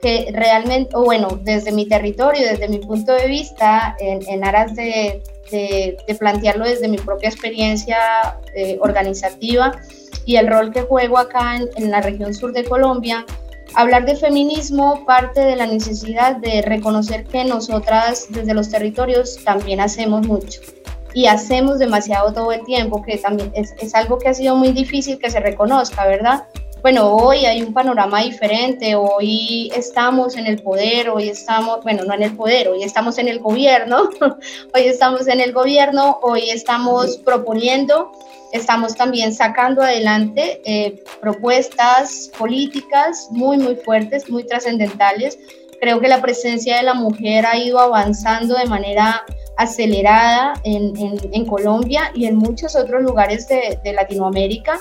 Que 0.00 0.30
realmente, 0.32 0.94
o 0.94 1.02
bueno, 1.02 1.40
desde 1.42 1.72
mi 1.72 1.86
territorio, 1.86 2.46
desde 2.46 2.68
mi 2.68 2.78
punto 2.78 3.12
de 3.12 3.26
vista, 3.26 3.96
en, 3.98 4.44
aras 4.44 4.74
de, 4.76 5.22
de, 5.50 5.96
plantearlo 6.18 6.64
desde 6.64 6.88
mi 6.88 6.98
propia 6.98 7.28
experiencia 7.28 7.98
eh, 8.54 8.78
organizativa 8.80 9.72
y 10.24 10.36
el 10.36 10.48
rol 10.48 10.72
que 10.72 10.82
juego 10.82 11.18
acá 11.18 11.56
en, 11.56 11.68
en 11.76 11.90
la 11.90 12.00
región 12.00 12.34
sur 12.34 12.52
de 12.52 12.64
Colombia, 12.64 13.24
Hablar 13.74 14.04
de 14.04 14.16
feminismo 14.16 15.04
parte 15.06 15.40
de 15.40 15.54
la 15.54 15.66
necesidad 15.66 16.36
de 16.36 16.60
reconocer 16.62 17.24
que 17.24 17.44
nosotras 17.44 18.26
desde 18.30 18.52
los 18.52 18.68
territorios 18.68 19.38
también 19.44 19.80
hacemos 19.80 20.26
mucho 20.26 20.60
y 21.14 21.26
hacemos 21.26 21.78
demasiado 21.78 22.32
todo 22.32 22.52
el 22.52 22.64
tiempo, 22.64 23.02
que 23.02 23.18
también 23.18 23.52
es, 23.54 23.94
algo 23.94 24.18
que 24.18 24.28
ha 24.28 24.34
sido 24.34 24.56
muy 24.56 24.72
difícil 24.72 25.18
que 25.18 25.30
se 25.30 25.40
reconozca, 25.40 26.06
¿verdad? 26.06 26.44
Bueno, 26.82 27.14
hoy 27.14 27.44
hay 27.44 27.60
un 27.62 27.74
panorama 27.74 28.22
diferente, 28.22 28.94
hoy 28.94 29.70
estamos 29.76 30.36
en 30.36 30.46
el 30.46 30.62
poder, 30.62 31.10
hoy 31.10 31.28
estamos, 31.28 31.82
bueno, 31.82 32.04
no 32.04 32.14
en 32.14 32.22
el 32.22 32.34
poder, 32.34 32.68
hoy 32.68 32.82
estamos 32.82 33.18
en 33.18 33.28
el 33.28 33.38
gobierno, 33.38 34.08
hoy 34.74 34.82
estamos 34.82 35.28
en 35.28 35.40
el 35.40 35.52
gobierno, 35.52 36.18
hoy 36.22 36.48
estamos 36.50 37.18
proponiendo 37.18 38.12
Estamos 38.52 38.96
también 38.96 39.32
sacando 39.32 39.82
adelante 39.82 40.60
eh, 40.64 41.04
propuestas 41.20 42.30
políticas 42.36 43.28
muy, 43.30 43.58
muy 43.58 43.76
fuertes, 43.76 44.28
muy 44.28 44.44
trascendentales. 44.44 45.38
Creo 45.80 46.00
que 46.00 46.08
la 46.08 46.20
presencia 46.20 46.78
de 46.78 46.82
la 46.82 46.94
mujer 46.94 47.46
ha 47.46 47.56
ido 47.56 47.78
avanzando 47.78 48.56
de 48.56 48.66
manera 48.66 49.24
acelerada 49.56 50.54
en, 50.64 50.94
en, 51.32 51.46
Colombia 51.46 52.10
y 52.14 52.26
en 52.26 52.36
muchos 52.36 52.74
otros 52.74 53.02
lugares 53.02 53.46
de, 53.46 53.78
de 53.84 53.92
Latinoamérica 53.92 54.80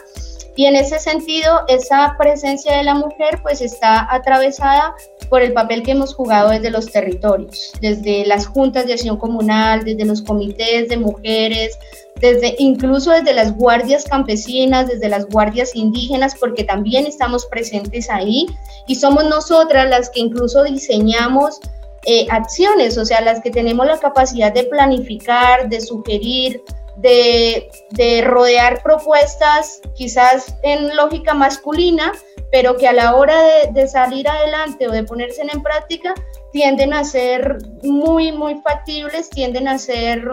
Y 0.59 0.65
en 0.65 0.75
ese 0.75 0.99
sentido, 0.99 1.61
esa 1.69 2.17
presencia 2.19 2.75
de 2.75 2.83
la 2.83 2.93
mujer 2.93 3.39
pues 3.41 3.61
está 3.61 4.13
atravesada 4.13 4.93
por 5.29 5.41
el 5.41 5.53
papel 5.53 5.83
que 5.83 5.91
hemos 5.91 6.13
jugado 6.13 6.49
desde 6.49 6.69
los 6.69 6.91
territorios, 6.91 7.71
desde 7.79 8.25
las 8.25 8.45
juntas 8.45 8.85
de 8.85 8.91
acción 8.91 9.15
comunal, 9.15 9.85
desde 9.85 10.03
los 10.03 10.21
comités 10.21 10.89
de 10.89 10.97
mujeres, 10.97 11.79
desde 12.19 12.57
incluso 12.59 13.11
desde 13.11 13.31
las 13.31 13.55
guardias 13.55 14.03
campesinas, 14.03 14.89
desde 14.89 15.07
las 15.07 15.27
guardias 15.27 15.77
indígenas, 15.77 16.35
porque 16.37 16.65
también 16.65 17.05
estamos 17.05 17.45
presentes 17.45 18.09
ahí. 18.09 18.45
Y 18.85 18.95
somos 18.95 19.29
nosotras 19.29 19.89
las 19.89 20.09
que 20.09 20.19
incluso 20.19 20.65
diseñamos 20.65 21.61
eh, 22.05 22.27
acciones, 22.29 22.97
o 22.97 23.05
sea, 23.05 23.21
las 23.21 23.39
que 23.39 23.49
tenemos 23.49 23.87
la 23.87 23.97
capacidad 23.97 24.53
de 24.53 24.65
planificar, 24.65 25.69
de 25.69 25.79
sugerir, 25.79 26.61
de, 27.01 27.69
de 27.91 28.21
rodear 28.21 28.83
propuestas 28.83 29.81
quizás 29.95 30.55
en 30.63 30.95
lógica 30.95 31.33
masculina, 31.33 32.11
pero 32.51 32.77
que 32.77 32.87
a 32.87 32.93
la 32.93 33.15
hora 33.15 33.41
de, 33.71 33.87
salir 33.87 34.27
adelante 34.27 34.87
o 34.87 34.91
de 34.91 35.03
ponerse 35.03 35.41
en 35.41 35.63
práctica 35.63 36.13
tienden 36.51 36.93
a 36.93 37.03
ser 37.03 37.57
muy, 37.83 38.31
muy 38.31 38.55
factibles, 38.61 39.29
tienden 39.29 39.67
a 39.67 39.77
ser, 39.77 40.27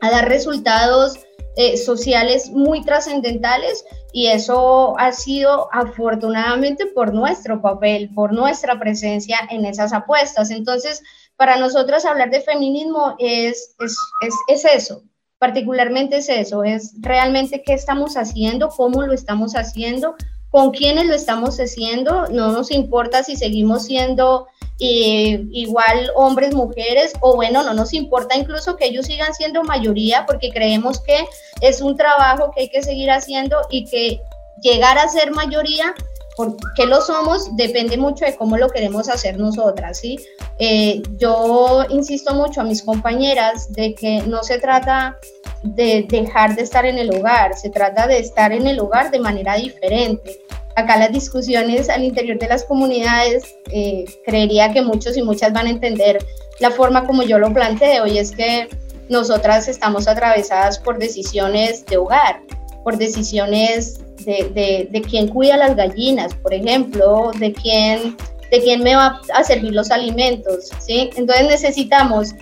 a 0.00 0.10
dar 0.10 0.28
resultados 0.28 1.18
eh, 1.56 1.76
sociales 1.76 2.50
muy 2.50 2.84
trascendentales 2.84 3.84
y 4.12 4.28
eso 4.28 4.96
ha 4.98 5.12
sido 5.12 5.68
afortunadamente 5.72 6.86
por 6.86 7.12
nuestro 7.12 7.60
papel, 7.60 8.10
por 8.14 8.32
nuestra 8.32 8.78
presencia 8.78 9.38
en 9.50 9.64
esas 9.64 9.92
apuestas. 9.92 10.50
Entonces, 10.50 11.02
para 11.36 11.56
nosotros 11.56 12.04
hablar 12.04 12.30
de 12.30 12.42
feminismo 12.42 13.16
es, 13.18 13.74
es, 13.78 13.96
es, 14.20 14.34
es 14.48 14.64
eso, 14.64 15.02
particularmente 15.40 16.18
es 16.18 16.28
eso, 16.28 16.64
es 16.64 16.92
realmente 17.00 17.62
qué 17.64 17.72
estamos 17.72 18.18
haciendo, 18.18 18.68
cómo 18.68 19.02
lo 19.02 19.14
estamos 19.14 19.54
haciendo, 19.54 20.14
con 20.50 20.70
quiénes 20.70 21.06
lo 21.06 21.14
estamos 21.14 21.58
haciendo, 21.58 22.28
no 22.28 22.52
nos 22.52 22.70
importa 22.70 23.22
si 23.22 23.36
seguimos 23.36 23.86
siendo 23.86 24.48
eh, 24.80 25.46
igual 25.50 26.10
hombres, 26.14 26.54
mujeres, 26.54 27.14
o 27.20 27.36
bueno, 27.36 27.62
no 27.62 27.72
nos 27.72 27.94
importa 27.94 28.36
incluso 28.36 28.76
que 28.76 28.84
ellos 28.84 29.06
sigan 29.06 29.32
siendo 29.32 29.64
mayoría 29.64 30.26
porque 30.26 30.50
creemos 30.50 31.00
que 31.00 31.24
es 31.62 31.80
un 31.80 31.96
trabajo 31.96 32.50
que 32.54 32.62
hay 32.62 32.68
que 32.68 32.82
seguir 32.82 33.10
haciendo 33.10 33.56
y 33.70 33.86
que 33.86 34.20
llegar 34.62 34.98
a 34.98 35.08
ser 35.08 35.30
mayoría 35.30 35.94
porque 36.40 36.86
lo 36.86 37.02
somos 37.02 37.54
depende 37.54 37.98
mucho 37.98 38.24
de 38.24 38.34
cómo 38.34 38.56
lo 38.56 38.70
queremos 38.70 39.10
hacer 39.10 39.38
nosotras, 39.38 39.98
¿sí? 39.98 40.18
Eh, 40.58 41.02
yo 41.18 41.84
insisto 41.90 42.32
mucho 42.34 42.62
a 42.62 42.64
mis 42.64 42.82
compañeras 42.82 43.70
de 43.74 43.94
que 43.94 44.22
no 44.22 44.42
se 44.42 44.58
trata 44.58 45.18
de 45.62 46.06
dejar 46.08 46.56
de 46.56 46.62
estar 46.62 46.86
en 46.86 46.96
el 46.96 47.14
hogar, 47.14 47.54
se 47.58 47.68
trata 47.68 48.06
de 48.06 48.20
estar 48.20 48.52
en 48.52 48.66
el 48.66 48.80
hogar 48.80 49.10
de 49.10 49.20
manera 49.20 49.56
diferente. 49.56 50.40
Acá 50.76 50.96
las 50.96 51.12
discusiones 51.12 51.90
al 51.90 52.04
interior 52.04 52.38
de 52.38 52.48
las 52.48 52.64
comunidades, 52.64 53.44
eh, 53.70 54.06
creería 54.24 54.72
que 54.72 54.80
muchos 54.80 55.18
y 55.18 55.22
muchas 55.22 55.52
van 55.52 55.66
a 55.66 55.70
entender 55.70 56.24
la 56.58 56.70
forma 56.70 57.06
como 57.06 57.22
yo 57.22 57.38
lo 57.38 57.52
planteo 57.52 58.06
y 58.06 58.18
es 58.18 58.30
que 58.30 58.66
nosotras 59.10 59.68
estamos 59.68 60.08
atravesadas 60.08 60.78
por 60.78 60.98
decisiones 60.98 61.84
de 61.84 61.98
hogar, 61.98 62.40
por 62.84 62.96
decisiones 62.96 64.00
de, 64.24 64.88
de, 64.90 65.02
quién 65.02 65.28
cuida 65.28 65.56
las 65.56 65.76
gallinas, 65.76 66.34
por 66.34 66.52
ejemplo, 66.52 67.30
de 67.38 67.52
quién, 67.52 68.16
de 68.50 68.60
quién 68.60 68.82
me 68.82 68.96
va 68.96 69.20
a 69.34 69.44
servir 69.44 69.72
los 69.72 69.90
alimentos, 69.90 70.70
¿sí? 70.78 71.10
Entonces 71.16 71.46
necesitamos 71.46 72.34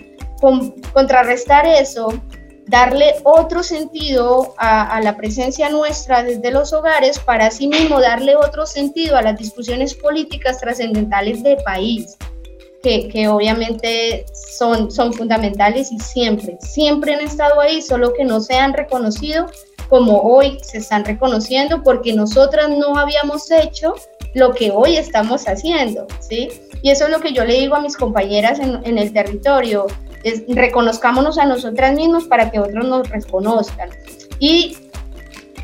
contrarrestar 0.93 1.65
eso, 1.65 2.13
darle 2.67 3.15
otro 3.23 3.63
sentido 3.63 4.53
a, 4.57 5.01
la 5.01 5.17
presencia 5.17 5.69
nuestra 5.69 6.23
desde 6.23 6.51
los 6.51 6.71
hogares 6.71 7.19
para 7.19 7.47
así 7.47 7.67
mismo 7.67 7.99
darle 7.99 8.35
otro 8.35 8.65
sentido 8.65 9.17
a 9.17 9.21
las 9.21 9.37
discusiones 9.37 9.93
políticas 9.95 10.59
trascendentales 10.59 11.43
del 11.43 11.57
país. 11.63 12.17
Que, 12.81 13.09
que, 13.09 13.27
obviamente 13.27 14.25
son, 14.57 14.89
son 14.89 15.11
fundamentales 15.11 15.91
y 15.91 15.99
siempre, 15.99 16.57
siempre 16.61 17.13
han 17.13 17.19
estado 17.19 17.59
ahí, 17.59 17.81
solo 17.81 18.13
que 18.13 18.23
no 18.23 18.39
se 18.39 18.53
han 18.53 18.71
reconocido 18.71 19.47
como 19.89 20.21
hoy 20.21 20.59
se 20.61 20.77
están 20.77 21.03
reconociendo 21.03 21.81
porque 21.83 22.13
nosotras 22.13 22.69
no 22.69 22.97
habíamos 22.97 23.49
hecho 23.51 23.95
lo 24.35 24.53
que 24.53 24.71
hoy 24.71 24.97
estamos 24.97 25.47
haciendo, 25.47 26.05
¿sí? 26.19 26.49
Y 26.81 26.91
eso 26.91 27.05
es 27.05 27.09
lo 27.11 27.19
que 27.19 27.33
yo 27.33 27.43
le 27.43 27.55
digo 27.55 27.75
a 27.75 27.81
mis 27.81 27.97
compañeras 27.97 28.59
en, 28.59 28.97
el 28.97 29.11
territorio, 29.11 29.87
es 30.23 30.43
reconozcámonos 30.47 31.37
a 31.37 31.45
nosotras 31.45 31.95
mismas 31.95 32.25
para 32.25 32.51
que 32.51 32.59
otros 32.59 32.85
nos 32.85 33.09
reconozcan. 33.09 33.89
Y 34.39 34.77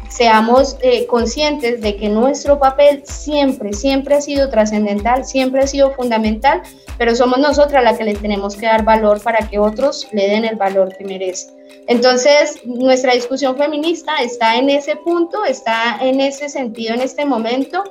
seamos 0.09 0.77
eh, 0.81 1.05
conscientes 1.07 1.81
de 1.81 1.95
que 1.95 2.09
nuestro 2.09 2.57
papel 2.59 3.03
siempre, 3.05 3.73
siempre 3.73 4.15
ha 4.15 4.21
sido 4.21 4.49
trascendental, 4.49 5.25
siempre 5.25 5.61
ha 5.61 5.67
sido 5.67 5.91
fundamental, 5.91 6.61
pero 6.97 7.15
somos 7.15 7.39
nosotras 7.39 7.83
las 7.83 7.97
que 7.97 8.05
le 8.05 8.15
tenemos 8.15 8.55
que 8.55 8.65
dar 8.65 8.83
valor 8.83 9.21
para 9.21 9.47
que 9.47 9.59
otros 9.59 10.07
le 10.11 10.27
den 10.27 10.45
el 10.45 10.55
valor 10.55 10.95
que 10.97 11.05
merece. 11.05 11.54
Entonces, 11.87 12.61
nuestra 12.65 13.13
discusión 13.13 13.55
feminista 13.57 14.17
está 14.17 14.55
en 14.57 14.69
ese 14.69 14.95
punto, 14.95 15.45
está 15.45 15.97
en 16.01 16.19
ese 16.19 16.49
sentido 16.49 16.93
en 16.93 17.01
este 17.01 17.25
momento. 17.25 17.83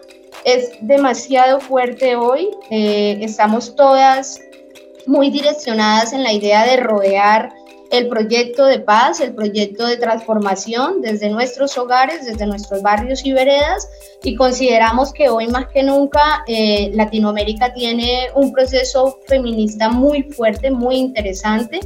Es 0.44 0.70
demasiado 0.80 1.60
fuerte 1.60 2.16
hoy. 2.16 2.48
Eh, 2.70 3.18
estamos 3.22 3.76
todas 3.76 4.40
muy 5.06 5.30
direccionadas 5.30 6.12
en 6.12 6.22
la 6.22 6.32
idea 6.32 6.66
de 6.66 6.78
rodear 6.78 7.52
el 7.90 8.08
proyecto 8.08 8.64
de 8.66 8.80
paz, 8.80 9.20
el 9.20 9.34
proyecto 9.34 9.86
de 9.86 9.96
transformación 9.96 11.00
desde 11.00 11.30
nuestros 11.30 11.78
hogares, 11.78 12.26
desde 12.26 12.46
nuestros 12.46 12.82
barrios 12.82 13.24
y 13.24 13.32
veredas, 13.32 13.88
y 14.24 14.34
consideramos 14.34 15.12
que 15.12 15.28
hoy 15.28 15.46
más 15.46 15.68
que 15.68 15.82
nunca 15.84 16.42
eh, 16.48 16.90
Latinoamérica 16.94 17.72
tiene 17.72 18.30
un 18.34 18.52
proceso 18.52 19.20
feminista 19.28 19.90
muy 19.90 20.22
fuerte, 20.24 20.70
muy 20.70 20.96
interesante, 20.96 21.78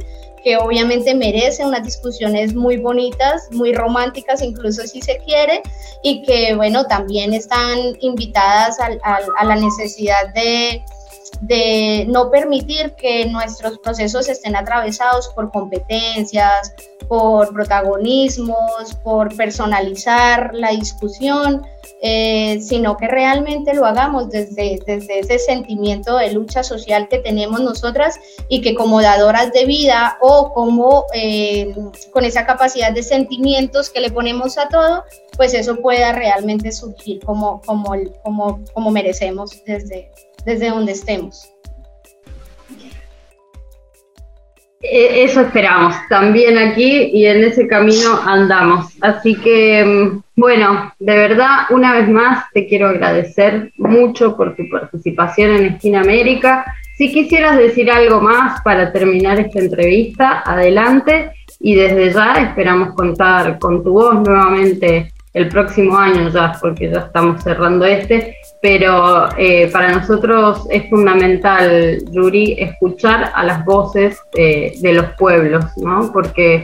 que 0.43 0.57
obviamente 0.57 1.13
merece 1.13 1.65
unas 1.65 1.83
discusiones 1.83 2.55
muy 2.55 2.77
bonitas, 2.77 3.47
muy 3.51 3.73
románticas, 3.73 4.41
incluso 4.41 4.83
si 4.83 5.01
se 5.01 5.17
quiere, 5.19 5.61
y 6.03 6.23
que, 6.23 6.55
bueno, 6.55 6.85
también 6.85 7.33
están 7.33 7.79
invitadas 8.01 8.77
a, 8.79 9.43
la 9.43 9.55
necesidad 9.55 10.33
de, 10.33 10.83
de 11.41 12.05
no 12.07 12.29
permitir 12.29 12.93
que 12.95 13.25
nuestros 13.25 13.79
procesos 13.79 14.29
estén 14.29 14.55
atravesados 14.55 15.29
por 15.29 15.51
competencias, 15.51 16.73
por 17.09 17.51
protagonismos, 17.53 18.95
por 19.03 19.35
personalizar 19.35 20.51
la 20.53 20.69
discusión, 20.69 21.65
eh, 22.01 22.59
sino 22.61 22.95
que 22.95 23.07
realmente 23.07 23.73
lo 23.73 23.85
hagamos 23.85 24.29
desde, 24.29 24.79
desde 24.85 25.19
ese 25.19 25.39
sentimiento 25.39 26.17
de 26.17 26.31
lucha 26.31 26.63
social 26.63 27.07
que 27.09 27.17
tenemos 27.17 27.61
nosotras 27.61 28.19
y 28.47 28.61
que 28.61 28.75
como 28.75 29.01
dadoras 29.01 29.51
de 29.51 29.65
vida 29.65 30.17
o 30.21 30.53
como 30.53 31.05
eh, 31.13 31.73
con 32.13 32.25
esa 32.25 32.45
capacidad 32.45 32.93
de 32.93 33.01
sentimientos 33.01 33.89
que 33.89 34.01
le 34.01 34.11
ponemos 34.11 34.59
a 34.59 34.69
todo, 34.69 35.03
pues 35.35 35.55
eso 35.55 35.77
pueda 35.77 36.13
realmente 36.13 36.71
surgir 36.71 37.19
como, 37.25 37.59
como, 37.65 37.91
como, 38.23 38.59
como 38.71 38.91
merecemos 38.91 39.63
desde, 39.65 40.11
desde 40.45 40.69
donde 40.69 40.91
estemos. 40.91 41.49
Eso 44.81 45.41
esperamos 45.41 45.95
también 46.07 46.57
aquí 46.57 47.09
y 47.13 47.25
en 47.25 47.43
ese 47.43 47.67
camino 47.67 48.19
andamos. 48.25 48.95
Así 49.01 49.35
que, 49.35 49.83
mm, 49.83 50.21
bueno, 50.35 50.93
de 50.99 51.15
verdad, 51.15 51.65
una 51.69 51.93
vez 51.93 52.07
más 52.07 52.45
te 52.53 52.65
quiero 52.67 52.87
agradecer 52.87 53.73
mucho 53.77 54.37
por 54.37 54.55
tu 54.55 54.69
participación 54.69 55.51
en 55.51 55.65
Esquina 55.73 56.01
América. 56.01 56.65
Si 56.97 57.11
quisieras 57.11 57.57
decir 57.57 57.91
algo 57.91 58.21
más 58.21 58.61
para 58.61 58.91
terminar 58.91 59.39
esta 59.39 59.59
entrevista, 59.59 60.43
adelante. 60.45 61.31
Y 61.59 61.75
desde 61.75 62.13
ya 62.13 62.35
esperamos 62.35 62.95
contar 62.95 63.59
con 63.59 63.83
tu 63.83 63.91
voz 63.91 64.15
nuevamente 64.21 65.11
el 65.33 65.49
próximo 65.49 65.97
año 65.97 66.29
ya, 66.29 66.53
porque 66.59 66.89
ya 66.89 66.99
estamos 66.99 67.43
cerrando 67.43 67.85
este, 67.85 68.35
pero 68.61 69.29
eh, 69.37 69.69
para 69.71 69.93
nosotros 69.93 70.67
es 70.69 70.89
fundamental, 70.89 71.97
Yuri, 72.11 72.55
escuchar 72.59 73.31
a 73.33 73.43
las 73.43 73.63
voces 73.65 74.19
de 74.33 74.93
los 74.93 75.05
pueblos, 75.17 75.65
¿no? 75.77 76.11
Porque 76.11 76.63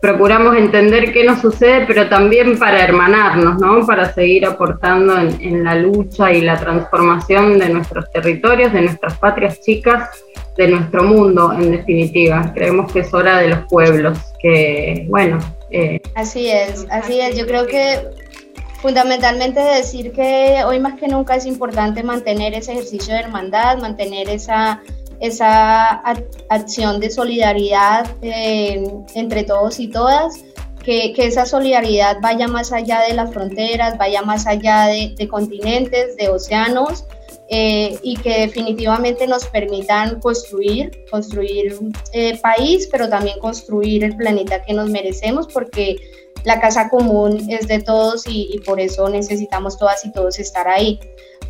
procuramos 0.00 0.54
entender 0.56 1.12
qué 1.12 1.24
nos 1.24 1.40
sucede, 1.40 1.86
pero 1.86 2.10
también 2.10 2.58
para 2.58 2.84
hermanarnos, 2.84 3.58
¿no? 3.58 3.86
Para 3.86 4.12
seguir 4.12 4.44
aportando 4.44 5.18
en, 5.18 5.40
en 5.40 5.64
la 5.64 5.76
lucha 5.76 6.30
y 6.30 6.42
la 6.42 6.58
transformación 6.58 7.58
de 7.58 7.70
nuestros 7.70 8.10
territorios, 8.12 8.72
de 8.74 8.82
nuestras 8.82 9.18
patrias 9.18 9.62
chicas, 9.62 10.10
de 10.56 10.68
nuestro 10.68 11.04
mundo, 11.04 11.52
en 11.52 11.70
definitiva. 11.70 12.52
Creemos 12.54 12.92
que 12.92 13.00
es 13.00 13.14
hora 13.14 13.38
de 13.38 13.48
los 13.48 13.60
pueblos, 13.68 14.18
que, 14.40 15.06
bueno, 15.08 15.38
eh, 15.70 16.00
así 16.14 16.48
es, 16.48 16.86
así 16.90 17.20
es. 17.20 17.36
Yo 17.36 17.46
creo 17.46 17.66
que 17.66 18.00
fundamentalmente 18.84 19.60
decir 19.60 20.12
que 20.12 20.62
hoy 20.66 20.78
más 20.78 21.00
que 21.00 21.08
nunca 21.08 21.36
es 21.36 21.46
importante 21.46 22.02
mantener 22.02 22.52
ese 22.52 22.72
ejercicio 22.72 23.14
de 23.14 23.20
hermandad, 23.20 23.78
mantener 23.78 24.28
esa, 24.28 24.82
esa 25.20 26.02
acción 26.50 27.00
de 27.00 27.08
solidaridad 27.08 28.06
eh, 28.20 28.84
entre 29.14 29.44
todos 29.44 29.80
y 29.80 29.88
todas 29.88 30.44
que, 30.82 31.14
esa 31.16 31.46
solidaridad 31.46 32.18
vaya 32.20 32.46
más 32.46 32.72
allá 32.72 33.00
de 33.08 33.14
las 33.14 33.32
fronteras, 33.32 33.96
vaya 33.96 34.20
más 34.20 34.46
allá 34.46 34.88
de, 34.88 35.28
continentes, 35.28 36.14
de 36.18 36.28
océanos, 36.28 37.06
eh, 37.48 37.98
y 38.02 38.18
que 38.18 38.40
definitivamente 38.40 39.26
nos 39.26 39.46
permitan 39.46 40.20
construir, 40.20 40.90
construir 41.10 41.78
eh, 42.12 42.38
país, 42.42 42.86
pero 42.92 43.08
también 43.08 43.38
construir 43.38 44.04
el 44.04 44.14
planeta 44.14 44.62
que 44.62 44.74
nos 44.74 44.90
merecemos, 44.90 45.48
porque 45.48 45.96
la 46.42 46.60
casa 46.60 46.88
común 46.88 47.46
es 47.48 47.68
de 47.68 47.80
todos 47.80 48.24
y, 48.26 48.60
por 48.66 48.80
eso 48.80 49.08
necesitamos 49.08 49.78
todas 49.78 50.04
y 50.04 50.12
todos 50.12 50.38
estar 50.38 50.68
ahí. 50.68 51.00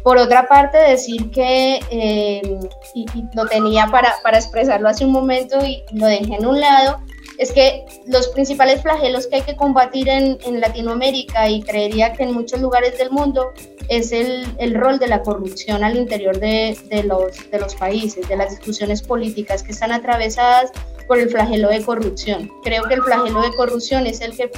Por 0.02 0.18
otra 0.18 0.46
parte, 0.46 0.76
decir 0.76 1.30
que, 1.30 1.80
eh, 1.90 2.58
y, 2.94 3.06
lo 3.34 3.46
tenía 3.46 3.86
para, 3.86 4.14
para 4.22 4.38
expresarlo 4.38 4.88
hace 4.88 5.04
un 5.04 5.12
momento 5.12 5.64
y 5.64 5.82
lo 5.92 6.06
dejé 6.06 6.34
en 6.34 6.46
un 6.46 6.60
lado, 6.60 6.98
es 7.38 7.52
que 7.52 7.84
los 8.06 8.28
principales 8.28 8.82
flagelos 8.82 9.26
que 9.26 9.36
hay 9.36 9.42
que 9.42 9.56
combatir 9.56 10.08
en, 10.08 10.38
Latinoamérica 10.60 11.48
y 11.48 11.62
creería 11.62 12.12
que 12.12 12.22
en 12.22 12.32
muchos 12.32 12.60
lugares 12.60 12.96
del 12.96 13.10
mundo 13.10 13.52
es 13.88 14.12
el, 14.12 14.46
el 14.58 14.74
rol 14.74 14.98
de 14.98 15.08
la 15.08 15.22
corrupción 15.22 15.84
al 15.84 15.96
interior 15.96 16.38
de, 16.38 16.78
de, 16.88 17.02
los, 17.02 17.50
de 17.50 17.58
los 17.58 17.74
países, 17.74 18.28
de 18.28 18.36
las 18.36 18.50
discusiones 18.50 19.02
políticas 19.02 19.62
que 19.62 19.72
están 19.72 19.92
atravesadas 19.92 20.70
por 21.06 21.18
el 21.18 21.28
flagelo 21.28 21.68
de 21.68 21.82
corrupción. 21.82 22.50
Creo 22.62 22.84
que 22.84 22.94
el 22.94 23.02
flagelo 23.02 23.42
de 23.42 23.50
corrupción 23.56 24.06
es 24.06 24.20
el 24.20 24.36
que 24.36 24.50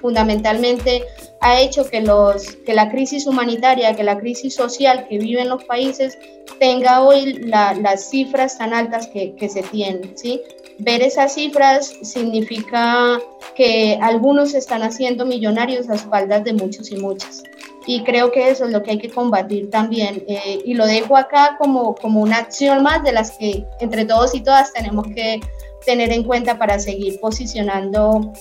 fundamentalmente 0.00 1.04
ha 1.40 1.60
hecho 1.60 1.88
que, 1.88 2.00
los, 2.00 2.56
que 2.66 2.74
la 2.74 2.90
crisis 2.90 3.26
humanitaria, 3.26 3.94
que 3.94 4.02
la 4.02 4.18
crisis 4.18 4.54
social 4.54 5.06
que 5.08 5.18
viven 5.18 5.48
los 5.48 5.64
países 5.64 6.18
tenga 6.58 7.02
hoy 7.02 7.34
las 7.44 8.10
cifras 8.10 8.58
tan 8.58 8.72
altas 8.72 9.06
que, 9.08 9.34
que 9.36 9.48
se 9.48 9.62
tienen. 9.62 10.16
¿sí? 10.16 10.40
Ver 10.84 11.00
esas 11.00 11.34
cifras 11.34 11.94
significa 12.02 13.20
que 13.54 13.96
algunos 14.02 14.52
están 14.52 14.82
haciendo 14.82 15.24
millonarios 15.24 15.88
a 15.88 15.94
espaldas 15.94 16.42
de 16.42 16.54
muchos 16.54 16.90
y 16.90 16.96
muchas. 16.96 17.44
Y 17.86 18.02
creo 18.02 18.32
que 18.32 18.50
eso 18.50 18.64
es 18.64 18.72
lo 18.72 18.82
que 18.82 18.90
hay 18.90 18.98
que 18.98 19.08
combatir 19.08 19.70
también. 19.70 20.24
Eh, 20.26 20.60
y 20.64 20.74
lo 20.74 20.84
dejo 20.86 21.16
acá 21.16 21.56
como, 21.56 21.94
como 21.94 22.20
una 22.20 22.38
acción 22.38 22.82
más 22.82 23.04
de 23.04 23.12
las 23.12 23.38
que 23.38 23.64
entre 23.78 24.04
todos 24.06 24.34
y 24.34 24.40
todas 24.40 24.72
tenemos 24.72 25.06
que 25.14 25.38
tener 25.86 26.10
en 26.10 26.24
cuenta 26.24 26.58
para 26.58 26.80
seguir 26.80 27.20
posicionando 27.20 28.32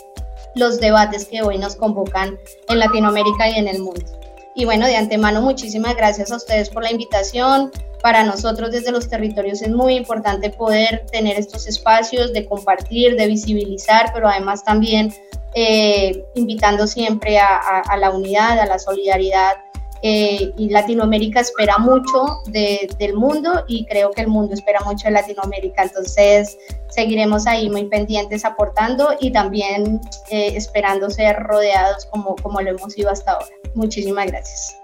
los 0.55 0.79
debates 0.79 1.25
que 1.25 1.43
hoy 1.43 1.59
nos 1.59 1.75
convocan 1.75 2.39
en 2.69 2.79
Latinoamérica 2.79 3.49
y 3.51 3.59
en 3.59 3.67
el 3.67 3.83
mundo. 3.83 4.20
Y 4.53 4.65
bueno, 4.65 4.85
de 4.85 4.97
antemano, 4.97 5.41
muchísimas 5.41 5.95
gracias 5.95 6.31
a 6.31 6.35
ustedes 6.35 6.69
por 6.69 6.83
la 6.83 6.91
invitación. 6.91 7.71
Para 8.01 8.23
nosotros 8.23 8.71
desde 8.71 8.91
los 8.91 9.07
territorios 9.07 9.61
es 9.61 9.69
muy 9.69 9.95
importante 9.95 10.49
poder 10.49 11.05
tener 11.11 11.37
estos 11.37 11.67
espacios 11.67 12.33
de 12.33 12.45
compartir, 12.45 13.15
de 13.15 13.27
visibilizar, 13.27 14.11
pero 14.13 14.27
además 14.27 14.63
también 14.63 15.13
eh, 15.53 16.25
invitando 16.35 16.87
siempre 16.87 17.37
a, 17.39 17.83
la 17.97 18.09
unidad, 18.09 18.59
a 18.59 18.65
la 18.65 18.79
solidaridad. 18.79 19.57
Eh, 20.03 20.51
y 20.57 20.69
Latinoamérica 20.69 21.41
espera 21.41 21.77
mucho 21.77 22.41
del 22.47 23.13
mundo 23.13 23.63
y 23.67 23.85
creo 23.85 24.11
que 24.11 24.21
el 24.21 24.27
mundo 24.27 24.53
espera 24.53 24.81
mucho 24.81 25.07
de 25.07 25.11
Latinoamérica. 25.11 25.83
Entonces 25.83 26.57
seguiremos 26.89 27.47
ahí 27.47 27.69
muy 27.69 27.85
pendientes 27.85 28.43
aportando 28.45 29.15
y 29.19 29.31
también 29.31 30.01
eh, 30.29 30.53
esperando 30.55 31.09
ser 31.09 31.37
rodeados 31.37 32.05
como, 32.07 32.35
como 32.35 32.61
lo 32.61 32.71
hemos 32.71 32.93
sido 32.93 33.11
hasta 33.11 33.33
ahora. 33.33 33.47
Muchísimas 33.75 34.27
gracias. 34.27 34.80